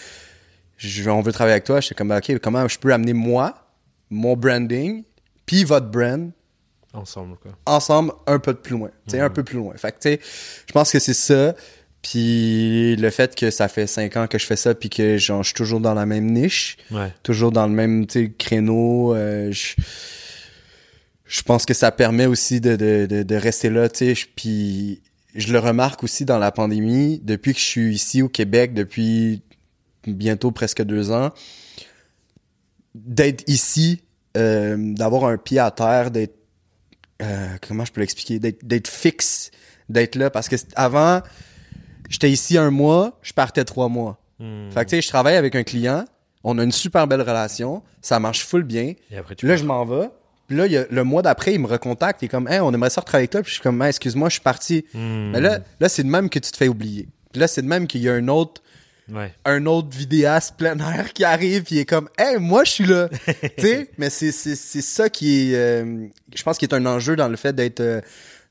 je, 0.76 1.08
on 1.10 1.20
veut 1.20 1.32
travailler 1.32 1.52
avec 1.54 1.64
toi. 1.64 1.80
Je 1.80 1.86
suis 1.86 1.94
comme, 1.94 2.10
OK, 2.10 2.38
comment 2.40 2.66
je 2.66 2.78
peux 2.78 2.92
amener 2.92 3.12
moi, 3.12 3.54
mon 4.10 4.36
branding, 4.36 5.04
puis 5.46 5.64
votre 5.64 5.86
brand, 5.86 6.30
Ensemble, 6.94 7.36
quoi. 7.36 7.52
ensemble 7.66 8.12
un 8.26 8.38
peu 8.38 8.54
plus 8.54 8.72
loin. 8.76 8.88
Tu 9.06 9.12
sais, 9.12 9.20
un 9.20 9.28
peu 9.30 9.44
plus 9.44 9.58
loin. 9.58 9.74
Fait 9.76 9.92
que, 9.92 9.98
tu 9.98 10.08
sais, 10.08 10.20
je 10.66 10.72
pense 10.72 10.90
que 10.90 10.98
c'est 10.98 11.14
ça. 11.14 11.54
Puis 12.02 12.96
le 12.96 13.10
fait 13.10 13.34
que 13.34 13.50
ça 13.50 13.68
fait 13.68 13.86
cinq 13.86 14.16
ans 14.16 14.26
que 14.28 14.38
je 14.38 14.46
fais 14.46 14.56
ça, 14.56 14.74
puis 14.74 14.88
que 14.88 15.18
genre, 15.18 15.42
je 15.42 15.48
suis 15.48 15.54
toujours 15.54 15.80
dans 15.80 15.94
la 15.94 16.06
même 16.06 16.30
niche, 16.30 16.76
Ouais. 16.90 17.12
toujours 17.22 17.52
dans 17.52 17.66
le 17.66 17.72
même 17.72 18.06
créneau. 18.38 19.14
euh, 19.14 19.50
je, 19.52 19.74
je 21.24 21.42
pense 21.42 21.66
que 21.66 21.74
ça 21.74 21.90
permet 21.90 22.26
aussi 22.26 22.60
de, 22.60 22.76
de, 22.76 23.06
de, 23.06 23.22
de 23.22 23.34
rester 23.34 23.68
là. 23.68 23.88
Puis 24.36 25.02
je 25.34 25.52
le 25.52 25.58
remarque 25.58 26.02
aussi 26.04 26.24
dans 26.24 26.38
la 26.38 26.52
pandémie, 26.52 27.20
depuis 27.22 27.52
que 27.52 27.58
je 27.60 27.64
suis 27.64 27.94
ici 27.94 28.22
au 28.22 28.28
Québec, 28.28 28.74
depuis 28.74 29.42
bientôt 30.06 30.52
presque 30.52 30.82
deux 30.82 31.10
ans, 31.10 31.32
d'être 32.94 33.44
ici, 33.48 34.02
euh, 34.36 34.76
d'avoir 34.94 35.24
un 35.26 35.36
pied 35.36 35.58
à 35.58 35.70
terre, 35.70 36.10
d'être 36.10 36.34
euh, 37.22 37.48
comment 37.66 37.84
je 37.84 37.92
peux 37.92 38.00
l'expliquer, 38.00 38.38
d'être 38.38 38.88
fixe, 38.88 39.50
d'être 39.88 40.14
là. 40.14 40.30
Parce 40.30 40.48
que 40.48 40.56
avant, 40.76 41.20
j'étais 42.08 42.30
ici 42.30 42.58
un 42.58 42.70
mois, 42.70 43.18
je 43.22 43.32
partais 43.32 43.64
trois 43.64 43.88
mois. 43.88 44.18
Hmm. 44.38 44.70
Fait 44.70 44.84
que 44.84 44.90
tu 44.90 44.96
sais, 44.96 45.02
je 45.02 45.08
travaille 45.08 45.36
avec 45.36 45.54
un 45.54 45.62
client, 45.62 46.04
on 46.44 46.58
a 46.58 46.62
une 46.62 46.72
super 46.72 47.06
belle 47.06 47.22
relation, 47.22 47.82
ça 48.02 48.20
marche 48.20 48.44
full 48.44 48.62
bien. 48.62 48.94
Et 49.10 49.16
après, 49.16 49.34
tu 49.34 49.46
là, 49.46 49.56
je 49.56 49.64
m'en 49.64 49.84
vais. 49.84 50.08
Puis 50.46 50.56
là, 50.56 50.66
il 50.66 50.72
y 50.72 50.76
a- 50.78 50.86
le 50.90 51.04
mois 51.04 51.20
d'après, 51.22 51.52
il 51.54 51.60
me 51.60 51.66
recontacte. 51.66 52.22
Il 52.22 52.26
est 52.26 52.28
comme, 52.28 52.48
hey, 52.48 52.60
on 52.60 52.72
aimerait 52.72 52.88
ça 52.90 53.00
retravailler 53.02 53.24
avec 53.24 53.30
toi. 53.32 53.42
Puis 53.42 53.50
je 53.50 53.54
suis 53.54 53.62
comme, 53.62 53.82
Hey, 53.82 53.88
excuse-moi, 53.90 54.28
je 54.30 54.34
suis 54.34 54.40
parti. 54.42 54.84
Hmm. 54.94 55.30
Mais 55.32 55.40
là, 55.40 55.58
là 55.80 55.88
c'est 55.90 56.02
de 56.04 56.08
même 56.08 56.30
que 56.30 56.38
tu 56.38 56.50
te 56.50 56.56
fais 56.56 56.68
oublier. 56.68 57.06
Puis 57.32 57.40
là, 57.40 57.48
c'est 57.48 57.60
de 57.60 57.66
même 57.66 57.86
qu'il 57.86 58.00
y 58.00 58.08
a 58.08 58.14
un 58.14 58.28
autre, 58.28 58.62
Ouais. 59.12 59.32
un 59.44 59.66
autre 59.66 59.88
vidéaste 59.94 60.54
plein 60.56 60.78
air 60.78 61.12
qui 61.12 61.24
arrive. 61.24 61.64
Puis 61.64 61.74
il 61.74 61.78
est 61.80 61.84
comme, 61.84 62.08
hey, 62.16 62.38
moi, 62.38 62.64
je 62.64 62.70
suis 62.70 62.86
là. 62.86 63.08
tu 63.58 63.66
sais, 63.66 63.90
mais 63.98 64.08
c'est, 64.08 64.32
c'est, 64.32 64.54
c'est 64.56 64.80
ça 64.80 65.10
qui 65.10 65.52
est, 65.52 65.56
euh, 65.56 66.06
je 66.34 66.42
pense, 66.42 66.56
qui 66.56 66.64
est 66.64 66.72
un 66.74 66.86
enjeu 66.86 67.14
dans 67.16 67.28
le 67.28 67.36
fait 67.36 67.52
d'être 67.54 67.80
euh, 67.80 68.00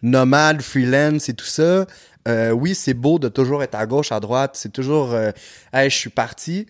nomade, 0.04 0.62
freelance 0.62 1.30
et 1.30 1.34
tout 1.34 1.46
ça. 1.46 1.88
Euh, 2.28 2.52
oui, 2.52 2.76
c'est 2.76 2.94
beau 2.94 3.20
de 3.20 3.30
toujours 3.30 3.64
être 3.64 3.76
à 3.76 3.86
gauche, 3.86 4.12
à 4.12 4.20
droite. 4.20 4.52
C'est 4.56 4.72
toujours, 4.74 5.14
euh, 5.14 5.32
hey, 5.74 5.90
je 5.90 5.96
suis 5.96 6.10
parti. 6.10 6.66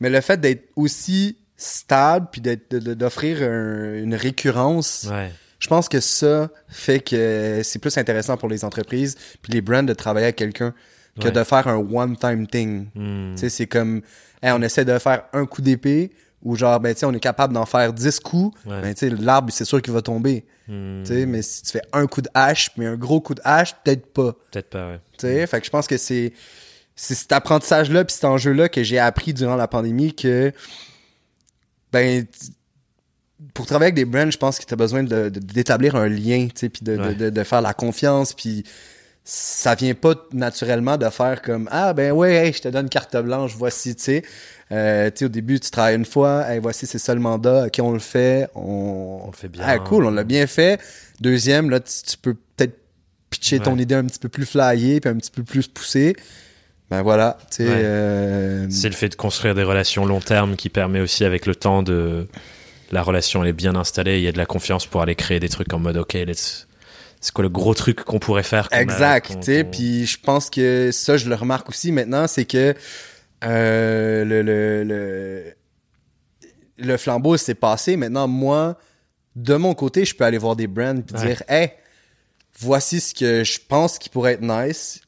Mais 0.00 0.10
le 0.10 0.20
fait 0.20 0.40
d'être 0.40 0.68
aussi 0.76 1.38
stable 1.56 2.28
puis 2.30 2.40
d'offrir 2.40 3.42
un- 3.42 3.94
une 3.94 4.14
récurrence, 4.14 5.08
Ouais. 5.10 5.32
je 5.58 5.66
pense 5.66 5.88
que 5.88 6.00
ça 6.00 6.48
fait 6.68 7.00
que 7.00 7.62
c'est 7.64 7.78
plus 7.80 7.96
intéressant 7.98 8.36
pour 8.36 8.48
les 8.48 8.64
entreprises 8.64 9.16
puis 9.42 9.52
les 9.52 9.60
brands 9.60 9.82
de 9.82 9.92
travailler 9.94 10.26
avec 10.26 10.36
quelqu'un 10.36 10.72
que 11.20 11.24
Ouais. 11.26 11.32
de 11.32 11.42
faire 11.42 11.66
un 11.66 11.76
one-time 11.78 12.46
thing. 12.46 12.88
Hmm. 12.94 13.34
Tu 13.34 13.40
sais, 13.40 13.48
c'est 13.48 13.66
comme, 13.66 14.02
hey, 14.40 14.52
on 14.52 14.62
essaie 14.62 14.84
de 14.84 14.96
faire 15.00 15.24
un 15.32 15.46
coup 15.46 15.62
d'épée 15.62 16.12
ou 16.44 16.54
genre, 16.54 16.78
ben, 16.78 16.94
tu 16.94 17.04
on 17.04 17.12
est 17.12 17.18
capable 17.18 17.52
d'en 17.54 17.66
faire 17.66 17.92
10 17.92 18.20
coups. 18.20 18.56
Ouais. 18.64 18.80
Ben, 18.80 18.94
tu 18.94 19.08
l'arbre, 19.16 19.50
c'est 19.52 19.64
sûr 19.64 19.82
qu'il 19.82 19.92
va 19.92 20.00
tomber. 20.02 20.44
Hmm. 20.68 21.02
Mais 21.26 21.42
si 21.42 21.62
tu 21.62 21.70
fais 21.72 21.82
un 21.92 22.06
coup 22.06 22.20
de 22.20 22.28
hache, 22.34 22.70
mais 22.76 22.86
un 22.86 22.96
gros 22.96 23.20
coup 23.20 23.34
de 23.34 23.40
hache, 23.42 23.74
peut-être 23.82 24.06
pas. 24.12 24.34
Peut-être 24.52 24.70
pas, 24.70 25.00
ouais. 25.22 25.46
Fait 25.46 25.60
que 25.60 25.66
je 25.66 25.70
pense 25.70 25.86
que 25.86 25.96
c'est 25.96 26.32
cet 26.94 27.32
apprentissage-là 27.32 28.04
puis 28.04 28.14
cet 28.14 28.24
enjeu-là 28.24 28.68
que 28.68 28.82
j'ai 28.82 28.98
appris 28.98 29.32
durant 29.32 29.56
la 29.56 29.68
pandémie 29.68 30.14
que 30.14 30.52
ben 31.92 32.26
pour 33.54 33.66
travailler 33.66 33.92
avec 33.92 33.94
des 33.94 34.04
brands, 34.04 34.30
je 34.30 34.36
pense 34.36 34.58
que 34.58 34.64
tu 34.64 34.74
as 34.74 34.76
besoin 34.76 35.04
d'établir 35.04 35.94
un 35.94 36.08
lien, 36.08 36.48
tu 36.52 36.68
puis 36.68 36.82
de, 36.82 36.96
de, 37.14 37.30
de 37.30 37.44
faire 37.44 37.60
la 37.60 37.72
confiance, 37.72 38.32
puis 38.34 38.64
ça 39.24 39.74
vient 39.74 39.94
pas 39.94 40.14
naturellement 40.32 40.96
de 40.96 41.08
faire 41.10 41.40
comme 41.42 41.68
ah 41.70 41.92
ben 41.92 42.12
ouais, 42.12 42.34
hey, 42.34 42.52
je 42.52 42.62
te 42.62 42.68
donne 42.68 42.88
carte 42.88 43.16
blanche, 43.16 43.54
voici, 43.56 43.94
tu 43.94 44.02
sais. 44.02 44.22
Euh, 44.70 45.10
tu 45.10 45.18
sais, 45.20 45.24
au 45.24 45.28
début, 45.28 45.58
tu 45.60 45.70
travailles 45.70 45.96
une 45.96 46.04
fois, 46.04 46.44
hey, 46.50 46.58
voici, 46.60 46.86
c'est 46.86 46.98
ça 46.98 47.14
le 47.14 47.20
mandat, 47.20 47.66
ok, 47.66 47.78
on 47.82 47.92
le 47.92 47.98
fait, 47.98 48.48
on, 48.54 49.22
On 49.24 49.26
le 49.30 49.36
fait 49.36 49.48
bien. 49.48 49.62
Ah, 49.66 49.78
cool, 49.78 50.04
on 50.04 50.10
l'a 50.10 50.24
bien 50.24 50.46
fait. 50.46 50.78
Deuxième, 51.20 51.70
là, 51.70 51.80
tu, 51.80 51.92
tu 52.06 52.16
peux 52.18 52.34
peut-être 52.34 52.76
pitcher 53.30 53.60
ton 53.60 53.78
idée 53.78 53.94
un 53.94 54.04
petit 54.04 54.18
peu 54.18 54.28
plus 54.28 54.44
flyée, 54.46 55.00
puis 55.00 55.10
un 55.10 55.16
petit 55.16 55.30
peu 55.30 55.42
plus 55.42 55.68
poussée. 55.68 56.14
Ben 56.90 57.02
voilà, 57.02 57.36
tu 57.50 57.56
sais. 57.58 57.64
Ouais. 57.64 57.70
euh, 57.74 58.66
C'est 58.70 58.88
le 58.88 58.94
fait 58.94 59.10
de 59.10 59.14
construire 59.14 59.54
des 59.54 59.62
relations 59.62 60.06
long 60.06 60.20
terme 60.20 60.56
qui 60.56 60.68
permet 60.70 61.00
aussi 61.00 61.24
avec 61.24 61.44
le 61.46 61.54
temps 61.54 61.82
de 61.82 62.26
la 62.90 63.02
relation 63.02 63.42
elle 63.42 63.50
est 63.50 63.52
bien 63.52 63.76
installée, 63.76 64.16
il 64.16 64.22
y 64.24 64.28
a 64.28 64.32
de 64.32 64.38
la 64.38 64.46
confiance 64.46 64.86
pour 64.86 65.02
aller 65.02 65.14
créer 65.14 65.40
des 65.40 65.50
trucs 65.50 65.70
en 65.74 65.78
mode 65.78 65.98
ok, 65.98 66.14
let's 66.14 66.66
c'est 67.20 67.32
quoi 67.34 67.42
le 67.42 67.50
gros 67.50 67.74
truc 67.74 68.04
qu'on 68.04 68.18
pourrait 68.18 68.42
faire 68.44 68.68
a- 68.70 68.80
Exact, 68.80 69.26
tu 69.40 69.42
sais. 69.42 69.64
Puis 69.64 70.06
je 70.06 70.18
pense 70.18 70.48
que 70.48 70.90
ça, 70.92 71.16
je 71.18 71.28
le 71.28 71.34
remarque 71.34 71.68
aussi 71.68 71.92
maintenant, 71.92 72.26
c'est 72.26 72.46
que 72.46 72.74
euh, 73.44 74.24
le, 74.24 74.42
le, 74.42 74.84
le, 74.84 75.54
le 76.78 76.96
flambeau 76.96 77.36
s'est 77.36 77.54
passé. 77.54 77.96
Maintenant, 77.96 78.28
moi, 78.28 78.78
de 79.36 79.54
mon 79.54 79.74
côté, 79.74 80.04
je 80.04 80.14
peux 80.14 80.24
aller 80.24 80.38
voir 80.38 80.56
des 80.56 80.66
brands 80.66 80.96
Ouais. 80.96 81.02
dire 81.26 81.42
Hey, 81.48 81.72
voici 82.58 83.00
ce 83.00 83.14
que 83.14 83.44
je 83.44 83.58
pense 83.66 83.98
qui 83.98 84.08
pourrait 84.08 84.34
être 84.34 84.42
nice. 84.42 85.00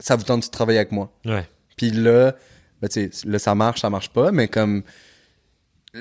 Ça 0.00 0.16
vous 0.16 0.22
tente 0.24 0.44
de 0.44 0.50
travailler 0.50 0.78
avec 0.78 0.92
moi? 0.92 1.10
Ouais. 1.24 1.46
Puis 1.76 1.90
là, 1.90 2.34
ben, 2.80 2.88
tu 2.88 3.10
sais, 3.12 3.28
là, 3.28 3.38
ça 3.38 3.54
marche, 3.54 3.80
ça 3.80 3.90
marche 3.90 4.10
pas, 4.10 4.30
mais 4.32 4.48
comme 4.48 4.82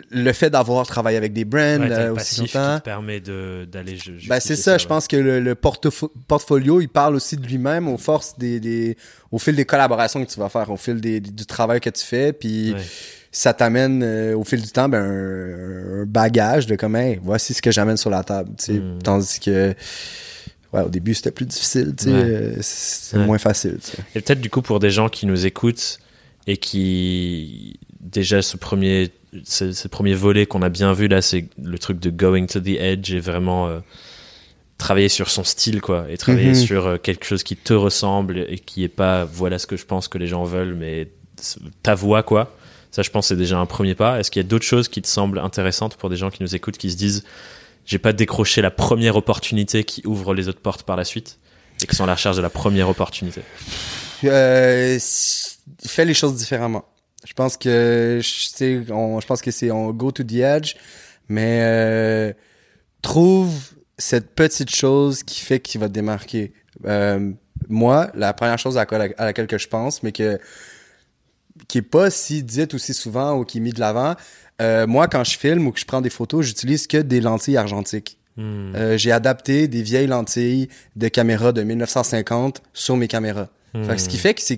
le 0.10 0.34
fait 0.34 0.50
d'avoir 0.50 0.86
travaillé 0.86 1.18
avec 1.18 1.32
des 1.34 1.46
brands 1.46 1.80
Ouais, 1.80 1.92
euh, 1.92 2.12
aussi 2.12 2.16
passif 2.42 2.52
qui 2.52 2.58
longtemps, 2.58 2.80
te 2.80 2.84
permet 2.84 3.20
d'aller 3.22 3.98
ben 4.28 4.40
c'est 4.42 4.56
ça, 4.58 4.78
je 4.78 4.86
pense 4.86 5.08
que 5.08 5.16
le, 5.16 5.40
le 5.40 5.56
portfolio, 5.56 6.82
il 6.82 6.90
parle 6.90 7.16
aussi 7.16 7.38
de 7.38 7.46
lui-même 7.48 7.88
aux 7.88 7.98
forces 7.98 8.38
des, 8.38 8.60
des 8.60 8.98
au 9.32 9.40
fil 9.40 9.56
des 9.56 9.66
collaborations 9.66 10.24
que 10.24 10.30
tu 10.30 10.40
vas 10.40 10.50
faire, 10.50 10.70
au 10.72 10.78
fil 10.78 11.00
des, 11.00 11.20
du 11.22 11.46
travail 11.46 11.80
que 11.80 11.90
tu 11.90 12.04
fais, 12.04 12.34
puis 12.34 12.74
Ouais. 12.74 12.82
ça 13.32 13.54
t'amène 13.54 14.04
euh, 14.04 14.36
au 14.36 14.44
fil 14.44 14.62
du 14.62 14.70
temps 14.70 14.90
ben, 14.90 15.02
un, 15.02 16.02
un 16.02 16.06
bagage 16.06 16.68
de 16.68 16.76
comme 16.76 16.96
hey, 16.98 17.20
voici 17.24 17.54
ce 17.54 17.62
que 17.62 17.72
j'amène 17.72 17.98
sur 17.98 18.10
la 18.10 18.24
table. 18.24 18.52
tu 18.58 18.66
sais. 18.66 18.74
Mm. 18.74 19.00
Tandis 19.04 19.40
que 19.40 19.74
ouais, 20.74 20.82
au 20.82 20.90
début 20.90 21.14
c'était 21.14 21.32
plus 21.32 21.46
difficile, 21.46 21.94
tu 21.98 22.06
sais, 22.06 22.12
euh, 22.12 22.56
c'est 22.62 23.18
moins 23.20 23.38
facile. 23.38 23.78
tu 23.82 23.92
sais. 23.92 23.98
Et 24.16 24.22
peut-être 24.22 24.42
du 24.42 24.50
coup 24.50 24.62
pour 24.62 24.80
des 24.80 24.90
gens 24.92 25.08
qui 25.08 25.26
nous 25.28 25.46
écoutent 25.46 26.00
et 26.46 26.58
qui 26.58 27.80
déjà 28.02 28.42
ce 28.42 28.58
premier 28.58 29.12
ce, 29.44 29.72
ce 29.74 29.88
premier 29.88 30.14
volet 30.14 30.46
qu'on 30.46 30.62
a 30.62 30.70
bien 30.70 30.94
vu 30.94 31.08
là, 31.08 31.22
c'est 31.22 31.48
le 31.62 31.78
truc 31.80 32.00
de 32.00 32.10
going 32.10 32.46
to 32.48 32.60
the 32.60 32.78
edge 32.80 33.12
et 33.14 33.20
vraiment 33.20 33.68
euh, 33.68 33.80
travailler 34.78 35.10
sur 35.10 35.30
son 35.30 35.44
style 35.44 35.82
quoi 35.82 36.06
et 36.10 36.18
travailler 36.18 36.50
Mhm. 36.50 36.56
sur 36.56 36.86
euh, 36.88 36.98
quelque 36.98 37.26
chose 37.26 37.44
qui 37.44 37.56
te 37.56 37.74
ressemble 37.74 38.40
et 38.50 38.60
qui 38.60 38.84
est 38.84 38.88
pas 38.90 39.26
voilà 39.26 39.60
ce 39.60 39.68
que 39.68 39.76
je 39.78 39.86
pense 39.86 40.08
que 40.08 40.18
les 40.18 40.28
gens 40.28 40.44
veulent 40.44 40.76
mais 40.76 41.10
ta 41.84 41.96
voix 41.96 42.24
quoi. 42.24 42.56
Ça 42.92 43.02
je 43.02 43.10
pense 43.12 43.28
c'est 43.28 43.36
déjà 43.36 43.58
un 43.60 43.66
premier 43.66 43.96
pas. 43.96 44.20
Est-ce 44.20 44.32
qu'il 44.32 44.42
y 44.42 44.46
a 44.46 44.48
d'autres 44.48 44.66
choses 44.66 44.88
qui 44.88 45.02
te 45.02 45.08
semblent 45.08 45.40
intéressantes 45.40 45.98
pour 45.98 46.10
des 46.10 46.16
gens 46.18 46.30
qui 46.30 46.42
nous 46.42 46.56
écoutent 46.56 46.78
qui 46.78 46.90
se 46.92 46.96
disent 46.98 47.24
j'ai 47.86 48.00
pas 48.00 48.14
décroché 48.14 48.62
la 48.62 48.72
première 48.72 49.16
opportunité 49.16 49.84
qui 49.84 50.02
ouvre 50.06 50.34
les 50.34 50.48
autres 50.48 50.60
portes 50.62 50.84
par 50.84 50.96
la 50.96 51.04
suite 51.06 51.38
et 51.82 51.88
qui 51.88 51.96
sont 51.96 52.04
à 52.04 52.08
la 52.08 52.16
recherche 52.16 52.36
de 52.38 52.42
la 52.42 52.50
première 52.50 52.90
opportunité? 52.90 53.42
Euh, 54.24 54.98
fais 55.86 56.06
les 56.06 56.14
choses 56.14 56.36
différemment. 56.36 56.86
Je 57.28 57.34
pense 57.34 57.58
que 57.58 58.20
je 58.24 58.92
on- 58.92 59.20
je 59.20 59.28
pense 59.28 59.42
que 59.42 59.52
c'est 59.52 59.70
on 59.70 59.92
go 59.92 60.12
to 60.12 60.24
the 60.24 60.36
edge, 60.36 60.76
mais 61.28 61.60
euh, 61.62 62.34
trouve 63.02 63.52
cette 63.98 64.34
petite 64.34 64.74
chose 64.74 65.24
qui 65.24 65.42
fait 65.42 65.60
qu'il 65.60 65.82
va 65.82 65.88
te 65.90 65.94
démarquer. 65.94 66.54
Euh, 66.86 67.32
moi, 67.68 68.10
la 68.16 68.34
première 68.34 68.58
chose 68.58 68.78
à, 68.78 68.86
quoi- 68.86 69.08
à 69.18 69.26
laquelle 69.26 69.48
que 69.48 69.58
je 69.58 69.68
pense, 69.68 70.04
mais 70.04 70.12
que 70.14 70.40
qui 71.68 71.80
est 71.80 71.82
pas 71.82 72.10
si 72.12 72.44
dite 72.44 72.74
aussi 72.76 72.94
souvent 72.94 73.38
ou 73.38 73.44
qui 73.44 73.58
est 73.58 73.62
mis 73.62 73.74
de 73.74 73.80
l'avant. 73.80 74.16
euh, 74.62 74.88
moi, 74.88 75.08
quand 75.08 75.24
je 75.24 75.38
filme 75.38 75.68
ou 75.68 75.72
que 75.72 75.80
je 75.80 75.86
prends 75.86 76.02
des 76.02 76.10
photos, 76.10 76.46
j'utilise 76.46 76.88
que 76.88 76.98
des 76.98 77.20
lentilles 77.22 77.58
argentiques. 77.58 78.18
Hmm. 78.38 78.74
Euh, 78.76 78.98
j'ai 78.98 79.12
adapté 79.12 79.68
des 79.68 79.82
vieilles 79.84 80.08
lentilles 80.08 80.68
de 80.96 81.08
caméra 81.10 81.52
de 81.52 81.62
1950 81.62 82.62
sur 82.74 82.96
mes 82.98 83.08
caméras. 83.08 83.50
Fait 83.86 83.96
que 83.96 84.02
ce 84.02 84.10
qui 84.10 84.18
fait 84.18 84.34
que 84.34 84.42
c'est 84.42 84.58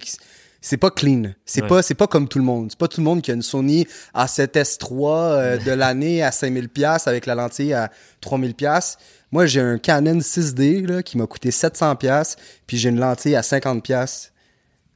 c'est 0.62 0.78
pas 0.78 0.92
clean. 0.92 1.34
C'est 1.46 1.62
Ouais. 1.64 1.68
pas 1.68 1.82
c'est 1.82 1.94
pas 1.96 2.08
comme 2.08 2.28
tout 2.28 2.38
le 2.40 2.44
monde. 2.46 2.68
C'est 2.70 2.80
pas 2.80 2.88
tout 2.88 3.00
le 3.02 3.06
monde 3.06 3.22
qui 3.22 3.32
a 3.32 3.34
une 3.34 3.42
Sony 3.42 3.88
A7S3 4.14 5.32
euh, 5.32 5.58
de 5.66 5.72
l'année 5.72 6.22
à 6.24 6.32
5000 6.32 6.70
pièces 6.70 7.08
avec 7.08 7.26
la 7.26 7.36
lentille 7.36 7.74
à 7.74 7.92
3000 8.22 8.56
pièces. 8.56 8.98
Moi, 9.32 9.46
j'ai 9.46 9.62
un 9.62 9.78
Canon 9.78 10.20
6D 10.20 10.86
là, 10.88 11.04
qui 11.04 11.18
m'a 11.18 11.28
coûté 11.28 11.52
700 11.52 11.96
pièces, 11.98 12.36
puis 12.66 12.78
j'ai 12.78 12.90
une 12.90 13.00
lentille 13.00 13.36
à 13.36 13.44
50 13.44 13.84
pièces. 13.84 14.32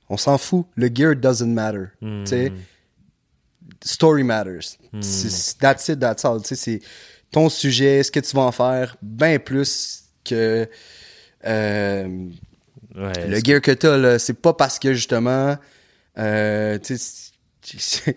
On 0.09 0.17
s'en 0.17 0.37
fout. 0.37 0.65
Le 0.75 0.89
gear 0.93 1.15
doesn't 1.15 1.53
matter. 1.53 1.85
Hmm. 2.01 2.23
Story 3.83 4.23
matters. 4.23 4.77
C'est- 5.01 5.57
That's 5.59 5.87
it, 5.89 5.99
that's 5.99 6.23
all. 6.25 6.39
C'est 6.43 6.81
ton 7.31 7.49
sujet, 7.49 8.03
ce 8.03 8.11
que 8.11 8.19
tu 8.19 8.35
vas 8.35 8.43
en 8.43 8.51
faire, 8.51 8.95
bien 9.01 9.39
plus 9.39 10.03
que 10.23 10.67
euh, 11.45 12.27
Ouais, 12.95 13.27
le 13.27 13.39
gear 13.43 13.61
que 13.61 13.71
t'as. 13.71 13.97
là. 13.97 14.19
C'est 14.19 14.33
pas 14.39 14.53
parce 14.53 14.79
que 14.79 14.93
justement, 14.93 15.57
euh, 16.17 16.77
tu 16.79 16.97
sais, 16.97 17.31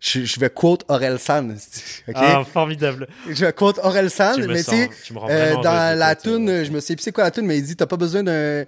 je, 0.00 0.24
je 0.24 0.40
vais 0.40 0.50
quote 0.50 0.84
Aurel 0.88 1.18
San. 1.18 1.56
Ah, 2.14 2.44
formidable. 2.44 3.08
Je 3.28 3.44
vais 3.44 3.52
quote 3.52 3.78
Aurel 3.82 4.10
San, 4.10 4.36
Tu 4.36 4.46
mais 4.46 4.58
tu 4.58 4.62
sens- 4.64 4.74
sais, 4.74 4.90
tu 5.04 5.14
euh, 5.16 5.54
dans 5.62 5.98
la 5.98 6.14
tune, 6.14 6.48
ouais. 6.48 6.64
je 6.64 6.70
me 6.70 6.80
sais 6.80 6.94
plus 6.94 7.02
c'est 7.02 7.12
quoi 7.12 7.24
la 7.24 7.30
tune, 7.30 7.46
mais 7.46 7.58
il 7.58 7.64
dit 7.64 7.76
t'as 7.76 7.86
pas 7.86 7.96
besoin 7.96 8.22
d'un 8.22 8.64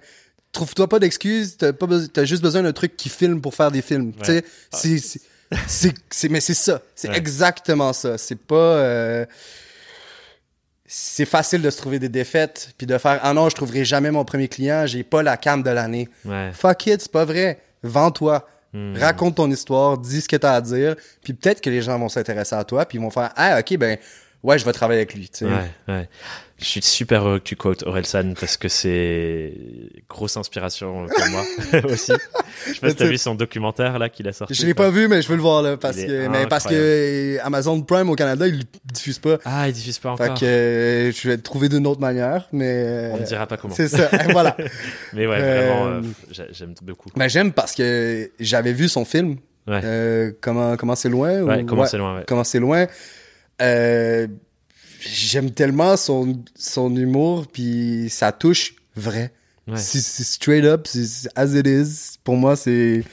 trouve-toi 0.51 0.87
pas 0.89 0.97
d'excuses, 0.99 1.57
t'as 1.57 1.73
pas 1.73 1.85
besoin, 1.85 2.07
t'as 2.11 2.25
juste 2.25 2.41
besoin 2.41 2.63
d'un 2.63 2.73
truc 2.73 2.97
qui 2.97 3.09
filme 3.09 3.39
pour 3.41 3.53
faire 3.53 3.69
des 3.71 3.81
films. 3.83 4.13
Tu 4.13 4.25
sais, 4.25 4.43
c'est, 4.71 4.97
c'est, 4.97 5.19
c'est, 5.67 5.93
c'est- 6.09 6.29
mais 6.29 6.41
c'est 6.41 6.53
ça, 6.55 6.81
c'est 6.95 7.09
Ouais. 7.09 7.17
exactement 7.17 7.93
ça. 7.93 8.17
C'est 8.17 8.39
pas, 8.39 8.55
euh, 8.55 9.25
c'est 10.87 11.25
facile 11.25 11.61
de 11.61 11.69
se 11.69 11.77
trouver 11.77 11.99
des 11.99 12.09
défaites 12.09 12.73
puis 12.77 12.87
de 12.87 12.97
faire 12.97 13.19
ah 13.21 13.33
non 13.33 13.49
je 13.49 13.55
trouverai 13.55 13.83
jamais 13.83 14.09
mon 14.09 14.23
premier 14.23 14.47
client, 14.47 14.87
j'ai 14.87 15.03
pas 15.03 15.21
la 15.21 15.35
cam 15.37 15.61
de 15.61 15.69
l'année. 15.69 16.07
Ouais. 16.25 16.51
Fuck 16.53 16.87
it, 16.87 17.01
c'est 17.01 17.11
pas 17.11 17.25
vrai. 17.25 17.59
Vends-toi. 17.83 18.47
Hmm. 18.73 18.95
Raconte 18.97 19.35
ton 19.35 19.49
histoire, 19.49 19.97
dis 19.97 20.21
ce 20.21 20.27
que 20.27 20.35
t'as 20.35 20.53
à 20.53 20.61
dire, 20.61 20.95
puis 21.23 21.33
peut-être 21.33 21.61
que 21.61 21.69
les 21.69 21.81
gens 21.81 21.97
vont 21.97 22.09
s'intéresser 22.09 22.55
à 22.55 22.63
toi, 22.63 22.85
puis 22.85 22.97
ils 22.97 23.01
vont 23.01 23.09
faire 23.09 23.31
ah 23.35 23.59
ok 23.59 23.77
ben 23.77 23.97
ouais 24.47 24.57
je 24.57 24.65
vais 24.65 24.71
travailler 24.73 24.99
avec 25.01 25.13
lui. 25.13 25.29
tu 25.29 25.39
sais. 25.39 25.45
Ouais, 25.45 25.69
ouais. 25.87 26.09
Je 26.59 26.65
suis 26.65 26.81
super 26.81 27.23
heureux 27.27 27.37
que 27.37 27.43
tu 27.43 27.55
quotes 27.55 27.83
Orelsan 27.83 28.33
parce 28.39 28.57
que 28.57 28.67
c'est 28.67 29.53
grosse 30.09 30.37
inspiration 30.37 31.05
pour 31.05 31.27
moi 31.29 31.43
aussi. 31.91 32.13
Je 32.65 32.73
sais 32.73 32.79
pas 32.79 32.89
si 32.89 32.95
t'as 32.95 33.05
vu 33.05 33.19
son 33.19 33.35
documentaire 33.35 33.99
là 33.99 34.09
qu'il 34.09 34.27
a 34.27 34.33
sorti. 34.33 34.55
Je 34.55 34.65
l'ai 34.65 34.73
pas 34.73 34.89
vu 34.89 35.07
mais 35.07 35.21
je 35.21 35.27
veux 35.27 35.35
le 35.35 35.41
voir 35.43 35.61
là 35.61 35.77
parce 35.77 35.97
Il 35.97 36.07
que 36.07 36.27
mais 36.29 36.47
parce 36.47 36.65
que 36.65 37.37
Amazon 37.43 37.79
Prime 37.83 38.09
au 38.09 38.15
Canada 38.15 38.47
il 38.47 38.57
le 38.57 38.63
diffuse 38.91 39.19
pas. 39.19 39.37
Ah, 39.45 39.67
il 39.67 39.73
diffuse 39.73 39.99
pas 39.99 40.17
Fait 40.17 40.23
encore. 40.23 40.39
que 40.39 40.45
euh, 40.45 41.11
je 41.11 41.27
vais 41.29 41.35
le 41.35 41.41
trouver 41.43 41.69
d'une 41.69 41.85
autre 41.85 42.01
manière 42.01 42.47
mais 42.51 43.11
On 43.13 43.17
ne 43.17 43.21
euh, 43.21 43.25
dira 43.25 43.45
pas 43.45 43.57
comment. 43.57 43.75
c'est 43.75 43.87
ça. 43.87 44.09
voilà. 44.31 44.57
Mais 45.13 45.27
ouais, 45.27 45.37
Euh, 45.39 45.67
vraiment, 45.67 45.85
euh, 45.87 46.01
j'a- 46.31 46.51
j'aime 46.51 46.73
beaucoup. 46.81 47.09
Ben 47.15 47.27
j'aime 47.27 47.51
parce 47.51 47.75
que 47.75 48.31
j'avais 48.39 48.73
vu 48.73 48.89
son 48.89 49.05
film 49.05 49.37
Ouais. 49.67 49.81
euh, 49.83 50.31
comment 50.39 50.77
comment 50.77 50.95
c'est 50.95 51.09
loin 51.09 51.41
ouais, 51.41 51.61
ou- 51.61 51.65
comment 51.65 51.85
c'est 51.85 51.97
loin, 51.97 52.15
ouais. 52.15 52.23
comment 52.25 52.45
c'est 52.45 52.59
loin. 52.59 52.87
Euh, 53.61 54.27
J'aime 54.99 55.51
tellement 55.51 55.95
son, 55.95 56.43
son 56.55 56.95
humour, 56.95 57.45
puis 57.47 58.07
ça 58.09 58.31
touche 58.31 58.75
vrai. 58.95 59.31
Ouais. 59.67 59.77
C'est 59.77 60.01
straight 60.01 60.65
up, 60.65 60.87
c'est 60.87 61.05
c'est 61.05 61.29
as 61.35 61.53
it 61.53 61.67
is. 61.67 62.17
Pour 62.23 62.35
moi, 62.35 62.55
c'est. 62.55 63.03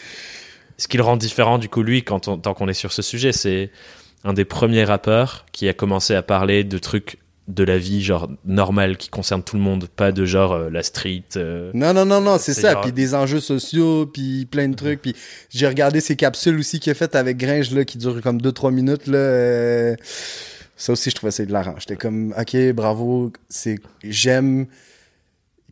Ce 0.78 0.88
qui 0.88 0.96
le 0.96 1.02
rend 1.02 1.16
différent, 1.16 1.58
du 1.58 1.68
coup, 1.68 1.82
lui, 1.82 2.02
quand 2.02 2.28
on, 2.28 2.38
tant 2.38 2.54
qu'on 2.54 2.68
est 2.68 2.74
sur 2.74 2.92
ce 2.92 3.02
sujet, 3.02 3.32
c'est 3.32 3.70
un 4.24 4.32
des 4.32 4.44
premiers 4.44 4.84
rappeurs 4.84 5.46
qui 5.52 5.68
a 5.68 5.72
commencé 5.72 6.14
à 6.14 6.22
parler 6.22 6.64
de 6.64 6.78
trucs 6.78 7.18
de 7.46 7.62
la 7.62 7.76
vie, 7.76 8.02
genre, 8.02 8.30
normale, 8.46 8.96
qui 8.96 9.10
concerne 9.10 9.42
tout 9.42 9.56
le 9.56 9.62
monde, 9.62 9.86
pas 9.86 10.12
de 10.12 10.24
genre 10.24 10.52
euh, 10.52 10.70
la 10.70 10.82
street. 10.82 11.24
euh, 11.36 11.70
Non, 11.74 11.92
non, 11.92 12.06
non, 12.06 12.20
non, 12.22 12.38
c'est 12.38 12.54
C'est 12.54 12.62
ça. 12.62 12.72
genre- 12.72 12.80
Puis 12.82 12.92
des 12.92 13.14
enjeux 13.14 13.40
sociaux, 13.40 14.06
puis 14.06 14.46
plein 14.46 14.68
de 14.68 14.74
trucs. 14.74 15.02
Puis 15.02 15.14
j'ai 15.50 15.66
regardé 15.68 16.00
ses 16.00 16.16
capsules 16.16 16.58
aussi 16.58 16.80
qu'il 16.80 16.90
a 16.90 16.94
faites 16.94 17.14
avec 17.14 17.36
Gringe, 17.36 17.70
là, 17.72 17.84
qui 17.84 17.98
durent 17.98 18.22
comme 18.22 18.40
2-3 18.40 18.70
minutes, 18.72 19.06
là. 19.06 19.18
euh, 19.18 19.96
Ça 20.76 20.92
aussi, 20.92 21.10
je 21.10 21.14
trouvais 21.16 21.30
ça 21.32 21.44
de 21.44 21.52
l'arrange. 21.52 21.80
J'étais 21.80 21.96
comme, 21.96 22.34
OK, 22.38 22.56
bravo. 22.72 23.30
C'est, 23.48 23.78
j'aime 24.02 24.66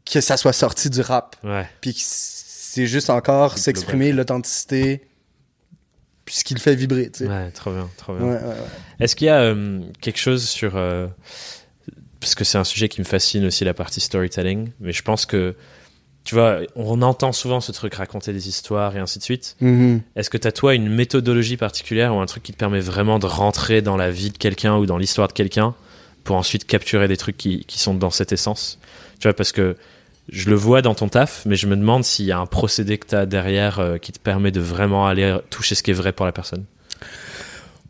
que 0.05 0.21
ça 0.21 0.37
soit 0.37 0.53
sorti 0.53 0.91
du 0.91 1.01
rap. 1.01 1.37
Ouais. 1.43 1.67
puis 1.81 1.95
c'est 1.97 2.87
juste 2.87 3.09
encore 3.11 3.57
s'exprimer 3.59 4.13
l'authenticité 4.13 5.03
puis 6.25 6.37
ce 6.37 6.45
qui 6.45 6.55
le 6.55 6.61
fait 6.61 6.75
vibrer 6.75 7.11
tu 7.11 7.25
sais 7.25 7.31
Ouais, 7.31 7.51
trop 7.51 7.73
bien, 7.73 7.89
trop 7.97 8.15
bien. 8.15 8.27
ouais, 8.27 8.33
ouais, 8.35 8.39
ouais. 8.45 8.55
Est-ce 9.01 9.17
qu'il 9.17 9.27
y 9.27 9.31
a 9.31 9.41
euh, 9.41 9.81
quelque 10.01 10.19
chose 10.19 10.49
sur... 10.49 10.77
euh, 10.77 11.07
parce 12.23 12.37
que 12.37 12.45
c'est 12.45 12.57
un 12.57 12.63
sujet 12.63 12.89
qui 12.89 13.01
me 13.01 13.05
fascine 13.05 13.45
aussi, 13.45 13.65
la 13.65 13.75
partie 13.75 14.01
storytelling, 14.01 14.71
mais 14.79 14.93
je 14.93 15.03
pense 15.03 15.27
que, 15.27 15.57
tu 16.23 16.37
vois, 16.37 16.61
on 16.77 17.03
entend 17.03 17.33
souvent 17.33 17.61
ce 17.61 17.73
truc 17.73 17.95
raconter 17.95 18.33
des 18.33 18.49
histoires 18.49 18.97
et 18.97 19.01
ainsi 19.01 19.19
de 19.19 19.25
suite. 19.25 19.57
Mhm. 19.61 20.03
Est-ce 20.15 20.31
que 20.31 20.39
tu 20.39 20.47
as, 20.47 20.53
toi, 20.53 20.77
une 20.77 20.89
méthodologie 20.89 21.57
particulière 21.57 22.15
ou 22.15 22.21
un 22.21 22.27
truc 22.27 22.45
qui 22.45 22.53
te 22.53 22.57
permet 22.57 22.79
vraiment 22.79 23.19
de 23.19 23.27
rentrer 23.27 23.83
dans 23.83 23.97
la 23.97 24.13
vie 24.13 24.31
de 24.31 24.39
quelqu'un 24.39 24.77
ou 24.77 24.87
dans 24.87 24.99
l'histoire 24.99 25.27
de 25.27 25.33
quelqu'un 25.33 25.75
pour 26.23 26.37
ensuite 26.37 26.65
capturer 26.65 27.09
des 27.09 27.17
trucs 27.17 27.37
qui, 27.37 27.65
qui 27.65 27.81
sont 27.81 27.95
dans 27.95 28.11
cette 28.11 28.31
essence? 28.31 28.79
Tu 29.19 29.27
vois, 29.27 29.35
parce 29.35 29.51
que 29.51 29.75
je 30.29 30.49
le 30.49 30.55
vois 30.55 30.81
dans 30.81 30.95
ton 30.95 31.09
taf, 31.09 31.43
mais 31.45 31.57
je 31.57 31.67
me 31.67 31.75
demande 31.75 32.05
s'il 32.05 32.27
y 32.27 32.31
a 32.31 32.39
un 32.39 32.47
procédé 32.47 32.99
que 32.99 33.09
tu 33.09 33.17
as 33.17 33.27
derrière 33.27 33.81
euh, 33.81 33.99
qui 33.99 34.13
te 34.13 34.21
permet 34.21 34.53
de 34.53 34.61
vraiment 34.61 35.09
aller 35.09 35.37
toucher 35.51 35.75
ce 35.75 35.83
qui 35.83 35.91
est 35.91 35.95
vrai 35.95 36.13
pour 36.13 36.25
la 36.25 36.31
personne. 36.31 36.67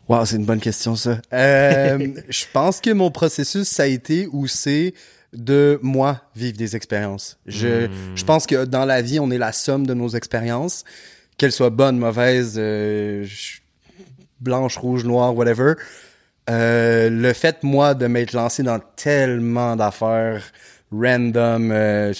Wow, 0.09 0.25
c'est 0.25 0.35
une 0.35 0.45
bonne 0.45 0.59
question 0.59 0.95
ça. 0.95 1.19
Euh, 1.31 2.07
je 2.29 2.45
pense 2.51 2.81
que 2.81 2.91
mon 2.91 3.11
processus 3.11 3.67
ça 3.67 3.83
a 3.83 3.85
été 3.85 4.27
ou 4.31 4.47
c'est 4.47 4.93
de 5.33 5.79
moi 5.81 6.21
vivre 6.35 6.57
des 6.57 6.75
expériences. 6.75 7.37
Je 7.45 7.87
Hmm. 7.87 8.15
je 8.15 8.23
pense 8.25 8.45
que 8.45 8.65
dans 8.65 8.85
la 8.85 9.01
vie 9.01 9.19
on 9.19 9.31
est 9.31 9.37
la 9.37 9.51
somme 9.51 9.87
de 9.87 9.93
nos 9.93 10.09
expériences. 10.09 10.83
Qu'elles 11.37 11.51
soient 11.51 11.71
bonnes 11.71 11.97
mauvaises 11.97 12.55
euh, 12.57 13.25
blanches 14.39 14.77
rouges 14.77 15.03
noires 15.03 15.35
whatever. 15.35 15.73
Euh, 16.49 17.09
le 17.09 17.33
fait 17.33 17.63
moi 17.63 17.93
de 17.93 18.05
m'être 18.07 18.33
lancé 18.33 18.61
dans 18.63 18.79
tellement 18.95 19.75
d'affaires 19.77 20.43
random 20.91 21.71
euh, 21.71 22.13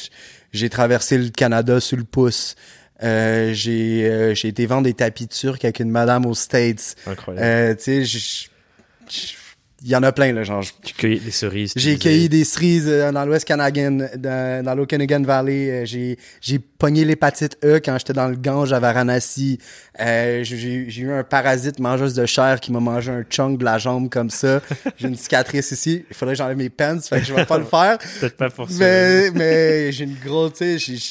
j'ai 0.53 0.69
traversé 0.69 1.17
le 1.17 1.29
Canada 1.29 1.79
sur 1.79 1.97
le 1.97 2.05
pouce 2.05 2.55
Euh, 3.01 3.53
j'ai 3.53 4.05
euh, 4.05 4.35
j'ai 4.35 4.49
été 4.49 4.65
vendre 4.65 4.83
des 4.83 4.93
tapis 4.93 5.27
turcs 5.27 5.63
avec 5.63 5.79
une 5.79 5.89
madame 5.89 6.25
aux 6.25 6.35
States 6.35 6.95
Incroyable. 7.07 7.45
euh, 7.45 7.75
tu 7.75 8.05
sais, 8.05 8.49
il 9.85 9.89
y 9.89 9.95
en 9.97 10.03
a 10.03 10.13
plein, 10.13 10.31
là, 10.31 10.45
genre. 10.45 10.63
tu 10.81 10.93
cueillis 10.93 11.19
des 11.19 11.31
cerises. 11.31 11.73
J'ai 11.75 11.97
cueilli 11.97 12.29
des 12.29 12.45
cerises 12.45 12.87
dans 12.87 13.25
l'Ouest 13.25 13.45
Canadian, 13.45 14.07
dans, 14.15 14.63
dans 14.63 14.75
l'Okanagan 14.75 15.23
Valley. 15.23 15.85
J'ai, 15.85 16.17
j'ai 16.39 16.57
pogné 16.57 17.03
l'hépatite 17.03 17.57
E 17.65 17.81
quand 17.83 17.97
j'étais 17.97 18.13
dans 18.13 18.29
le 18.29 18.37
Gange 18.37 18.71
à 18.71 18.79
Varanasi. 18.79 19.57
J'ai, 19.99 20.43
j'ai 20.45 21.01
eu 21.01 21.11
un 21.11 21.25
parasite 21.25 21.79
mangeuse 21.81 22.13
de 22.13 22.25
chair 22.25 22.61
qui 22.61 22.71
m'a 22.71 22.79
mangé 22.79 23.11
un 23.11 23.23
chunk 23.29 23.57
de 23.59 23.65
la 23.65 23.77
jambe 23.77 24.07
comme 24.07 24.29
ça. 24.29 24.61
J'ai 24.97 25.09
une 25.09 25.17
cicatrice 25.17 25.71
ici. 25.71 26.05
Il 26.09 26.15
faudrait 26.15 26.35
que 26.35 26.37
j'enlève 26.37 26.55
mes 26.55 26.69
pants, 26.69 27.01
fait 27.01 27.19
que 27.19 27.25
je 27.25 27.33
vais 27.33 27.45
pas 27.45 27.57
le 27.57 27.65
faire. 27.65 27.97
Peut-être 28.21 28.37
pas 28.37 28.49
pour 28.49 28.69
ça. 28.69 28.77
Mais, 28.79 29.31
mais 29.31 29.91
j'ai 29.91 30.05
une 30.05 30.15
grosse, 30.23 30.53
tu 30.53 30.79
sais, 30.79 31.09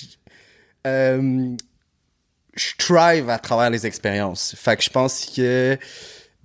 je 2.55 2.73
thrive 2.79 3.29
à 3.31 3.39
travers 3.39 3.71
les 3.71 3.87
expériences. 3.87 4.55
Fait 4.57 4.77
que 4.77 4.83
je 4.83 4.91
pense 4.91 5.27
que 5.35 5.79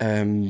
euh, 0.04 0.50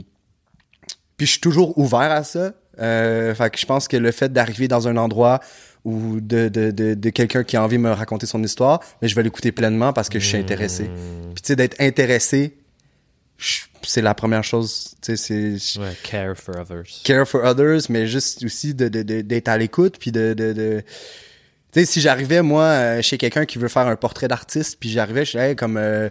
puis 1.18 1.26
je 1.26 1.32
suis 1.32 1.42
toujours 1.42 1.78
ouvert 1.78 2.12
à 2.12 2.24
ça. 2.24 2.54
Euh, 2.80 3.34
fait 3.34 3.50
que 3.50 3.58
je 3.60 3.66
pense 3.66 3.88
que 3.88 3.98
le 3.98 4.12
fait 4.12 4.32
d'arriver 4.32 4.68
dans 4.68 4.88
un 4.88 4.98
endroit 4.98 5.40
ou 5.84 6.20
de, 6.20 6.48
de, 6.50 6.70
de, 6.72 6.94
de 6.94 7.10
quelqu'un 7.10 7.44
qui 7.44 7.58
a 7.58 7.64
envie 7.64 7.78
de 7.78 7.82
me 7.82 7.92
raconter 7.92 8.26
son 8.28 8.44
histoire, 8.44 8.82
mais 9.02 9.08
je 9.08 9.16
vais 9.16 9.24
l'écouter 9.24 9.52
pleinement 9.52 9.94
parce 9.94 10.10
que 10.10 10.20
je 10.20 10.28
suis 10.28 10.38
intéressé. 10.38 10.84
Mmh. 10.84 11.34
Puis 11.34 11.42
tu 11.42 11.48
sais, 11.48 11.56
d'être 11.56 11.80
intéressé, 11.82 12.58
c'est 13.84 14.02
la 14.02 14.14
première 14.14 14.44
chose. 14.44 14.96
Tu 15.02 15.16
sais, 15.18 15.58
c'est 15.58 15.80
Ouais, 15.80 15.94
care 16.04 16.36
for 16.36 16.56
others. 16.60 16.84
care 17.04 17.28
for 17.28 17.44
others, 17.44 17.82
mais 17.90 18.06
juste 18.06 18.44
aussi 18.44 18.74
de, 18.76 18.90
de, 18.90 19.02
de- 19.02 19.22
d'être 19.22 19.48
à 19.48 19.58
l'écoute, 19.58 19.98
puis 20.00 20.12
de... 20.12 20.34
de, 20.34 20.54
de 20.54 20.84
tu 21.72 21.80
sais, 21.80 21.86
si 21.86 22.02
j'arrivais, 22.02 22.42
moi, 22.42 22.64
euh, 22.64 23.02
chez 23.02 23.18
quelqu'un 23.18 23.46
qui 23.46 23.58
veut 23.58 23.68
faire 23.68 23.88
un 23.88 23.96
portrait 23.96 24.28
d'artiste, 24.28 24.78
puis 24.80 24.90
j'arrivais, 24.90 25.26
je 25.26 25.32
disais, 25.32 25.50
hey, 25.50 25.56
comme... 25.56 25.78
euh, 25.78 26.10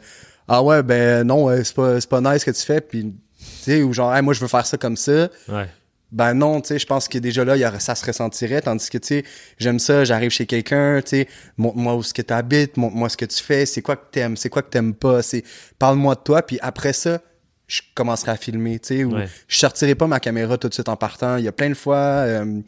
ah 0.48 0.62
ouais, 0.62 0.82
ben 0.82 1.24
non, 1.26 1.48
euh, 1.48 1.62
c'est 1.64 1.74
pas, 1.74 2.00
c'est 2.00 2.08
pas 2.08 2.20
nice 2.20 2.42
ce 2.42 2.46
que 2.46 2.50
tu 2.56 2.62
fais, 2.62 2.80
puis... 2.80 3.12
Tu 3.38 3.72
sais, 3.72 3.82
ou 3.82 3.92
genre, 3.92 4.14
hey, 4.14 4.22
moi, 4.22 4.34
je 4.34 4.40
veux 4.40 4.48
faire 4.48 4.66
ça 4.66 4.76
comme 4.76 4.96
ça. 4.96 5.28
Ouais. 5.48 5.68
Ben 6.12 6.34
non, 6.34 6.60
tu 6.60 6.68
sais, 6.68 6.78
je 6.78 6.86
pense 6.86 7.08
que 7.08 7.18
déjà 7.18 7.44
là, 7.44 7.56
y 7.56 7.80
ça 7.80 7.94
se 7.94 8.04
ressentirait, 8.06 8.60
tandis 8.62 8.88
que, 8.88 8.98
tu 8.98 9.08
sais, 9.08 9.24
j'aime 9.58 9.78
ça, 9.80 10.04
j'arrive 10.04 10.30
chez 10.30 10.46
quelqu'un, 10.46 11.00
tu 11.02 11.10
sais, 11.10 11.28
montre-moi 11.56 11.94
où 11.96 12.02
ce 12.02 12.14
que 12.14 12.22
tu 12.22 12.32
habites, 12.32 12.76
montre-moi 12.76 13.08
ce 13.08 13.16
que 13.16 13.24
tu 13.24 13.42
fais, 13.42 13.66
c'est 13.66 13.82
quoi 13.82 13.96
que 13.96 14.04
t'aimes, 14.12 14.36
c'est 14.36 14.48
quoi 14.48 14.62
que 14.62 14.70
t'aimes 14.70 14.94
pas, 14.94 15.22
c'est 15.22 15.42
parle-moi 15.78 16.14
de 16.14 16.20
toi, 16.20 16.42
puis 16.42 16.58
après 16.62 16.92
ça, 16.92 17.20
je 17.66 17.82
commencerai 17.94 18.30
à 18.30 18.36
filmer, 18.36 18.78
tu 18.78 18.98
sais, 18.98 19.04
ou 19.04 19.14
Ouais. 19.16 19.28
je 19.48 19.58
sortirai 19.58 19.96
pas 19.96 20.06
ma 20.06 20.20
caméra 20.20 20.56
tout 20.56 20.68
de 20.68 20.74
suite 20.74 20.88
en 20.88 20.96
partant. 20.96 21.36
Il 21.38 21.44
y 21.44 21.48
a 21.48 21.52
plein 21.52 21.68
de 21.70 21.74
fois, 21.74 21.96
euh, 21.96 22.60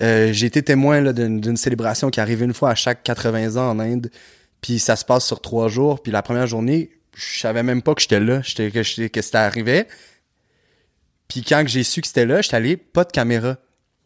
euh, 0.00 0.32
j'ai 0.32 0.46
été 0.46 0.62
témoin 0.62 1.00
là, 1.00 1.12
d'une, 1.12 1.56
célébration 1.56 2.10
qui 2.10 2.20
arrive 2.20 2.42
une 2.42 2.54
fois 2.54 2.70
à 2.70 2.74
chaque 2.74 3.02
80 3.02 3.56
ans 3.56 3.70
en 3.70 3.78
Inde, 3.78 4.10
puis 4.60 4.78
ça 4.78 4.96
se 4.96 5.04
passe 5.04 5.24
sur 5.24 5.40
trois 5.40 5.68
jours, 5.68 6.02
puis 6.02 6.12
la 6.12 6.22
première 6.22 6.46
journée, 6.46 6.90
je 7.14 7.38
savais 7.38 7.62
même 7.62 7.82
pas 7.82 7.94
que 7.94 8.02
j'étais 8.02 8.20
là, 8.20 8.40
que, 8.40 9.06
que 9.06 9.22
c'était 9.22 9.38
arrivé. 9.38 9.86
Puis 11.28 11.42
quand 11.42 11.62
j'ai 11.66 11.84
su 11.84 12.00
que 12.00 12.06
c'était 12.06 12.26
là, 12.26 12.42
j'étais 12.42 12.56
allé, 12.56 12.76
pas 12.76 13.04
de 13.04 13.12
caméra. 13.12 13.56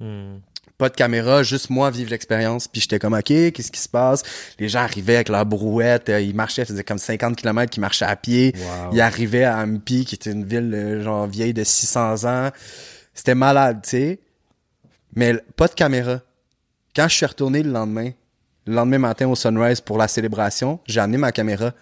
Hmm. 0.01 0.39
Pas 0.77 0.89
de 0.89 0.95
caméra, 0.95 1.43
juste 1.43 1.71
moi 1.71 1.91
vivre 1.91 2.11
l'expérience. 2.11 2.69
Puis 2.69 2.83
j'étais 2.83 3.01
comme, 3.01 3.15
OK, 3.15 3.25
qu'est-ce 3.25 3.73
qui 3.73 3.81
se 3.81 3.89
passe? 3.89 4.23
Les 4.61 4.69
gens 4.69 4.81
arrivaient 4.81 5.17
avec 5.17 5.29
leur 5.29 5.45
brouette, 5.45 6.09
euh, 6.09 6.21
ils 6.21 6.35
marchaient, 6.35 6.65
ça 6.65 6.73
faisait 6.73 6.85
comme 6.85 6.99
50 6.99 7.35
km 7.35 7.69
qu'ils 7.69 7.81
marchaient 7.81 8.05
à 8.05 8.15
pied. 8.15 8.55
Wow. 8.57 8.93
Ils 8.93 9.01
arrivaient 9.01 9.45
à 9.45 9.59
Ampi, 9.59 10.05
qui 10.05 10.15
était 10.15 10.31
une 10.31 10.45
ville 10.45 10.73
euh, 10.73 11.03
genre 11.03 11.27
vieille 11.27 11.53
de 11.53 11.65
600 11.65 12.25
ans. 12.25 12.51
C'était 13.13 13.35
malade, 13.35 13.81
tu 13.83 13.91
sais. 13.91 14.21
Mais 15.15 15.35
pas 15.57 15.69
de 15.69 15.75
caméra. 15.75 16.21
Quand 16.95 17.09
je 17.09 17.15
suis 17.15 17.27
retourné 17.27 17.63
le 17.63 17.71
lendemain, 17.71 18.11
le 18.67 18.75
lendemain 18.75 18.99
matin 18.99 19.29
au 19.29 19.35
sunrise 19.35 19.81
pour 19.81 19.99
la 19.99 20.09
célébration, 20.09 20.81
j'ai 20.87 21.01
amené 21.01 21.19
ma 21.19 21.33
caméra. 21.33 21.73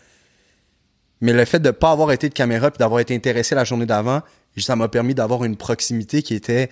Mais 1.21 1.33
le 1.33 1.45
fait 1.45 1.59
de 1.59 1.71
pas 1.71 1.91
avoir 1.91 2.13
été 2.13 2.29
de 2.29 2.35
caméra 2.35 2.71
puis 2.71 2.79
d'avoir 2.79 3.01
été 3.01 3.15
intéressé 3.15 3.55
la 3.55 3.65
journée 3.65 3.87
d'avant, 3.87 4.23
ça 4.59 4.77
m'a 4.77 4.89
permis 4.89 5.15
d'avoir 5.15 5.45
une 5.45 5.57
proximité 5.57 6.23
qui 6.23 6.35
était 6.35 6.71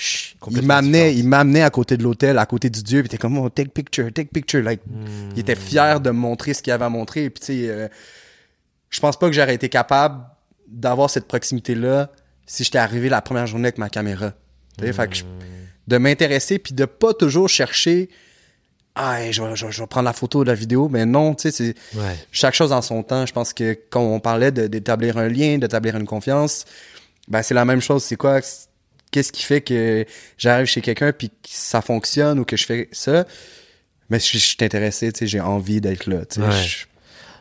Chut. 0.00 0.36
il 0.52 0.62
m'amenait 0.62 1.12
il 1.16 1.26
m'amenait 1.26 1.62
à 1.62 1.70
côté 1.70 1.96
de 1.96 2.04
l'hôtel 2.04 2.38
à 2.38 2.46
côté 2.46 2.70
du 2.70 2.84
dieu 2.84 3.00
puis 3.00 3.06
était 3.06 3.18
comme 3.18 3.36
oh, 3.36 3.48
take 3.48 3.70
picture 3.70 4.12
take 4.12 4.30
picture 4.32 4.62
like 4.62 4.80
il 5.32 5.40
était 5.40 5.56
fier 5.56 6.00
de 6.00 6.10
me 6.10 6.16
montrer 6.16 6.54
ce 6.54 6.62
qu'il 6.62 6.72
avait 6.72 6.84
à 6.84 6.88
montrer 6.88 7.30
puis 7.30 7.40
tu 7.40 7.46
sais 7.46 7.68
euh, 7.68 7.88
je 8.90 9.00
pense 9.00 9.18
pas 9.18 9.26
que 9.26 9.32
j'aurais 9.32 9.56
été 9.56 9.68
capable 9.68 10.22
d'avoir 10.68 11.10
cette 11.10 11.26
proximité 11.26 11.74
là 11.74 12.12
si 12.46 12.62
j'étais 12.62 12.78
arrivé 12.78 13.08
la 13.08 13.20
première 13.22 13.48
journée 13.48 13.66
avec 13.66 13.78
ma 13.78 13.88
caméra 13.88 14.34
Tu 14.78 14.86
sais, 14.86 14.92
fait 14.92 15.08
que 15.08 15.16
je- 15.16 15.24
de 15.88 15.98
m'intéresser 15.98 16.58
puis 16.58 16.74
de 16.74 16.84
pas 16.84 17.14
toujours 17.14 17.48
chercher 17.48 18.08
ah 18.94 19.30
je, 19.30 19.42
vais, 19.42 19.54
je 19.56 19.66
vais- 19.66 19.72
je 19.72 19.80
vais 19.80 19.86
prendre 19.86 20.06
la 20.06 20.12
photo 20.12 20.42
de 20.42 20.48
la 20.48 20.54
vidéo 20.54 20.88
mais 20.88 21.06
non 21.06 21.34
tu 21.34 21.50
sais 21.50 21.50
c'est 21.50 21.98
Ouais. 21.98 22.16
chaque 22.32 22.54
chose 22.54 22.72
en 22.72 22.82
son 22.82 23.02
temps. 23.02 23.24
Je 23.26 23.32
pense 23.32 23.52
que 23.52 23.78
quand 23.90 24.02
on 24.02 24.18
parlait 24.20 24.50
d'établir 24.52 25.18
un 25.18 25.28
lien, 25.28 25.58
d'établir 25.58 25.96
une 25.96 26.06
confiance, 26.06 26.64
ben 27.28 27.42
c'est 27.42 27.54
la 27.54 27.64
même 27.64 27.80
chose. 27.80 28.02
C'est 28.04 28.16
quoi? 28.16 28.40
Qu'est-ce 29.10 29.32
qui 29.32 29.42
fait 29.42 29.60
que 29.62 30.04
j'arrive 30.36 30.66
chez 30.66 30.80
quelqu'un 30.82 31.12
puis 31.12 31.28
que 31.30 31.34
ça 31.44 31.80
fonctionne 31.80 32.38
ou 32.40 32.44
que 32.44 32.56
je 32.56 32.66
fais 32.66 32.88
ça? 32.92 33.24
Mais 34.10 34.18
je, 34.20 34.32
je 34.32 34.38
suis 34.38 34.56
intéressé, 34.60 35.12
tu 35.12 35.20
sais, 35.20 35.26
j'ai 35.26 35.40
envie 35.40 35.80
d'être 35.80 36.06
là. 36.06 36.24
tu 36.26 36.40
sais. 36.40 36.46
Ouais. 36.46 36.62
Je- 36.62 36.86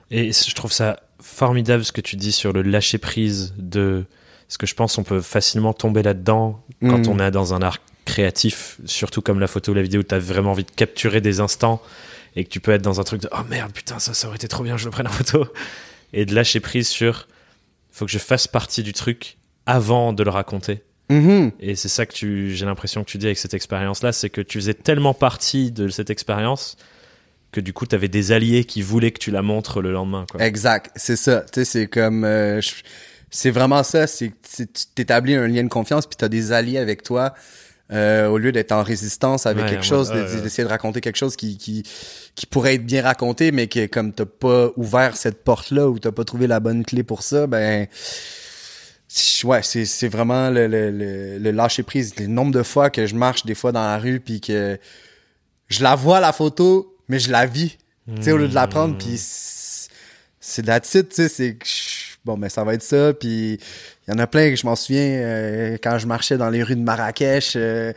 Et 0.10 0.32
je 0.32 0.54
trouve 0.56 0.72
ça 0.72 1.00
formidable 1.20 1.84
ce 1.84 1.92
que 1.92 2.00
tu 2.02 2.16
dis 2.16 2.32
sur 2.32 2.54
le 2.54 2.62
lâcher 2.62 2.98
prise 3.00 3.54
de. 3.58 4.06
Parce 4.48 4.58
que 4.58 4.66
je 4.68 4.76
pense 4.76 4.96
qu'on 4.96 5.04
peut 5.04 5.22
facilement 5.22 5.74
tomber 5.74 6.04
là-dedans 6.04 6.64
quand 6.82 7.06
Mm. 7.08 7.10
on 7.10 7.20
est 7.20 7.32
dans 7.32 7.54
un 7.54 7.62
art 7.62 7.80
créatif, 8.06 8.78
surtout 8.86 9.22
comme 9.22 9.40
la 9.40 9.48
photo 9.48 9.72
ou 9.72 9.76
la 9.76 9.82
vidéo, 9.82 10.00
où 10.02 10.04
tu 10.04 10.16
as 10.16 10.20
vraiment 10.20 10.52
envie 10.52 10.64
de 10.64 10.72
capturer 10.72 11.20
des 11.22 11.40
instants 11.42 11.82
et 12.36 12.44
que 12.46 12.50
tu 12.50 12.60
peux 12.62 12.72
être 12.72 12.82
dans 12.82 13.00
un 13.02 13.04
truc 13.04 13.22
de 13.22 13.30
oh 13.34 13.44
merde, 13.50 13.72
putain, 13.74 14.00
ça, 14.00 14.14
ça 14.14 14.28
aurait 14.28 14.38
été 14.38 14.48
trop 14.48 14.64
bien, 14.64 14.78
je 14.78 14.86
le 14.86 14.92
prenne 14.92 15.08
en 15.08 15.12
photo. 15.12 15.46
Et 16.14 16.26
de 16.26 16.34
lâcher 16.34 16.62
prise 16.62 16.88
sur 16.88 17.28
faut 17.92 18.06
que 18.06 18.12
je 18.12 18.18
fasse 18.20 18.48
partie 18.48 18.82
du 18.84 18.94
truc 18.94 19.38
avant 19.66 20.14
de 20.14 20.24
le 20.24 20.30
raconter. 20.30 20.84
Mhm. 21.10 21.52
Et 21.60 21.76
c'est 21.76 21.90
ça 21.90 22.06
que 22.06 22.14
tu, 22.14 22.56
j'ai 22.56 22.66
l'impression 22.66 23.04
que 23.04 23.10
tu 23.10 23.18
dis 23.18 23.26
avec 23.26 23.38
cette 23.38 23.54
expérience-là, 23.54 24.14
c'est 24.14 24.30
que 24.30 24.40
tu 24.42 24.60
faisais 24.60 24.74
tellement 24.74 25.14
partie 25.14 25.72
de 25.72 25.90
cette 25.90 26.10
expérience 26.10 26.78
que 27.52 27.60
du 27.60 27.74
coup, 27.74 27.86
tu 27.86 27.96
avais 27.96 28.08
des 28.08 28.32
alliés 28.32 28.64
qui 28.66 28.82
voulaient 28.82 29.12
que 29.12 29.20
tu 29.20 29.32
la 29.32 29.42
montres 29.42 29.82
le 29.82 29.92
lendemain. 29.92 30.26
Quoi. 30.32 30.46
Exact, 30.46 30.92
c'est 30.96 31.16
ça. 31.18 31.42
Tu 31.42 31.62
sais, 31.62 31.66
c'est 31.66 31.88
comme, 31.88 32.24
euh, 32.24 32.62
je- 32.62 32.72
c'est 33.30 33.52
vraiment 33.52 33.84
ça. 33.84 34.08
C'est, 34.08 34.32
c'est 34.48 34.72
tu 34.72 34.86
t'établis 34.96 35.36
un 35.36 35.48
lien 35.48 35.64
de 35.64 35.70
confiance 35.70 36.06
puis 36.08 36.16
t'as 36.18 36.30
des 36.30 36.52
alliés 36.52 36.78
avec 36.78 37.04
toi. 37.04 37.34
euh, 37.94 38.28
au 38.28 38.38
lieu 38.38 38.52
d'être 38.52 38.74
en 38.74 38.84
résistance 38.84 39.46
avec 39.46 39.64
Ouais, 39.64 39.70
quelque 39.72 39.86
chose, 39.86 40.12
ouais, 40.12 40.42
d'essayer 40.42 40.66
de 40.66 40.70
raconter 40.70 41.00
quelque 41.00 41.16
chose 41.16 41.38
qui, 41.38 41.58
qui, 41.58 41.84
qui 42.36 42.46
pourrait 42.46 42.76
être 42.76 42.86
bien 42.86 43.02
raconté, 43.02 43.54
mais 43.54 43.68
que 43.68 43.86
comme 43.86 44.12
t'as 44.12 44.26
pas 44.26 44.72
ouvert 44.76 45.16
cette 45.16 45.42
porte-là 45.44 45.88
ou 45.88 45.98
t'as 45.98 46.12
pas 46.12 46.26
trouvé 46.26 46.48
la 46.48 46.60
bonne 46.60 46.84
clé 46.84 47.04
pour 47.04 47.24
ça, 47.24 47.48
ben 47.48 47.88
ouais, 49.46 49.64
c'est, 49.64 49.86
c'est 49.86 50.10
vraiment 50.10 50.50
le, 50.50 50.68
le, 50.68 50.92
le, 50.92 51.38
le 51.40 51.52
lâcher 51.52 51.84
prise. 51.84 52.14
Le 52.20 52.28
nombre 52.28 52.52
de 52.52 52.64
fois 52.64 52.90
que 52.90 53.08
je 53.08 53.16
marche 53.16 53.46
des 53.46 53.56
fois 53.56 53.72
dans 53.72 53.84
la 53.84 53.98
rue 53.98 54.20
puis 54.20 54.42
que 54.42 54.78
je 55.70 55.82
la 55.84 55.96
vois 55.96 56.20
la 56.20 56.34
photo, 56.34 56.94
mais 57.08 57.20
je 57.20 57.32
la 57.32 57.46
vis. 57.46 57.78
Tu 58.18 58.24
sais, 58.24 58.32
au 58.32 58.38
lieu 58.38 58.48
de 58.50 58.56
la 58.56 58.68
prendre, 58.68 58.98
puis 58.98 59.18
c'est 59.18 59.90
c'est 60.40 60.62
de 60.62 60.68
la 60.68 60.80
titre, 60.80 61.10
tu 61.10 61.16
sais, 61.16 61.28
c'est 61.30 61.56
que 61.56 61.66
je- 61.66 61.87
bon, 62.28 62.38
ben 62.38 62.50
ça 62.50 62.64
va 62.64 62.76
être 62.76 62.84
ça, 62.84 63.14
puis 63.14 63.54
il 64.08 64.12
y 64.12 64.14
en 64.14 64.20
a 64.20 64.28
plein 64.28 64.50
que 64.52 64.56
je 64.56 64.66
m'en 64.68 64.76
souviens 64.76 65.02
euh, 65.02 65.78
quand 65.82 65.98
je 65.98 66.06
marchais 66.06 66.38
dans 66.38 66.50
les 66.52 66.62
rues 66.62 66.76
de 66.76 66.82
Marrakech 66.82 67.54
euh, 67.56 67.92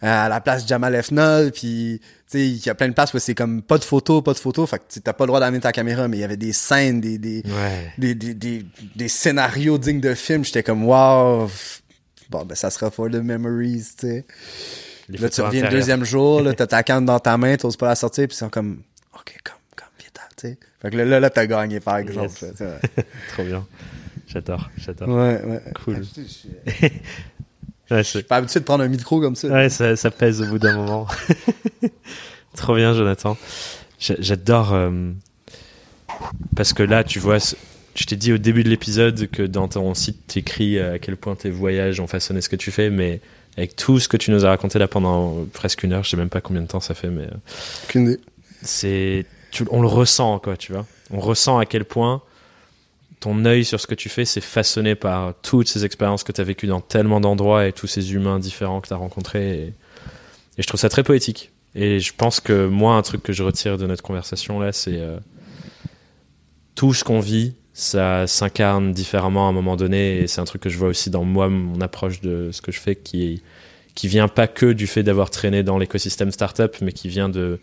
à 0.00 0.28
la 0.28 0.40
place 0.40 0.66
Jamal 0.66 0.94
Efnol, 0.94 1.50
puis 1.50 2.00
tu 2.30 2.38
sais, 2.38 2.46
il 2.48 2.64
y 2.64 2.68
a 2.70 2.74
plein 2.74 2.88
de 2.88 2.94
places 2.94 3.12
où 3.12 3.18
c'est 3.18 3.34
comme 3.34 3.62
pas 3.62 3.78
de 3.78 3.84
photos, 3.84 4.22
pas 4.22 4.32
de 4.32 4.38
photos, 4.38 4.68
fait 4.70 4.78
que 4.78 4.98
t'as 5.00 5.12
pas 5.12 5.24
le 5.24 5.28
droit 5.28 5.40
d'amener 5.40 5.60
ta 5.60 5.72
caméra, 5.72 6.08
mais 6.08 6.16
il 6.18 6.20
y 6.20 6.24
avait 6.24 6.36
des 6.36 6.52
scènes, 6.52 7.00
des 7.00 7.18
des, 7.18 7.42
Ouais. 7.46 7.92
des, 7.98 8.14
des, 8.14 8.34
des, 8.34 8.64
des 8.96 9.08
scénarios 9.08 9.76
dignes 9.78 10.00
de 10.00 10.14
film, 10.14 10.44
j'étais 10.44 10.62
comme 10.62 10.84
wow, 10.84 11.50
bon 12.30 12.44
ben 12.44 12.54
ça 12.54 12.70
sera 12.70 12.90
for 12.90 13.08
the 13.10 13.16
memories, 13.16 13.84
tu 13.98 14.06
sais. 14.08 14.24
Là, 15.08 15.28
tu 15.28 15.42
reviens 15.42 15.64
le 15.64 15.68
deuxième 15.68 16.04
jour, 16.04 16.40
là, 16.40 16.54
t'as 16.56 16.66
ta 16.66 16.82
canne 16.82 17.04
dans 17.04 17.18
ta 17.20 17.36
main, 17.36 17.56
t'oses 17.56 17.76
pas 17.76 17.88
la 17.88 17.94
sortir, 17.94 18.26
puis 18.26 18.34
ils 18.34 18.38
sont 18.38 18.48
comme, 18.48 18.80
OK, 19.14 19.36
comme, 19.44 19.54
tu 20.36 20.48
sais. 20.48 20.58
Fait 20.82 20.90
que 20.90 20.96
là, 20.96 21.04
là, 21.04 21.20
là 21.20 21.30
t'as 21.30 21.46
gagné, 21.46 21.80
par 21.80 21.96
exemple. 21.98 22.30
Yes. 22.42 22.54
Trop 23.32 23.44
bien. 23.44 23.66
J'adore, 24.26 24.70
j'adore. 24.76 25.08
ouais, 25.08 25.40
ouais. 25.44 25.62
Cool. 25.84 26.02
Je 27.90 27.94
Ouais, 27.94 28.02
suis 28.02 28.22
pas 28.22 28.36
habitué 28.36 28.60
de 28.60 28.64
prendre 28.64 28.82
un 28.82 28.88
micro 28.88 29.20
comme 29.20 29.36
ça. 29.36 29.48
ouais, 29.48 29.68
ça, 29.68 29.94
ça 29.94 30.10
pèse 30.10 30.40
au 30.40 30.46
bout 30.46 30.58
d'un 30.58 30.74
moment. 30.74 31.06
Trop 32.56 32.76
bien, 32.76 32.94
Jonathan. 32.94 33.36
J'a- 34.00 34.14
J'adore. 34.20 34.72
euh, 34.72 35.10
parce 36.56 36.72
que 36.72 36.82
là, 36.82 37.04
tu 37.04 37.18
vois, 37.18 37.36
je 37.94 38.04
t'ai 38.04 38.16
dit 38.16 38.32
au 38.32 38.38
début 38.38 38.64
de 38.64 38.70
l'épisode 38.70 39.28
que 39.30 39.42
dans 39.42 39.68
ton 39.68 39.92
site, 39.94 40.18
tu 40.28 40.38
écris 40.38 40.78
à 40.80 40.98
quel 40.98 41.16
point 41.18 41.34
tes 41.34 41.50
voyages 41.50 42.00
ont 42.00 42.06
façonné 42.06 42.40
ce 42.40 42.48
que 42.48 42.56
tu 42.56 42.70
fais, 42.70 42.88
mais 42.88 43.20
avec 43.58 43.76
tout 43.76 44.00
ce 44.00 44.08
que 44.08 44.16
tu 44.16 44.30
nous 44.30 44.44
as 44.46 44.48
raconté 44.48 44.78
là 44.78 44.88
pendant 44.88 45.44
presque 45.52 45.82
une 45.82 45.92
heure, 45.92 46.04
je 46.04 46.10
sais 46.10 46.16
même 46.16 46.30
pas 46.30 46.40
combien 46.40 46.62
de 46.62 46.66
temps 46.66 46.80
ça 46.80 46.94
fait, 46.94 47.10
mais. 47.10 47.24
euh, 47.24 47.30
Aucune 47.84 48.06
idée. 48.06 48.20
c'est 48.62 49.26
on 49.70 49.80
le 49.80 49.88
ressent 49.88 50.38
quoi 50.38 50.56
tu 50.56 50.72
vois. 50.72 50.86
On 51.10 51.20
ressent 51.20 51.58
à 51.58 51.66
quel 51.66 51.84
point 51.84 52.22
ton 53.20 53.44
œil 53.44 53.64
sur 53.64 53.80
ce 53.80 53.86
que 53.86 53.94
tu 53.94 54.08
fais 54.08 54.24
c'est 54.24 54.40
façonné 54.40 54.94
par 54.94 55.34
toutes 55.42 55.68
ces 55.68 55.84
expériences 55.84 56.24
que 56.24 56.32
tu 56.32 56.40
as 56.40 56.44
vécues 56.44 56.66
dans 56.66 56.80
tellement 56.80 57.20
d'endroits 57.20 57.66
et 57.66 57.72
tous 57.72 57.86
ces 57.86 58.12
humains 58.14 58.38
différents 58.38 58.80
que 58.80 58.88
tu 58.88 58.94
as 58.94 58.96
rencontrés 58.96 59.54
et, 59.54 59.72
et 60.58 60.62
je 60.62 60.66
trouve 60.66 60.80
ça 60.80 60.88
très 60.88 61.02
poétique. 61.02 61.50
Et 61.74 61.98
je 61.98 62.12
pense 62.16 62.40
que 62.40 62.66
moi 62.66 62.94
un 62.94 63.02
truc 63.02 63.22
que 63.22 63.32
je 63.32 63.42
retire 63.42 63.78
de 63.78 63.86
notre 63.86 64.02
conversation 64.02 64.60
là 64.60 64.72
c'est 64.72 64.98
euh, 64.98 65.18
tout 66.74 66.94
ce 66.94 67.04
qu'on 67.04 67.20
vit 67.20 67.54
ça 67.72 68.28
s'incarne 68.28 68.92
différemment 68.92 69.46
à 69.46 69.50
un 69.50 69.52
moment 69.52 69.76
donné 69.76 70.18
et 70.18 70.26
c'est 70.28 70.40
un 70.40 70.44
truc 70.44 70.62
que 70.62 70.68
je 70.68 70.78
vois 70.78 70.88
aussi 70.88 71.10
dans 71.10 71.24
moi 71.24 71.48
mon 71.48 71.80
approche 71.80 72.20
de 72.20 72.50
ce 72.52 72.62
que 72.62 72.70
je 72.70 72.78
fais 72.78 72.94
qui 72.94 73.42
qui 73.96 74.06
vient 74.06 74.28
pas 74.28 74.46
que 74.46 74.72
du 74.72 74.86
fait 74.86 75.02
d'avoir 75.02 75.30
traîné 75.30 75.62
dans 75.64 75.78
l'écosystème 75.78 76.30
startup 76.30 76.76
mais 76.80 76.92
qui 76.92 77.08
vient 77.08 77.28
de 77.28 77.58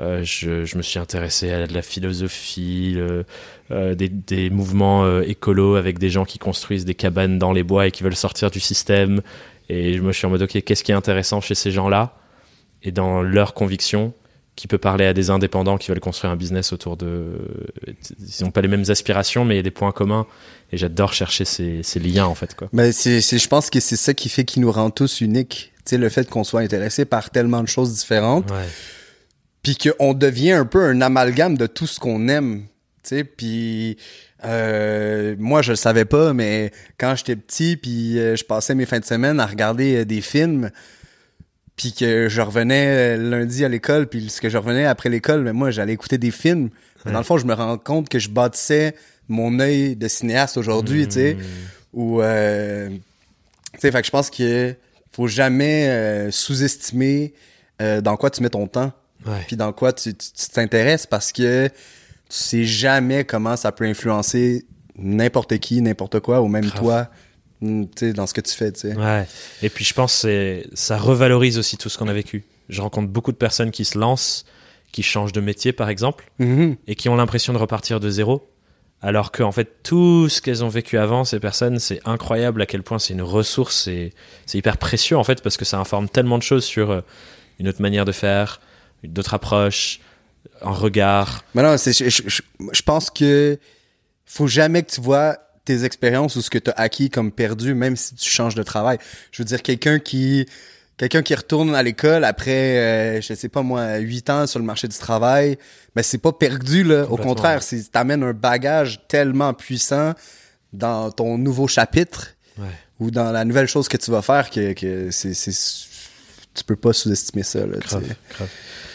euh, 0.00 0.20
je, 0.22 0.64
je 0.64 0.76
me 0.76 0.82
suis 0.82 0.98
intéressé 0.98 1.50
à 1.50 1.66
de 1.66 1.74
la 1.74 1.82
philosophie, 1.82 2.92
le- 2.96 3.24
euh, 3.70 3.94
des, 3.94 4.08
des 4.08 4.50
mouvements 4.50 5.04
euh, 5.04 5.22
écolos 5.22 5.74
avec 5.76 5.98
des 5.98 6.10
gens 6.10 6.24
qui 6.24 6.38
construisent 6.38 6.84
des 6.84 6.94
cabanes 6.94 7.38
dans 7.38 7.52
les 7.52 7.62
bois 7.62 7.86
et 7.86 7.90
qui 7.90 8.02
veulent 8.02 8.16
sortir 8.16 8.50
du 8.50 8.60
système. 8.60 9.20
Et 9.68 9.94
je 9.94 10.02
me 10.02 10.12
suis 10.12 10.26
en 10.26 10.30
mode, 10.30 10.42
ok, 10.42 10.62
qu'est-ce 10.62 10.82
qui 10.84 10.92
est 10.92 10.94
intéressant 10.96 11.40
chez 11.40 11.54
ces 11.54 11.70
gens-là 11.70 12.14
et 12.82 12.92
dans 12.92 13.22
leurs 13.22 13.54
convictions 13.54 14.12
qui 14.54 14.66
peut 14.66 14.78
parler 14.78 15.04
à 15.06 15.12
des 15.12 15.30
indépendants 15.30 15.78
qui 15.78 15.88
veulent 15.90 16.00
construire 16.00 16.32
un 16.32 16.36
business 16.36 16.72
autour 16.72 16.96
de. 16.96 17.26
Ils 18.18 18.44
n'ont 18.44 18.50
pas 18.50 18.60
les 18.60 18.66
mêmes 18.68 18.84
aspirations, 18.88 19.44
mais 19.44 19.54
il 19.54 19.58
y 19.58 19.60
a 19.60 19.62
des 19.62 19.70
points 19.70 19.92
communs. 19.92 20.26
Et 20.72 20.76
j'adore 20.76 21.12
chercher 21.12 21.44
ces, 21.44 21.82
ces, 21.84 22.00
liens, 22.00 22.26
en 22.26 22.34
fait. 22.34 22.56
Quoi. 22.56 22.68
Mais 22.72 22.90
c'est, 22.90 23.20
je 23.20 23.48
pense 23.48 23.70
que 23.70 23.78
c'est 23.78 23.96
ça 23.96 24.14
qui 24.14 24.28
fait 24.28 24.44
qui 24.44 24.58
nous 24.58 24.72
rend 24.72 24.90
tous 24.90 25.20
uniques. 25.20 25.72
Tu 25.84 25.90
sais, 25.90 25.96
le 25.98 26.08
fait 26.08 26.28
qu'on 26.28 26.42
soit 26.44 26.60
intéressé 26.60 27.04
par 27.04 27.30
tellement 27.30 27.62
de 27.62 27.68
choses 27.68 27.94
différentes. 27.94 28.50
Ouais. 28.50 28.66
Puis 29.62 29.76
qu'on 29.76 30.14
devient 30.14 30.52
un 30.52 30.64
peu 30.64 30.84
un 30.84 31.00
amalgame 31.00 31.56
de 31.56 31.66
tout 31.66 31.86
ce 31.86 31.98
qu'on 32.00 32.28
aime. 32.28 32.64
Tu 33.02 33.16
sais, 33.16 33.24
puis. 33.24 33.96
Euh, 34.44 35.34
moi, 35.36 35.62
je 35.62 35.72
le 35.72 35.76
savais 35.76 36.04
pas, 36.04 36.32
mais 36.32 36.70
quand 36.96 37.16
j'étais 37.16 37.34
petit, 37.34 37.76
puis 37.76 38.20
euh, 38.20 38.36
je 38.36 38.44
passais 38.44 38.76
mes 38.76 38.86
fins 38.86 39.00
de 39.00 39.04
semaine 39.04 39.40
à 39.40 39.46
regarder 39.46 39.96
euh, 39.96 40.04
des 40.04 40.20
films, 40.20 40.70
puis 41.74 41.92
que 41.92 42.28
je 42.28 42.40
revenais 42.40 43.16
lundi 43.16 43.64
à 43.64 43.68
l'école, 43.68 44.06
puis 44.06 44.30
ce 44.30 44.40
que 44.40 44.48
je 44.48 44.56
revenais 44.56 44.84
après 44.84 45.08
l'école, 45.08 45.42
mais 45.42 45.52
moi, 45.52 45.72
j'allais 45.72 45.94
écouter 45.94 46.18
des 46.18 46.30
films. 46.30 46.70
Dans 47.04 47.18
le 47.18 47.24
fond, 47.24 47.38
je 47.38 47.46
me 47.46 47.54
rends 47.54 47.78
compte 47.78 48.08
que 48.08 48.18
je 48.18 48.28
bâtissais 48.28 48.94
mon 49.28 49.60
œil 49.60 49.96
de 49.96 50.08
cinéaste 50.08 50.56
aujourd'hui, 50.56 51.06
tu 51.06 51.14
sais, 51.14 51.36
ou 51.92 52.20
euh, 52.20 52.88
tu 52.88 53.80
sais, 53.80 53.90
fait 53.90 54.00
que 54.00 54.06
je 54.06 54.10
pense 54.10 54.30
que 54.30 54.74
faut 55.12 55.26
jamais 55.26 55.88
euh, 55.88 56.30
sous-estimer 56.30 57.34
euh, 57.80 58.00
dans 58.00 58.16
quoi 58.16 58.30
tu 58.30 58.42
mets 58.42 58.50
ton 58.50 58.66
temps. 58.66 58.92
Puis 59.46 59.56
dans 59.56 59.72
quoi 59.72 59.92
tu 59.92 60.14
t'intéresses, 60.52 61.06
parce 61.06 61.32
que 61.32 61.68
tu 61.68 61.72
sais 62.28 62.64
jamais 62.64 63.24
comment 63.24 63.56
ça 63.56 63.72
peut 63.72 63.84
influencer 63.84 64.66
n'importe 64.96 65.58
qui, 65.58 65.80
n'importe 65.80 66.20
quoi, 66.20 66.40
ou 66.42 66.48
même 66.48 66.70
toi, 66.70 67.08
mm, 67.60 67.84
dans 68.14 68.26
ce 68.26 68.34
que 68.34 68.40
tu 68.40 68.54
fais. 68.54 68.72
Ouais. 68.96 69.26
Et 69.62 69.68
puis 69.68 69.84
je 69.84 69.94
pense 69.94 70.22
que 70.22 70.62
ça 70.74 70.98
revalorise 70.98 71.58
aussi 71.58 71.76
tout 71.76 71.88
ce 71.88 71.96
qu'on 71.98 72.08
a 72.08 72.12
vécu. 72.12 72.44
Je 72.68 72.82
rencontre 72.82 73.08
beaucoup 73.08 73.32
de 73.32 73.36
personnes 73.36 73.70
qui 73.70 73.84
se 73.84 73.96
lancent, 73.98 74.44
qui 74.92 75.02
changent 75.02 75.32
de 75.32 75.40
métier 75.40 75.72
par 75.72 75.88
exemple, 75.88 76.30
Mhm. 76.38 76.76
et 76.86 76.94
qui 76.94 77.08
ont 77.08 77.16
l'impression 77.16 77.52
de 77.52 77.58
repartir 77.58 78.00
de 78.00 78.10
zéro. 78.10 78.50
Alors 79.00 79.30
que 79.30 79.44
en 79.44 79.52
fait 79.52 79.82
tout 79.84 80.28
ce 80.28 80.42
qu'elles 80.42 80.64
ont 80.64 80.68
vécu 80.68 80.98
avant, 80.98 81.24
ces 81.24 81.38
personnes, 81.38 81.78
c'est 81.78 82.00
incroyable 82.04 82.60
à 82.62 82.66
quel 82.66 82.82
point 82.82 82.98
c'est 82.98 83.14
une 83.14 83.22
ressource, 83.22 83.84
c'est 83.84 84.12
c'est 84.44 84.58
hyper 84.58 84.76
précieux 84.76 85.16
en 85.16 85.22
fait 85.22 85.40
parce 85.40 85.56
que 85.56 85.64
ça 85.64 85.78
informe 85.78 86.08
tellement 86.08 86.36
de 86.36 86.42
choses 86.42 86.64
sur 86.64 86.90
euh, 86.90 87.00
une 87.60 87.68
autre 87.68 87.80
manière 87.80 88.04
de 88.04 88.10
faire, 88.12 88.60
d'autres 89.04 89.34
approches, 89.34 90.00
un 90.62 90.70
regard. 90.70 91.44
Mais 91.54 91.62
non, 91.62 91.76
c'est, 91.78 91.92
je, 91.92 92.08
je- 92.08 92.28
je- 92.28 92.42
je 92.72 92.82
pense 92.82 93.10
que 93.10 93.58
faut 94.26 94.46
jamais 94.46 94.82
que 94.82 94.90
tu 94.90 95.00
vois 95.00 95.38
tes 95.64 95.84
expériences 95.84 96.36
ou 96.36 96.42
ce 96.42 96.50
que 96.50 96.58
tu 96.58 96.70
as 96.70 96.74
acquis 96.80 97.10
comme 97.10 97.30
perdu, 97.30 97.74
même 97.74 97.96
si 97.96 98.14
tu 98.14 98.28
changes 98.28 98.54
de 98.54 98.62
travail. 98.62 98.98
Je 99.32 99.42
veux 99.42 99.46
dire, 99.46 99.62
quelqu'un 99.62 99.98
qui 99.98 100.46
quelqu'un 100.96 101.22
qui 101.22 101.34
retourne 101.34 101.74
à 101.76 101.82
l'école 101.82 102.24
après, 102.24 102.78
euh, 102.78 103.20
je 103.20 103.32
sais 103.34 103.48
pas 103.48 103.62
moi, 103.62 103.98
huit 103.98 104.28
ans 104.30 104.46
sur 104.48 104.58
le 104.58 104.64
marché 104.64 104.88
du 104.88 104.96
travail, 104.98 105.56
ben 105.94 106.02
c'est 106.02 106.18
pas 106.18 106.32
perdu 106.32 106.82
là. 106.82 107.04
Au 107.08 107.16
contraire, 107.16 107.62
c'est 107.62 107.92
t'amènes 107.92 108.24
un 108.24 108.32
bagage 108.32 109.00
tellement 109.06 109.54
puissant 109.54 110.14
dans 110.72 111.10
ton 111.12 111.38
nouveau 111.38 111.68
chapitre 111.68 112.34
Ouais. 112.58 112.66
ou 112.98 113.10
dans 113.12 113.30
la 113.30 113.44
nouvelle 113.44 113.68
chose 113.68 113.86
que 113.86 113.96
tu 113.96 114.10
vas 114.10 114.22
faire 114.22 114.50
que, 114.50 114.72
que 114.72 115.10
c'est, 115.12 115.32
c'est 115.34 115.52
tu 116.58 116.64
peux 116.64 116.76
pas 116.76 116.92
sous-estimer 116.92 117.42
ça 117.42 117.60
là. 117.66 117.78
tu 117.80 117.88
sais. 117.88 117.96
Grave, 117.96 118.14
grave. 118.30 118.48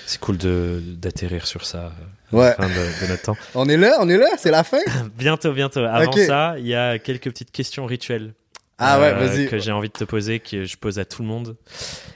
C'est 0.06 0.20
cool 0.20 0.38
de 0.38 0.82
d'atterrir 0.98 1.48
sur 1.48 1.66
ça 1.66 1.78
euh, 2.34 2.38
Ouais. 2.38 2.54
à 2.58 2.62
la 2.62 2.68
fin 2.68 2.68
de, 2.68 3.06
de 3.06 3.12
notre 3.12 3.22
temps. 3.24 3.38
On 3.56 3.68
est 3.70 3.78
là, 3.78 3.98
on 4.02 4.10
est 4.10 4.18
là, 4.18 4.28
c'est 4.38 4.52
la 4.52 4.64
fin. 4.64 4.80
Bientôt, 5.18 5.54
bientôt. 5.54 5.80
Avant 5.82 6.12
ça, 6.12 6.56
il 6.58 6.68
y 6.68 6.76
a 6.76 7.00
quelques 7.00 7.26
petites 7.30 7.52
questions 7.52 7.86
rituelles. 7.86 8.34
Ah 8.80 9.00
ouais, 9.00 9.14
euh, 9.14 9.28
vas-y. 9.28 9.48
Que 9.48 9.60
j'ai 9.60 9.72
envie 9.72 9.88
de 9.90 9.94
te 9.94 10.04
poser, 10.04 10.40
que 10.40 10.66
je 10.66 10.76
pose 10.78 10.98
à 11.00 11.06
tout 11.06 11.22
le 11.22 11.28
monde. 11.28 11.56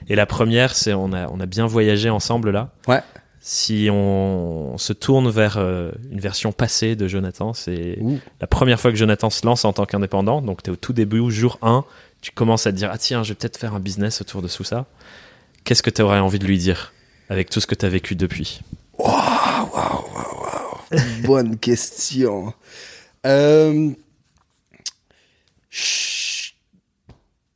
Et 0.10 0.16
la 0.16 0.26
première, 0.26 0.76
c'est 0.76 0.94
on 0.94 1.14
a, 1.14 1.28
on 1.30 1.40
a 1.40 1.46
bien 1.46 1.66
voyagé 1.68 2.10
ensemble 2.10 2.50
là. 2.52 2.72
Ouais. 2.88 3.02
Si 3.40 3.88
on 3.92 4.78
se 4.78 4.92
tourne 4.92 5.30
vers 5.30 5.56
euh, 5.58 5.92
une 6.12 6.20
version 6.20 6.52
passée 6.52 6.96
de 6.98 7.08
Jonathan, 7.08 7.54
c'est 7.54 7.98
la 8.42 8.48
première 8.48 8.78
fois 8.80 8.92
que 8.92 8.98
Jonathan 8.98 9.30
se 9.30 9.46
lance 9.46 9.64
en 9.64 9.72
tant 9.72 9.86
qu'indépendant. 9.86 10.42
Donc, 10.42 10.64
tu 10.64 10.70
es 10.70 10.74
au 10.74 10.76
tout 10.76 10.92
début, 10.92 11.32
jour 11.32 11.58
1. 11.62 11.86
Tu 12.20 12.32
commences 12.32 12.68
à 12.68 12.72
te 12.72 12.78
dire 12.78 12.90
Ah, 12.92 12.98
tiens, 12.98 13.24
je 13.24 13.30
vais 13.30 13.36
peut-être 13.36 13.58
faire 13.58 13.74
un 13.74 13.80
business 13.80 14.20
autour 14.20 14.42
de 14.42 14.50
tout 14.50 14.66
ça. 14.66 14.86
Qu'est-ce 15.68 15.84
que 15.84 15.90
tu 15.90 16.02
aurais 16.02 16.20
envie 16.20 16.40
de 16.40 16.46
lui 16.46 16.58
dire 16.58 16.94
avec 17.28 17.50
tout 17.50 17.60
ce 17.60 17.68
que 17.68 17.76
tu 17.76 17.86
as 17.86 17.90
vécu 17.90 18.16
depuis? 18.16 18.62
Bonne 21.24 21.58
question. 21.58 22.54
Euh, 23.26 23.92
je 25.70 26.52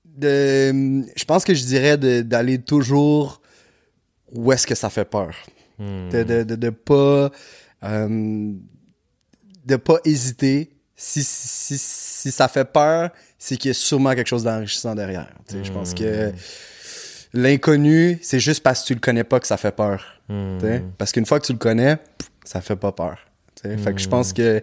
de- 0.06 1.06
je 1.16 1.24
pense 1.24 1.46
que 1.46 1.54
je 1.54 1.64
dirais 1.64 1.98
d'aller 1.98 2.60
toujours 2.60 3.42
où 4.34 4.52
est-ce 4.52 4.68
que 4.68 4.76
ça 4.76 4.90
fait 4.90 5.06
peur. 5.06 5.34
Hmm. 5.80 6.10
De, 6.10 6.24
de, 6.24 6.44
de, 6.44 6.56
de 6.56 6.70
pas 6.70 7.32
euh, 7.84 8.52
de 9.66 9.76
pas 9.78 10.00
hésiter. 10.04 10.70
Si, 10.98 11.24
si, 11.24 11.78
si 11.78 12.30
ça 12.30 12.50
fait 12.50 12.66
peur, 12.66 13.10
c'est 13.40 13.56
qu'il 13.56 13.70
y 13.70 13.72
a 13.72 13.74
sûrement 13.74 14.14
quelque 14.14 14.28
chose 14.28 14.44
d'enrichissant 14.44 14.96
derrière. 14.96 15.30
Je 15.50 15.72
pense 15.72 15.94
que 15.94 16.34
l'inconnu, 17.34 18.20
c'est 18.22 18.40
juste 18.40 18.62
parce 18.64 18.82
que 18.82 18.88
tu 18.88 18.94
le 18.94 19.00
connais 19.00 19.24
pas 19.24 19.40
que 19.40 19.48
ça 19.48 19.58
fait 19.58 19.72
peur. 19.76 20.04
Hmm. 20.30 20.58
Parce 20.98 21.12
qu'une 21.12 21.26
fois 21.26 21.40
que 21.40 21.46
tu 21.46 21.54
le 21.54 21.58
connais, 21.58 21.98
ça 22.44 22.62
fait 22.62 22.76
pas 22.76 22.92
peur. 22.92 23.18
Fait 23.62 23.94
que 23.94 24.00
je 24.02 24.08
pense 24.10 24.34
que 24.34 24.62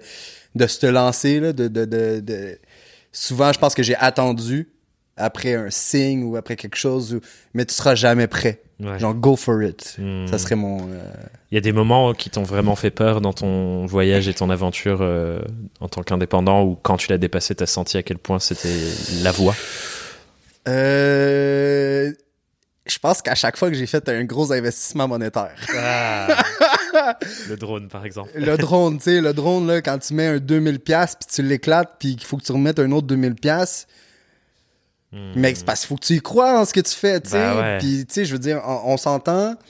de 0.54 0.66
se 0.66 0.86
lancer, 0.86 1.38
là, 1.40 1.52
de, 1.52 1.68
de, 1.68 1.84
de, 1.84 2.20
de- 2.20 2.58
souvent, 3.12 3.52
je 3.52 3.58
pense 3.58 3.74
que 3.74 3.82
j'ai 3.82 3.94
attendu 3.96 4.68
après 5.16 5.54
un 5.54 5.70
signe 5.70 6.24
ou 6.24 6.36
après 6.36 6.56
quelque 6.56 6.76
chose, 6.76 7.20
mais 7.54 7.64
tu 7.64 7.74
seras 7.74 7.94
jamais 7.94 8.26
prêt. 8.26 8.60
Ouais. 8.80 8.98
Genre, 8.98 9.14
go 9.14 9.34
for 9.36 9.62
it. 9.62 9.96
Hmm. 9.98 10.26
Ça 10.28 10.38
serait 10.38 10.54
mon. 10.54 10.78
euh, 10.90 11.12
Il 11.50 11.54
y 11.56 11.58
a 11.58 11.60
des 11.60 11.72
moments 11.72 12.12
qui 12.14 12.30
t'ont 12.30 12.44
vraiment 12.44 12.76
fait 12.76 12.90
peur 12.92 13.20
dans 13.20 13.32
ton 13.32 13.86
voyage 13.86 14.28
et 14.28 14.34
ton 14.34 14.50
aventure 14.50 14.98
euh, 15.00 15.40
en 15.80 15.88
tant 15.88 16.02
qu'indépendant 16.02 16.62
ou 16.64 16.76
quand 16.80 16.96
tu 16.96 17.08
l'as 17.10 17.18
dépassé, 17.18 17.54
t'as 17.56 17.66
senti 17.66 17.96
à 17.96 18.02
quel 18.04 18.18
point 18.18 18.38
c'était 18.38 18.68
la 19.22 19.32
voie? 19.32 19.54
Euh, 20.68 22.12
Je 22.91 22.99
pense 22.99 23.22
qu'à 23.22 23.34
chaque 23.34 23.57
fois 23.57 23.68
que 23.68 23.74
j'ai 23.76 23.86
fait 23.86 24.09
un 24.09 24.24
gros 24.24 24.53
investissement 24.53 25.09
monétaire. 25.09 25.55
Le 27.49 27.57
drone, 27.57 27.89
par 27.89 28.05
exemple. 28.05 28.30
le 28.34 28.57
drone, 28.57 28.97
tu 28.99 29.05
sais, 29.05 29.20
le 29.20 29.32
drone, 29.32 29.66
là, 29.66 29.82
quand 29.82 29.99
tu 29.99 30.14
mets 30.14 30.26
un 30.26 30.39
2000$ 30.39 30.78
pièces 30.78 31.16
puis 31.16 31.28
tu 31.32 31.43
l'éclates, 31.43 31.97
puis 31.99 32.16
qu'il 32.16 32.26
faut 32.26 32.39
que 32.39 32.43
tu 32.43 32.53
remettes 32.53 32.78
un 32.78 32.91
autre 32.93 33.07
2000$, 33.07 33.34
pièces 33.34 33.86
mais 35.12 35.55
c'est 35.55 35.64
parce 35.64 35.80
qu'il 35.80 35.89
faut 35.89 35.97
que 35.97 36.05
tu 36.05 36.14
y 36.14 36.20
crois 36.20 36.61
en 36.61 36.64
ce 36.64 36.72
que 36.72 36.80
tu 36.80 36.95
fais, 36.95 37.20
tu 37.20 37.30
sais. 37.30 37.39
Ben 37.39 37.57
ouais. 37.57 37.78
Puis, 37.78 38.05
tu 38.07 38.14
sais, 38.14 38.24
je 38.24 38.32
veux 38.32 38.39
dire, 38.39 38.61
on, 38.64 38.93
on 38.93 38.97
s'entend. 38.97 39.55
Tu 39.55 39.61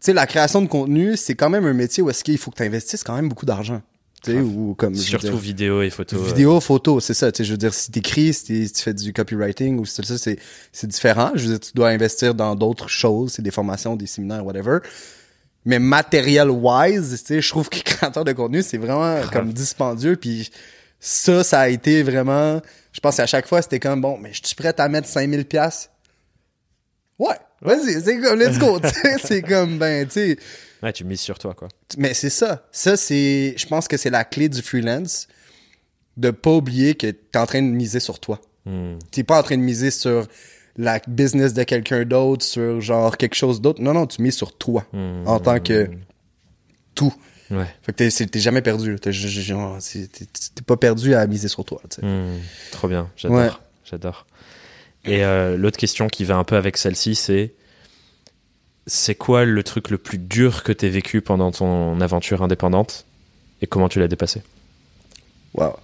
sais, 0.00 0.12
la 0.12 0.26
création 0.26 0.62
de 0.62 0.66
contenu, 0.66 1.16
c'est 1.16 1.36
quand 1.36 1.48
même 1.48 1.64
un 1.64 1.72
métier 1.72 2.02
où 2.02 2.10
est-ce 2.10 2.24
qu'il 2.24 2.38
faut 2.38 2.50
que 2.50 2.56
tu 2.56 2.64
investisses 2.64 3.04
quand 3.04 3.14
même 3.14 3.28
beaucoup 3.28 3.46
d'argent. 3.46 3.82
Tu 4.24 4.32
sais, 4.32 4.38
ou 4.40 4.74
comme. 4.74 4.94
Surtout 4.94 5.26
dire, 5.26 5.36
vidéo 5.36 5.82
et 5.82 5.90
photo. 5.90 6.16
euh, 6.16 6.24
Vidéo, 6.26 6.60
photo, 6.60 7.00
c'est 7.00 7.14
ça. 7.14 7.32
Tu 7.32 7.38
sais, 7.38 7.44
je 7.44 7.50
veux 7.52 7.58
dire, 7.58 7.74
si 7.74 7.90
t'écris, 7.90 8.32
si, 8.32 8.66
si 8.68 8.72
tu 8.72 8.82
fais 8.82 8.94
du 8.94 9.12
copywriting 9.12 9.78
ou 9.78 9.84
ça, 9.84 10.02
c'est, 10.16 10.38
c'est 10.72 10.86
différent. 10.86 11.32
Je 11.34 11.42
veux 11.42 11.48
dire, 11.50 11.60
tu 11.60 11.72
dois 11.74 11.88
investir 11.88 12.34
dans 12.34 12.54
d'autres 12.54 12.88
choses, 12.88 13.32
c'est 13.32 13.42
des 13.42 13.50
formations, 13.50 13.96
des 13.96 14.06
séminaires, 14.06 14.44
whatever. 14.46 14.78
Mais 15.64 15.78
matériel 15.78 16.50
wise, 16.50 17.20
tu 17.22 17.26
sais, 17.34 17.40
je 17.40 17.48
trouve 17.48 17.68
que 17.68 17.78
créateur 17.84 18.24
de 18.24 18.32
contenu, 18.32 18.62
c'est 18.62 18.78
vraiment 18.78 19.20
comme 19.32 19.52
dispendieux. 19.52 20.16
Puis 20.16 20.50
ça, 21.00 21.42
ça 21.44 21.60
a 21.60 21.68
été 21.68 22.02
vraiment. 22.02 22.60
Je 22.92 23.00
pense 23.00 23.16
qu'à 23.16 23.26
chaque 23.26 23.46
fois, 23.48 23.62
c'était 23.62 23.80
comme 23.80 24.00
bon, 24.00 24.18
mais 24.18 24.32
je 24.32 24.40
suis 24.44 24.54
prêt 24.54 24.74
à 24.78 24.88
mettre 24.88 25.08
5000 25.08 25.44
pièces. 25.46 25.88
Ouais, 27.22 27.36
vas-y, 27.60 28.02
c'est 28.02 28.20
comme 28.20 28.38
let's 28.40 28.58
go. 28.58 28.80
tu 28.80 28.88
c'est 29.22 29.42
comme 29.42 29.78
ben, 29.78 30.06
tu 30.06 30.12
sais. 30.12 30.36
Ouais, 30.82 30.92
tu 30.92 31.04
mises 31.04 31.20
sur 31.20 31.38
toi, 31.38 31.54
quoi. 31.54 31.68
Mais 31.96 32.14
c'est 32.14 32.30
ça. 32.30 32.66
Ça, 32.72 32.96
c'est. 32.96 33.54
Je 33.56 33.66
pense 33.66 33.86
que 33.86 33.96
c'est 33.96 34.10
la 34.10 34.24
clé 34.24 34.48
du 34.48 34.60
freelance. 34.60 35.28
De 36.16 36.30
pas 36.30 36.50
oublier 36.50 36.94
que 36.94 37.06
t'es 37.06 37.38
en 37.38 37.46
train 37.46 37.62
de 37.62 37.68
miser 37.68 38.00
sur 38.00 38.18
toi. 38.18 38.40
Hmm. 38.66 38.98
T'es 39.12 39.22
pas 39.22 39.38
en 39.38 39.42
train 39.42 39.56
de 39.56 39.62
miser 39.62 39.90
sur 39.90 40.26
la 40.76 41.00
business 41.06 41.54
de 41.54 41.62
quelqu'un 41.62 42.04
d'autre, 42.04 42.44
sur 42.44 42.80
genre 42.80 43.16
quelque 43.16 43.36
chose 43.36 43.60
d'autre. 43.60 43.80
Non, 43.80 43.94
non, 43.94 44.06
tu 44.06 44.20
mises 44.20 44.36
sur 44.36 44.56
toi. 44.58 44.84
Hmm. 44.92 45.26
En 45.26 45.38
tant 45.38 45.60
que 45.60 45.88
tout. 46.94 47.14
Ouais. 47.50 47.66
Fait 47.82 47.92
que 47.92 48.24
t'es, 48.24 48.40
jamais 48.40 48.62
perdu. 48.62 48.98
T'es, 48.98 49.12
pas 50.66 50.76
perdu 50.76 51.14
à 51.14 51.26
miser 51.28 51.48
sur 51.48 51.64
toi. 51.64 51.80
tu. 51.88 52.04
Hmm. 52.04 52.40
Trop 52.72 52.88
bien. 52.88 53.08
J'adore. 53.16 53.38
Ouais. 53.38 53.50
J'adore. 53.84 54.26
Et 55.04 55.24
euh, 55.24 55.56
l'autre 55.56 55.78
question 55.78 56.08
qui 56.08 56.24
va 56.24 56.36
un 56.36 56.44
peu 56.44 56.56
avec 56.56 56.76
celle-ci, 56.76 57.14
c'est 57.14 57.54
c'est 58.86 59.14
quoi 59.14 59.44
le 59.44 59.62
truc 59.62 59.90
le 59.90 59.98
plus 59.98 60.18
dur 60.18 60.62
que 60.64 60.72
t'aies 60.72 60.88
vécu 60.88 61.20
pendant 61.20 61.52
ton 61.52 62.00
aventure 62.00 62.42
indépendante 62.42 63.06
et 63.60 63.66
comment 63.66 63.88
tu 63.88 64.00
l'as 64.00 64.08
dépassé? 64.08 64.42
Wow. 65.54 65.76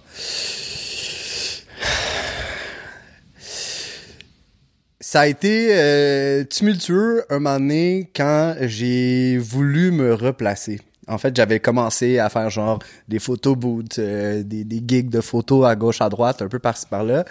Ça 5.01 5.21
a 5.21 5.27
été 5.27 5.69
euh, 5.71 6.43
tumultueux 6.43 7.23
un 7.29 7.39
moment 7.39 7.59
donné 7.59 8.11
quand 8.15 8.55
j'ai 8.61 9.37
voulu 9.37 9.91
me 9.91 10.13
replacer. 10.13 10.81
En 11.07 11.17
fait, 11.17 11.35
j'avais 11.35 11.59
commencé 11.59 12.19
à 12.19 12.29
faire 12.29 12.49
genre 12.49 12.79
des 13.07 13.17
photos 13.19 13.57
boots, 13.57 13.97
euh, 13.97 14.43
des, 14.43 14.63
des 14.63 14.83
gigs 14.85 15.09
de 15.09 15.21
photos 15.21 15.65
à 15.65 15.75
gauche, 15.75 16.01
à 16.01 16.09
droite, 16.09 16.41
un 16.41 16.47
peu 16.47 16.59
par-ci 16.59 16.85
par-là. 16.87 17.25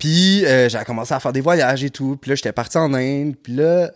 Puis 0.00 0.44
euh, 0.46 0.68
j'ai 0.68 0.78
commencé 0.84 1.14
à 1.14 1.20
faire 1.20 1.32
des 1.32 1.40
voyages 1.40 1.84
et 1.84 1.90
tout. 1.90 2.16
Puis 2.20 2.30
là, 2.30 2.34
j'étais 2.34 2.52
parti 2.52 2.76
en 2.78 2.92
Inde. 2.94 3.34
Puis 3.40 3.54
là, 3.54 3.92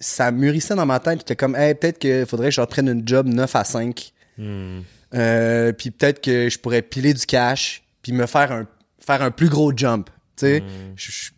ça 0.00 0.30
mûrissait 0.30 0.74
dans 0.74 0.84
ma 0.84 1.00
tête. 1.00 1.20
J'étais 1.20 1.36
comme, 1.36 1.56
hey, 1.56 1.74
peut-être 1.74 1.98
qu'il 1.98 2.26
faudrait 2.26 2.48
que 2.48 2.54
je 2.54 2.60
reprenne 2.60 2.88
une 2.88 3.06
job 3.08 3.26
9 3.28 3.56
à 3.56 3.64
5. 3.64 4.12
Hmm. 4.36 4.80
Euh, 5.14 5.72
puis 5.72 5.90
peut-être 5.90 6.20
que 6.20 6.48
je 6.50 6.58
pourrais 6.58 6.82
piler 6.82 7.14
du 7.14 7.24
cash, 7.24 7.84
puis 8.02 8.12
me 8.12 8.26
faire 8.26 8.50
un, 8.52 8.66
faire 8.98 9.22
un 9.22 9.30
plus 9.30 9.48
gros 9.48 9.72
jump. 9.74 10.10
Tu 10.36 10.46
sais, 10.46 10.62
je- 10.96 11.30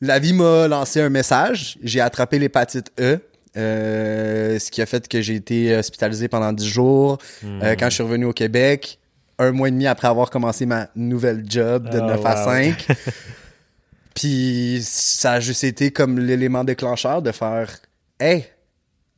la 0.00 0.18
vie 0.20 0.32
m'a 0.32 0.68
lancé 0.68 1.00
un 1.00 1.08
message. 1.08 1.76
J'ai 1.82 2.00
attrapé 2.00 2.38
l'hépatite 2.38 2.92
E. 3.00 3.18
euh, 3.56 4.58
ce 4.58 4.70
qui 4.70 4.82
a 4.82 4.86
fait 4.86 5.06
que 5.08 5.20
j'ai 5.20 5.34
été 5.36 5.76
hospitalisé 5.76 6.28
pendant 6.28 6.52
10 6.52 6.66
jours. 6.68 7.18
Euh, 7.44 7.74
quand 7.78 7.88
je 7.88 7.94
suis 7.94 8.02
revenu 8.02 8.24
au 8.26 8.32
Québec, 8.32 8.98
un 9.38 9.52
mois 9.52 9.68
et 9.68 9.70
demi 9.70 9.86
après 9.86 10.08
avoir 10.08 10.30
commencé 10.30 10.66
ma 10.66 10.88
nouvelle 10.94 11.44
job 11.48 11.88
de 11.90 11.98
Oh, 11.98 12.06
9 12.06 12.26
à 12.26 12.38
wow. 12.38 12.44
5. 12.44 12.86
Puis 14.14 14.80
ça 14.84 15.32
a 15.32 15.40
juste 15.40 15.64
été 15.64 15.90
comme 15.90 16.18
l'élément 16.18 16.64
déclencheur 16.64 17.20
de 17.22 17.32
faire 17.32 17.70
Hey, 18.20 18.46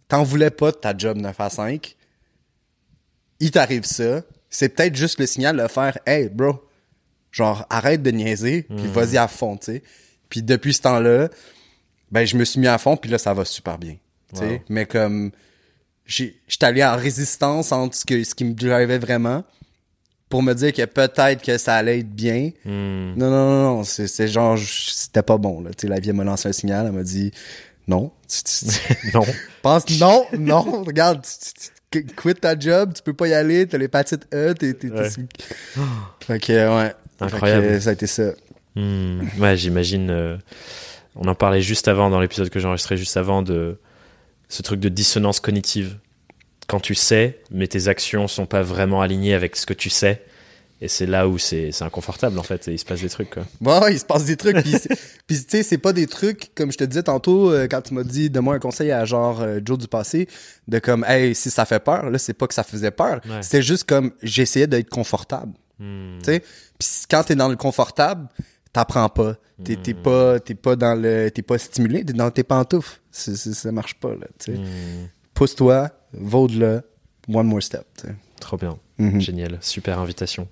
t'en 0.08 0.22
voulais 0.22 0.50
pas 0.50 0.70
de 0.70 0.76
ta 0.76 0.96
job 0.96 1.18
9 1.18 1.38
à 1.38 1.50
5. 1.50 1.94
Il 3.40 3.50
t'arrive 3.50 3.84
ça. 3.84 4.22
C'est 4.48 4.70
peut-être 4.70 4.94
juste 4.96 5.20
le 5.20 5.26
signal 5.26 5.56
de 5.58 5.68
faire 5.68 5.98
Hey, 6.06 6.28
bro, 6.30 6.64
genre 7.30 7.66
arrête 7.68 8.02
de 8.02 8.10
niaiser, 8.10 8.62
puis 8.62 8.86
vas-y 8.86 9.18
à 9.18 9.28
fond, 9.28 9.56
tu 9.58 9.66
sais. 9.66 9.82
Puis 10.30 10.42
depuis 10.42 10.72
ce 10.72 10.80
temps-là, 10.82 11.28
ben 12.10 12.24
je 12.24 12.36
me 12.36 12.44
suis 12.44 12.58
mis 12.60 12.66
à 12.68 12.78
fond, 12.78 12.96
puis 12.96 13.10
là 13.10 13.18
ça 13.18 13.34
va 13.34 13.44
super 13.44 13.76
bien. 13.76 13.96
tu 14.32 14.38
sais. 14.40 14.48
Wow. 14.48 14.58
Mais 14.70 14.86
comme 14.86 15.32
j'étais 16.06 16.64
allé 16.64 16.82
en 16.84 16.96
résistance 16.96 17.72
entre 17.72 17.94
ce, 17.96 18.04
que, 18.06 18.24
ce 18.24 18.34
qui 18.34 18.44
me 18.44 18.54
drivait 18.54 18.98
vraiment 18.98 19.44
pour 20.36 20.42
me 20.42 20.52
dire 20.52 20.70
que 20.74 20.84
peut-être 20.84 21.40
que 21.42 21.56
ça 21.56 21.76
allait 21.76 22.00
être 22.00 22.10
bien. 22.14 22.50
Hmm. 22.66 23.14
Non, 23.16 23.30
non, 23.30 23.48
non, 23.48 23.76
non, 23.78 23.84
c'est, 23.84 24.28
genre, 24.28 24.58
c'était 24.58 25.22
pas 25.22 25.38
bon, 25.38 25.62
là. 25.62 25.70
La 25.84 25.98
vie 25.98 26.10
elle 26.10 26.14
m'a 26.14 26.24
lancé 26.24 26.46
un 26.46 26.52
signal, 26.52 26.84
elle 26.84 26.92
m'a 26.92 27.02
dit, 27.02 27.30
non, 27.88 28.10
Non. 29.14 29.22
pense, 29.62 29.88
non, 29.98 30.26
non, 30.38 30.84
regarde, 30.84 31.22
tu, 31.90 32.02
tu- 32.02 32.14
quitte 32.14 32.42
ta 32.42 32.58
job, 32.58 32.92
tu 32.94 33.02
peux 33.02 33.14
pas 33.14 33.28
y 33.28 33.32
aller, 33.32 33.66
t'as 33.66 33.78
l'hépatite 33.78 34.26
E, 34.34 34.52
t'es, 34.52 34.76
Ouais. 34.90 35.08
Fait 36.26 36.38
que, 36.38 36.52
ouais. 36.52 36.92
Incroyable. 37.18 37.62
Fait 37.68 37.72
que, 37.76 37.80
ça 37.80 37.88
a 37.88 37.92
été 37.94 38.06
ça. 38.06 38.32
Hmm. 38.74 39.20
Ouais, 39.38 39.56
j'imagine. 39.56 40.10
euh, 40.10 40.36
on 41.14 41.26
en 41.28 41.34
parlait 41.34 41.62
juste 41.62 41.88
avant, 41.88 42.10
dans 42.10 42.20
l'épisode 42.20 42.50
que 42.50 42.60
j'ai 42.60 42.66
enregistré 42.66 42.98
juste 42.98 43.16
avant, 43.16 43.40
de 43.40 43.78
ce 44.50 44.60
truc 44.60 44.80
de 44.80 44.90
dissonance 44.90 45.40
cognitive. 45.40 45.96
Quand 46.66 46.80
tu 46.80 46.94
sais, 46.94 47.40
mais 47.50 47.66
tes 47.68 47.88
actions 47.88 48.26
sont 48.28 48.46
pas 48.46 48.62
vraiment 48.62 49.00
alignées 49.00 49.34
avec 49.34 49.56
ce 49.56 49.66
que 49.66 49.74
tu 49.74 49.90
sais. 49.90 50.22
Et 50.82 50.88
c'est 50.88 51.06
là 51.06 51.26
où 51.26 51.38
c'est 51.38 51.70
inconfortable, 51.80 52.38
en 52.38 52.42
fait, 52.42 52.68
et 52.68 52.72
il 52.72 52.78
se 52.78 52.84
passe 52.84 53.00
des 53.00 53.08
trucs, 53.08 53.30
quoi. 53.30 53.44
Ouais, 53.62 53.94
il 53.94 53.98
se 53.98 54.04
passe 54.04 54.26
des 54.26 54.36
trucs. 54.36 54.56
Puis, 55.26 55.42
tu 55.42 55.44
sais, 55.48 55.62
c'est 55.62 55.78
pas 55.78 55.94
des 55.94 56.06
trucs, 56.06 56.50
comme 56.54 56.70
je 56.70 56.76
te 56.76 56.84
disais 56.84 57.02
tantôt, 57.04 57.50
euh, 57.50 57.66
quand 57.66 57.80
tu 57.80 57.94
m'as 57.94 58.02
dit, 58.02 58.28
donne-moi 58.28 58.56
un 58.56 58.58
conseil 58.58 58.90
à 58.90 59.06
genre 59.06 59.40
euh, 59.40 59.58
Joe 59.64 59.78
du 59.78 59.88
passé, 59.88 60.28
de 60.68 60.78
comme, 60.78 61.02
hey, 61.08 61.34
si 61.34 61.50
ça 61.50 61.64
fait 61.64 61.82
peur, 61.82 62.10
là, 62.10 62.18
c'est 62.18 62.34
pas 62.34 62.46
que 62.46 62.52
ça 62.52 62.62
faisait 62.62 62.90
peur. 62.90 63.20
Ouais. 63.26 63.42
C'était 63.42 63.62
juste 63.62 63.84
comme, 63.84 64.12
j'essayais 64.22 64.66
d'être 64.66 64.90
confortable. 64.90 65.52
Hmm. 65.78 66.18
Tu 66.18 66.24
sais, 66.26 66.40
puis 66.78 66.88
quand 67.10 67.22
t'es 67.24 67.36
dans 67.36 67.48
le 67.48 67.56
confortable, 67.56 68.28
t'apprends 68.74 69.08
pas. 69.08 69.36
T'es 69.64 69.94
pas, 69.94 70.38
pas 70.62 70.76
dans 70.76 70.94
le, 70.94 71.30
t'es 71.30 71.40
pas 71.40 71.56
stimulé, 71.56 72.04
t'es 72.04 72.12
dans 72.12 72.30
tes 72.30 72.44
pantoufles. 72.44 73.00
C'est- 73.10 73.36
c'est- 73.36 73.54
ça 73.54 73.72
marche 73.72 73.94
pas 73.94 74.10
là. 74.10 74.26
Tu 74.38 74.52
sais, 74.52 74.58
Hmm. 74.58 75.06
Pousse-toi, 75.36 75.90
va 76.12 76.38
au-delà, 76.38 76.82
one 77.32 77.46
more 77.46 77.62
step. 77.62 77.84
tu 78.00 78.08
sais. 78.08 78.14
Trop 78.40 78.56
bien. 78.56 78.78
Mhm. 78.98 79.20
Génial. 79.20 79.58
Super 79.60 79.98
invitation. 80.00 80.48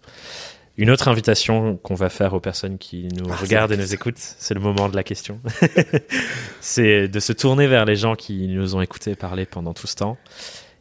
Une 0.76 0.91
autre 0.91 1.09
invitation 1.09 1.76
qu'on 1.76 1.95
va 1.95 2.09
faire 2.09 2.35
aux 2.35 2.41
personnes 2.41 2.78
qui 2.78 3.09
nous 3.16 3.26
Ah, 3.30 3.37
regardent 3.37 3.72
et 3.72 3.76
nous 3.76 3.95
écoutent, 3.95 4.18
c'est 4.18 4.55
le 4.55 4.61
moment 4.61 4.89
de 4.89 4.97
la 4.97 5.03
question. 5.05 5.41
c'est 6.61 7.09
de 7.09 7.20
se 7.20 7.32
tourner 7.32 7.66
vers 7.66 7.85
les 7.85 7.97
gens 7.97 8.14
qui 8.16 8.49
nous 8.49 8.74
ont 8.74 8.80
écoutés 8.80 9.14
parler 9.14 9.47
pendant 9.47 9.72
tout 9.72 9.87
ce 9.87 9.95
temps. 9.97 10.16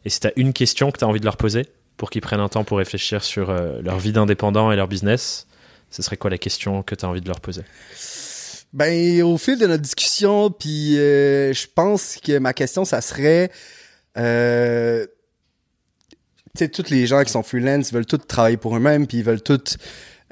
Et 0.04 0.10
si 0.10 0.20
tu 0.20 0.26
as 0.26 0.32
une 0.36 0.52
question 0.52 0.90
que 0.90 0.98
tu 0.98 1.04
as 1.04 1.08
envie 1.08 1.20
de 1.20 1.24
leur 1.24 1.36
poser 1.36 1.66
pour 1.96 2.10
qu'ils 2.10 2.20
prennent 2.22 2.40
un 2.40 2.48
temps 2.48 2.64
pour 2.64 2.78
réfléchir 2.78 3.22
sur 3.22 3.50
euh, 3.50 3.80
leur 3.82 3.98
vie 3.98 4.12
d'indépendant 4.12 4.72
et 4.72 4.76
leur 4.76 4.88
business, 4.88 5.46
ce 5.90 6.02
serait 6.02 6.16
quoi 6.16 6.28
la 6.30 6.38
question 6.38 6.82
que 6.82 6.94
tu 6.94 7.04
as 7.04 7.08
envie 7.08 7.20
de 7.20 7.28
leur 7.28 7.40
poser? 7.40 7.62
Ben, 8.72 9.22
au 9.22 9.38
fil 9.38 9.56
de 9.58 9.66
notre 9.68 9.82
discussion, 9.82 10.50
puis 10.50 10.98
euh, 10.98 11.52
je 11.52 11.66
pense 11.72 12.16
que 12.22 12.38
ma 12.38 12.52
question, 12.52 12.84
ça 12.84 13.00
serait, 13.00 13.52
euh, 14.16 15.06
tu 16.56 16.58
sais, 16.58 16.68
tous 16.68 16.90
les 16.90 17.06
gens 17.06 17.22
qui 17.24 17.32
sont 17.32 17.42
freelance 17.42 17.92
veulent 17.92 18.06
tous 18.06 18.18
travailler 18.18 18.56
pour 18.56 18.76
eux-mêmes, 18.76 19.06
puis 19.06 19.18
ils 19.18 19.24
veulent 19.24 19.42
tous, 19.42 19.76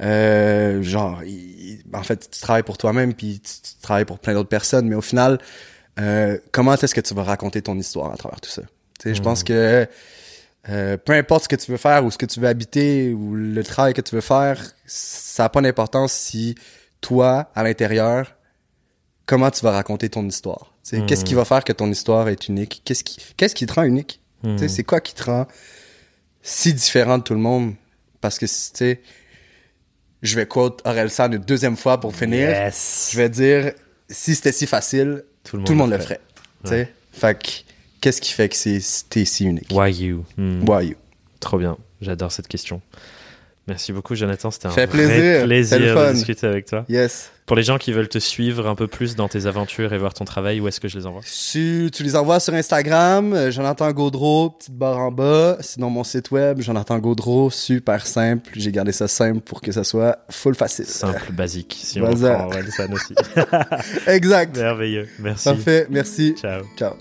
euh, 0.00 0.82
genre, 0.82 1.22
ils- 1.24 1.82
en 1.92 2.02
fait, 2.02 2.30
tu 2.30 2.40
travailles 2.40 2.62
pour 2.62 2.78
toi-même, 2.78 3.12
puis 3.14 3.40
tu, 3.40 3.52
tu 3.62 3.74
travailles 3.82 4.04
pour 4.04 4.18
plein 4.18 4.34
d'autres 4.34 4.48
personnes, 4.48 4.88
mais 4.88 4.94
au 4.94 5.00
final, 5.00 5.38
euh, 6.00 6.38
comment 6.52 6.74
est-ce 6.74 6.94
que 6.94 7.00
tu 7.00 7.12
vas 7.14 7.24
raconter 7.24 7.60
ton 7.62 7.76
histoire 7.76 8.12
à 8.12 8.16
travers 8.16 8.40
tout 8.40 8.50
ça? 8.50 8.62
Tu 8.62 9.08
sais, 9.08 9.14
je 9.14 9.20
pense 9.22 9.42
que 9.42 9.86
euh, 10.68 10.96
peu 10.96 11.12
importe 11.12 11.44
ce 11.44 11.48
que 11.48 11.56
tu 11.56 11.72
veux 11.72 11.76
faire 11.76 12.04
ou 12.04 12.10
ce 12.12 12.18
que 12.18 12.26
tu 12.26 12.38
veux 12.38 12.46
habiter 12.46 13.12
ou 13.12 13.34
le 13.34 13.64
travail 13.64 13.94
que 13.94 14.00
tu 14.00 14.14
veux 14.14 14.20
faire, 14.20 14.62
ça 14.86 15.42
n'a 15.42 15.48
pas 15.48 15.60
d'importance 15.60 16.12
si 16.12 16.54
toi, 17.00 17.50
à 17.56 17.64
l'intérieur, 17.64 18.36
comment 19.26 19.50
tu 19.50 19.62
vas 19.62 19.70
raconter 19.72 20.08
ton 20.08 20.26
histoire. 20.26 20.72
Qu'est-ce 21.06 21.24
qui 21.24 21.34
va 21.34 21.44
faire 21.44 21.64
que 21.64 21.72
ton 21.72 21.90
histoire 21.90 22.28
est 22.28 22.48
unique? 22.48 22.82
Qu'est-ce 22.84 23.04
qui, 23.04 23.18
qu'est-ce 23.36 23.54
qui 23.54 23.66
te 23.66 23.72
rend 23.72 23.84
unique? 23.84 24.20
Sais, 24.58 24.68
C'est 24.68 24.84
quoi 24.84 25.00
qui 25.00 25.14
te 25.14 25.22
rend 25.24 25.46
si 26.42 26.74
différent 26.74 27.18
de 27.18 27.22
tout 27.22 27.34
le 27.34 27.40
monde? 27.40 27.74
Parce 28.20 28.38
que, 28.38 28.46
tu 28.46 28.52
sais, 28.52 29.00
je 30.22 30.36
vais 30.36 30.46
quote 30.46 30.80
Orelsan 30.84 31.32
une 31.32 31.38
deuxième 31.38 31.76
fois 31.76 31.98
pour 32.00 32.14
finir. 32.14 32.48
Yes 32.48 33.10
Je 33.12 33.16
vais 33.16 33.28
dire, 33.28 33.72
si 34.08 34.34
c'était 34.34 34.52
si 34.52 34.66
facile, 34.66 35.24
Tout 35.44 35.58
tout 35.58 35.72
le 35.72 35.78
monde 35.78 35.90
le 35.90 35.98
ferait. 35.98 36.20
Fait 37.12 37.64
qu'est-ce 38.00 38.20
qui 38.20 38.32
fait 38.32 38.48
que 38.48 38.56
c'est, 38.56 38.80
t'es 39.08 39.24
si 39.24 39.44
unique? 39.44 39.68
Why 39.70 39.92
you? 39.92 40.24
Hmm. 40.36 40.68
Why 40.68 40.88
you? 40.88 40.96
Trop 41.40 41.58
bien. 41.58 41.76
J'adore 42.00 42.32
cette 42.32 42.48
question. 42.48 42.80
Merci 43.68 43.92
beaucoup, 43.92 44.16
Jonathan. 44.16 44.50
C'était 44.50 44.66
un 44.66 44.70
vrai 44.70 44.86
plaisir. 44.88 45.44
plaisir 45.44 45.78
de 45.78 46.12
discuter 46.14 46.46
avec 46.48 46.66
toi. 46.66 46.84
Yes. 46.88 47.30
Pour 47.46 47.56
les 47.56 47.62
gens 47.62 47.78
qui 47.78 47.92
veulent 47.92 48.08
te 48.08 48.18
suivre 48.18 48.66
un 48.66 48.74
peu 48.74 48.88
plus 48.88 49.14
dans 49.14 49.28
tes 49.28 49.46
aventures 49.46 49.92
et 49.92 49.98
voir 49.98 50.14
ton 50.14 50.24
travail, 50.24 50.60
où 50.60 50.66
est-ce 50.66 50.80
que 50.80 50.88
je 50.88 50.98
les 50.98 51.06
envoie? 51.06 51.20
Tu, 51.22 51.90
tu 51.92 52.02
les 52.02 52.16
envoies 52.16 52.40
sur 52.40 52.54
Instagram, 52.54 53.32
euh, 53.32 53.50
Jonathan 53.50 53.90
Gaudreau, 53.92 54.50
petite 54.50 54.74
barre 54.74 54.98
en 54.98 55.12
bas. 55.12 55.58
Sinon, 55.60 55.90
mon 55.90 56.02
site 56.02 56.30
web, 56.32 56.60
Jonathan 56.60 56.98
Gaudreau, 56.98 57.50
super 57.50 58.04
simple. 58.06 58.50
J'ai 58.56 58.72
gardé 58.72 58.90
ça 58.90 59.06
simple 59.06 59.40
pour 59.40 59.60
que 59.60 59.70
ça 59.70 59.84
soit 59.84 60.18
full 60.30 60.54
facile. 60.56 60.86
Simple, 60.86 61.32
basique, 61.32 61.76
si 61.80 62.00
on 62.00 62.04
Bazar. 62.04 62.44
reprend 62.46 62.58
Orelsan 62.58 62.92
aussi. 62.92 63.14
Exact. 64.08 64.56
Merveilleux. 64.56 65.08
Merci. 65.20 65.44
Parfait, 65.44 65.86
merci. 65.90 66.34
Ciao. 66.40 66.62
Ciao. 66.76 66.94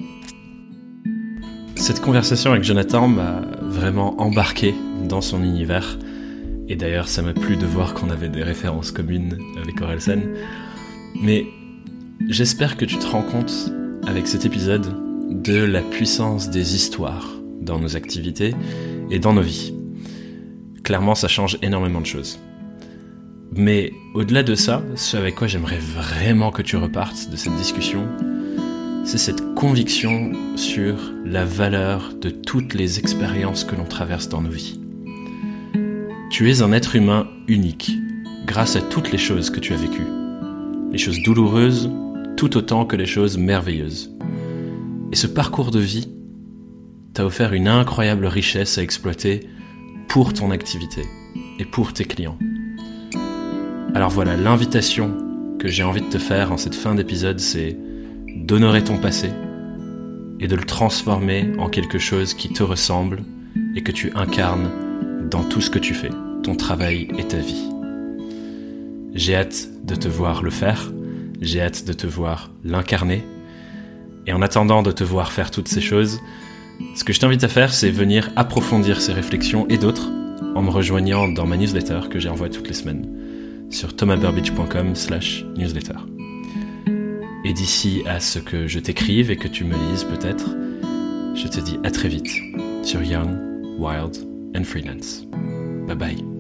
Cette 1.76 2.02
conversation 2.02 2.52
avec 2.52 2.64
Jonathan 2.64 3.08
m'a 3.08 3.42
vraiment 3.62 4.22
embarqué 4.22 4.76
dans 5.08 5.22
son 5.22 5.44
univers. 5.44 5.98
Et 6.72 6.78
d'ailleurs, 6.78 7.10
ça 7.10 7.22
m'a 7.22 7.34
plu 7.34 7.58
de 7.58 7.66
voir 7.66 7.94
qu'on 7.94 8.10
avait 8.10 8.30
des 8.30 8.44
références 8.44 8.92
communes 8.92 9.38
avec 9.62 9.82
Orelsan. 9.82 10.22
Mais 11.22 11.46
j'espère 12.30 12.78
que 12.78 12.86
tu 12.86 12.96
te 12.96 13.06
rends 13.06 13.24
compte 13.24 13.74
avec 14.08 14.26
cet 14.26 14.46
épisode 14.46 14.88
de 15.30 15.66
la 15.66 15.82
puissance 15.82 16.50
des 16.50 16.74
histoires 16.74 17.28
dans 17.60 17.78
nos 17.78 17.98
activités 17.98 18.56
et 19.10 19.20
dans 19.20 19.34
nos 19.34 19.42
vies. 19.42 19.74
Clairement, 20.86 21.14
ça 21.14 21.28
change 21.28 21.58
énormément 21.62 22.00
de 22.00 22.06
choses. 22.06 22.40
Mais 23.52 23.92
au-delà 24.14 24.42
de 24.42 24.56
ça, 24.56 24.82
ce 24.96 25.18
avec 25.18 25.36
quoi 25.36 25.48
j'aimerais 25.48 25.80
vraiment 25.80 26.52
que 26.52 26.62
tu 26.62 26.78
repartes 26.78 27.30
de 27.30 27.36
cette 27.36 27.56
discussion, 27.58 28.08
c'est 29.04 29.18
cette 29.18 29.56
conviction 29.56 30.32
sur 30.56 30.96
la 31.26 31.44
valeur 31.44 32.14
de 32.14 32.30
toutes 32.30 32.76
les 32.76 32.98
expériences 32.98 33.66
que 33.66 33.76
l'on 33.76 33.84
traverse 33.84 34.30
dans 34.30 34.42
nos 34.42 34.52
vies. 34.52 34.81
Tu 36.32 36.50
es 36.50 36.62
un 36.62 36.72
être 36.72 36.96
humain 36.96 37.28
unique, 37.50 37.92
grâce 38.46 38.78
à 38.78 38.82
toutes 38.82 39.12
les 39.12 39.18
choses 39.18 39.50
que 39.50 39.60
tu 39.60 39.74
as 39.74 39.78
vécues. 39.78 40.08
Les 40.90 40.98
choses 40.98 41.22
douloureuses, 41.22 41.92
tout 42.38 42.56
autant 42.56 42.86
que 42.86 42.96
les 42.96 43.06
choses 43.06 43.38
merveilleuses. 43.38 44.16
Et 45.12 45.18
ce 45.18 45.28
parcours 45.28 45.72
de 45.72 45.80
vie 45.82 46.08
t'a 47.14 47.26
offert 47.26 47.52
une 47.52 47.68
incroyable 47.68 48.26
richesse 48.28 48.78
à 48.78 48.82
exploiter 48.82 49.42
pour 50.08 50.34
ton 50.34 50.52
activité 50.52 51.02
et 51.60 51.66
pour 51.66 51.92
tes 51.92 52.06
clients. 52.06 52.40
Alors 53.94 54.10
voilà, 54.10 54.38
l'invitation 54.38 55.14
que 55.60 55.68
j'ai 55.68 55.84
envie 55.84 56.02
de 56.02 56.10
te 56.10 56.18
faire 56.18 56.54
en 56.54 56.58
cette 56.58 56.76
fin 56.76 56.96
d'épisode, 56.96 57.42
c'est 57.42 57.78
d'honorer 58.38 58.86
ton 58.86 58.98
passé 58.98 59.32
et 60.40 60.48
de 60.48 60.56
le 60.56 60.64
transformer 60.64 61.52
en 61.60 61.68
quelque 61.68 62.00
chose 62.00 62.34
qui 62.34 62.54
te 62.54 62.64
ressemble 62.64 63.22
et 63.76 63.84
que 63.84 63.92
tu 63.92 64.14
incarnes 64.16 64.91
dans 65.32 65.44
tout 65.44 65.62
ce 65.62 65.70
que 65.70 65.80
tu 65.80 65.94
fais, 65.94 66.12
ton 66.44 66.56
travail 66.56 67.08
et 67.18 67.24
ta 67.24 67.38
vie. 67.38 67.70
J'ai 69.14 69.36
hâte 69.36 69.70
de 69.84 69.96
te 69.96 70.08
voir 70.08 70.44
le 70.44 70.52
faire, 70.52 70.92
j'ai 71.42 71.62
hâte 71.62 71.86
de 71.86 71.94
te 71.94 72.06
voir 72.06 72.52
l'incarner, 72.64 73.24
et 74.28 74.34
en 74.34 74.42
attendant 74.42 74.84
de 74.84 74.92
te 74.92 75.04
voir 75.04 75.32
faire 75.32 75.50
toutes 75.50 75.70
ces 75.70 75.82
choses, 75.82 76.20
ce 76.96 77.04
que 77.04 77.14
je 77.14 77.20
t'invite 77.20 77.44
à 77.44 77.48
faire, 77.48 77.74
c'est 77.74 77.90
venir 77.90 78.30
approfondir 78.36 79.02
ces 79.02 79.14
réflexions 79.14 79.68
et 79.70 79.78
d'autres 79.78 80.10
en 80.56 80.62
me 80.62 80.70
rejoignant 80.70 81.28
dans 81.28 81.46
ma 81.46 81.56
newsletter 81.56 82.02
que 82.10 82.20
j'envoie 82.20 82.50
toutes 82.50 82.68
les 82.68 82.74
semaines 82.74 83.08
sur 83.70 83.96
thomasburbidge.com 83.96 84.96
slash 84.96 85.46
newsletter. 85.56 85.98
Et 87.46 87.54
d'ici 87.54 88.04
à 88.06 88.20
ce 88.20 88.40
que 88.40 88.68
je 88.68 88.80
t'écrive 88.80 89.32
et 89.32 89.38
que 89.38 89.48
tu 89.48 89.64
me 89.64 89.76
lises 89.92 90.04
peut-être, 90.04 90.50
je 91.36 91.48
te 91.48 91.60
dis 91.62 91.80
à 91.84 91.92
très 91.92 92.10
vite 92.10 92.30
sur 92.84 93.02
Young, 93.02 93.38
Wild 93.80 94.31
and 94.54 94.68
Freelance. 94.68 95.22
Bye 95.88 95.96
bye. 95.96 96.31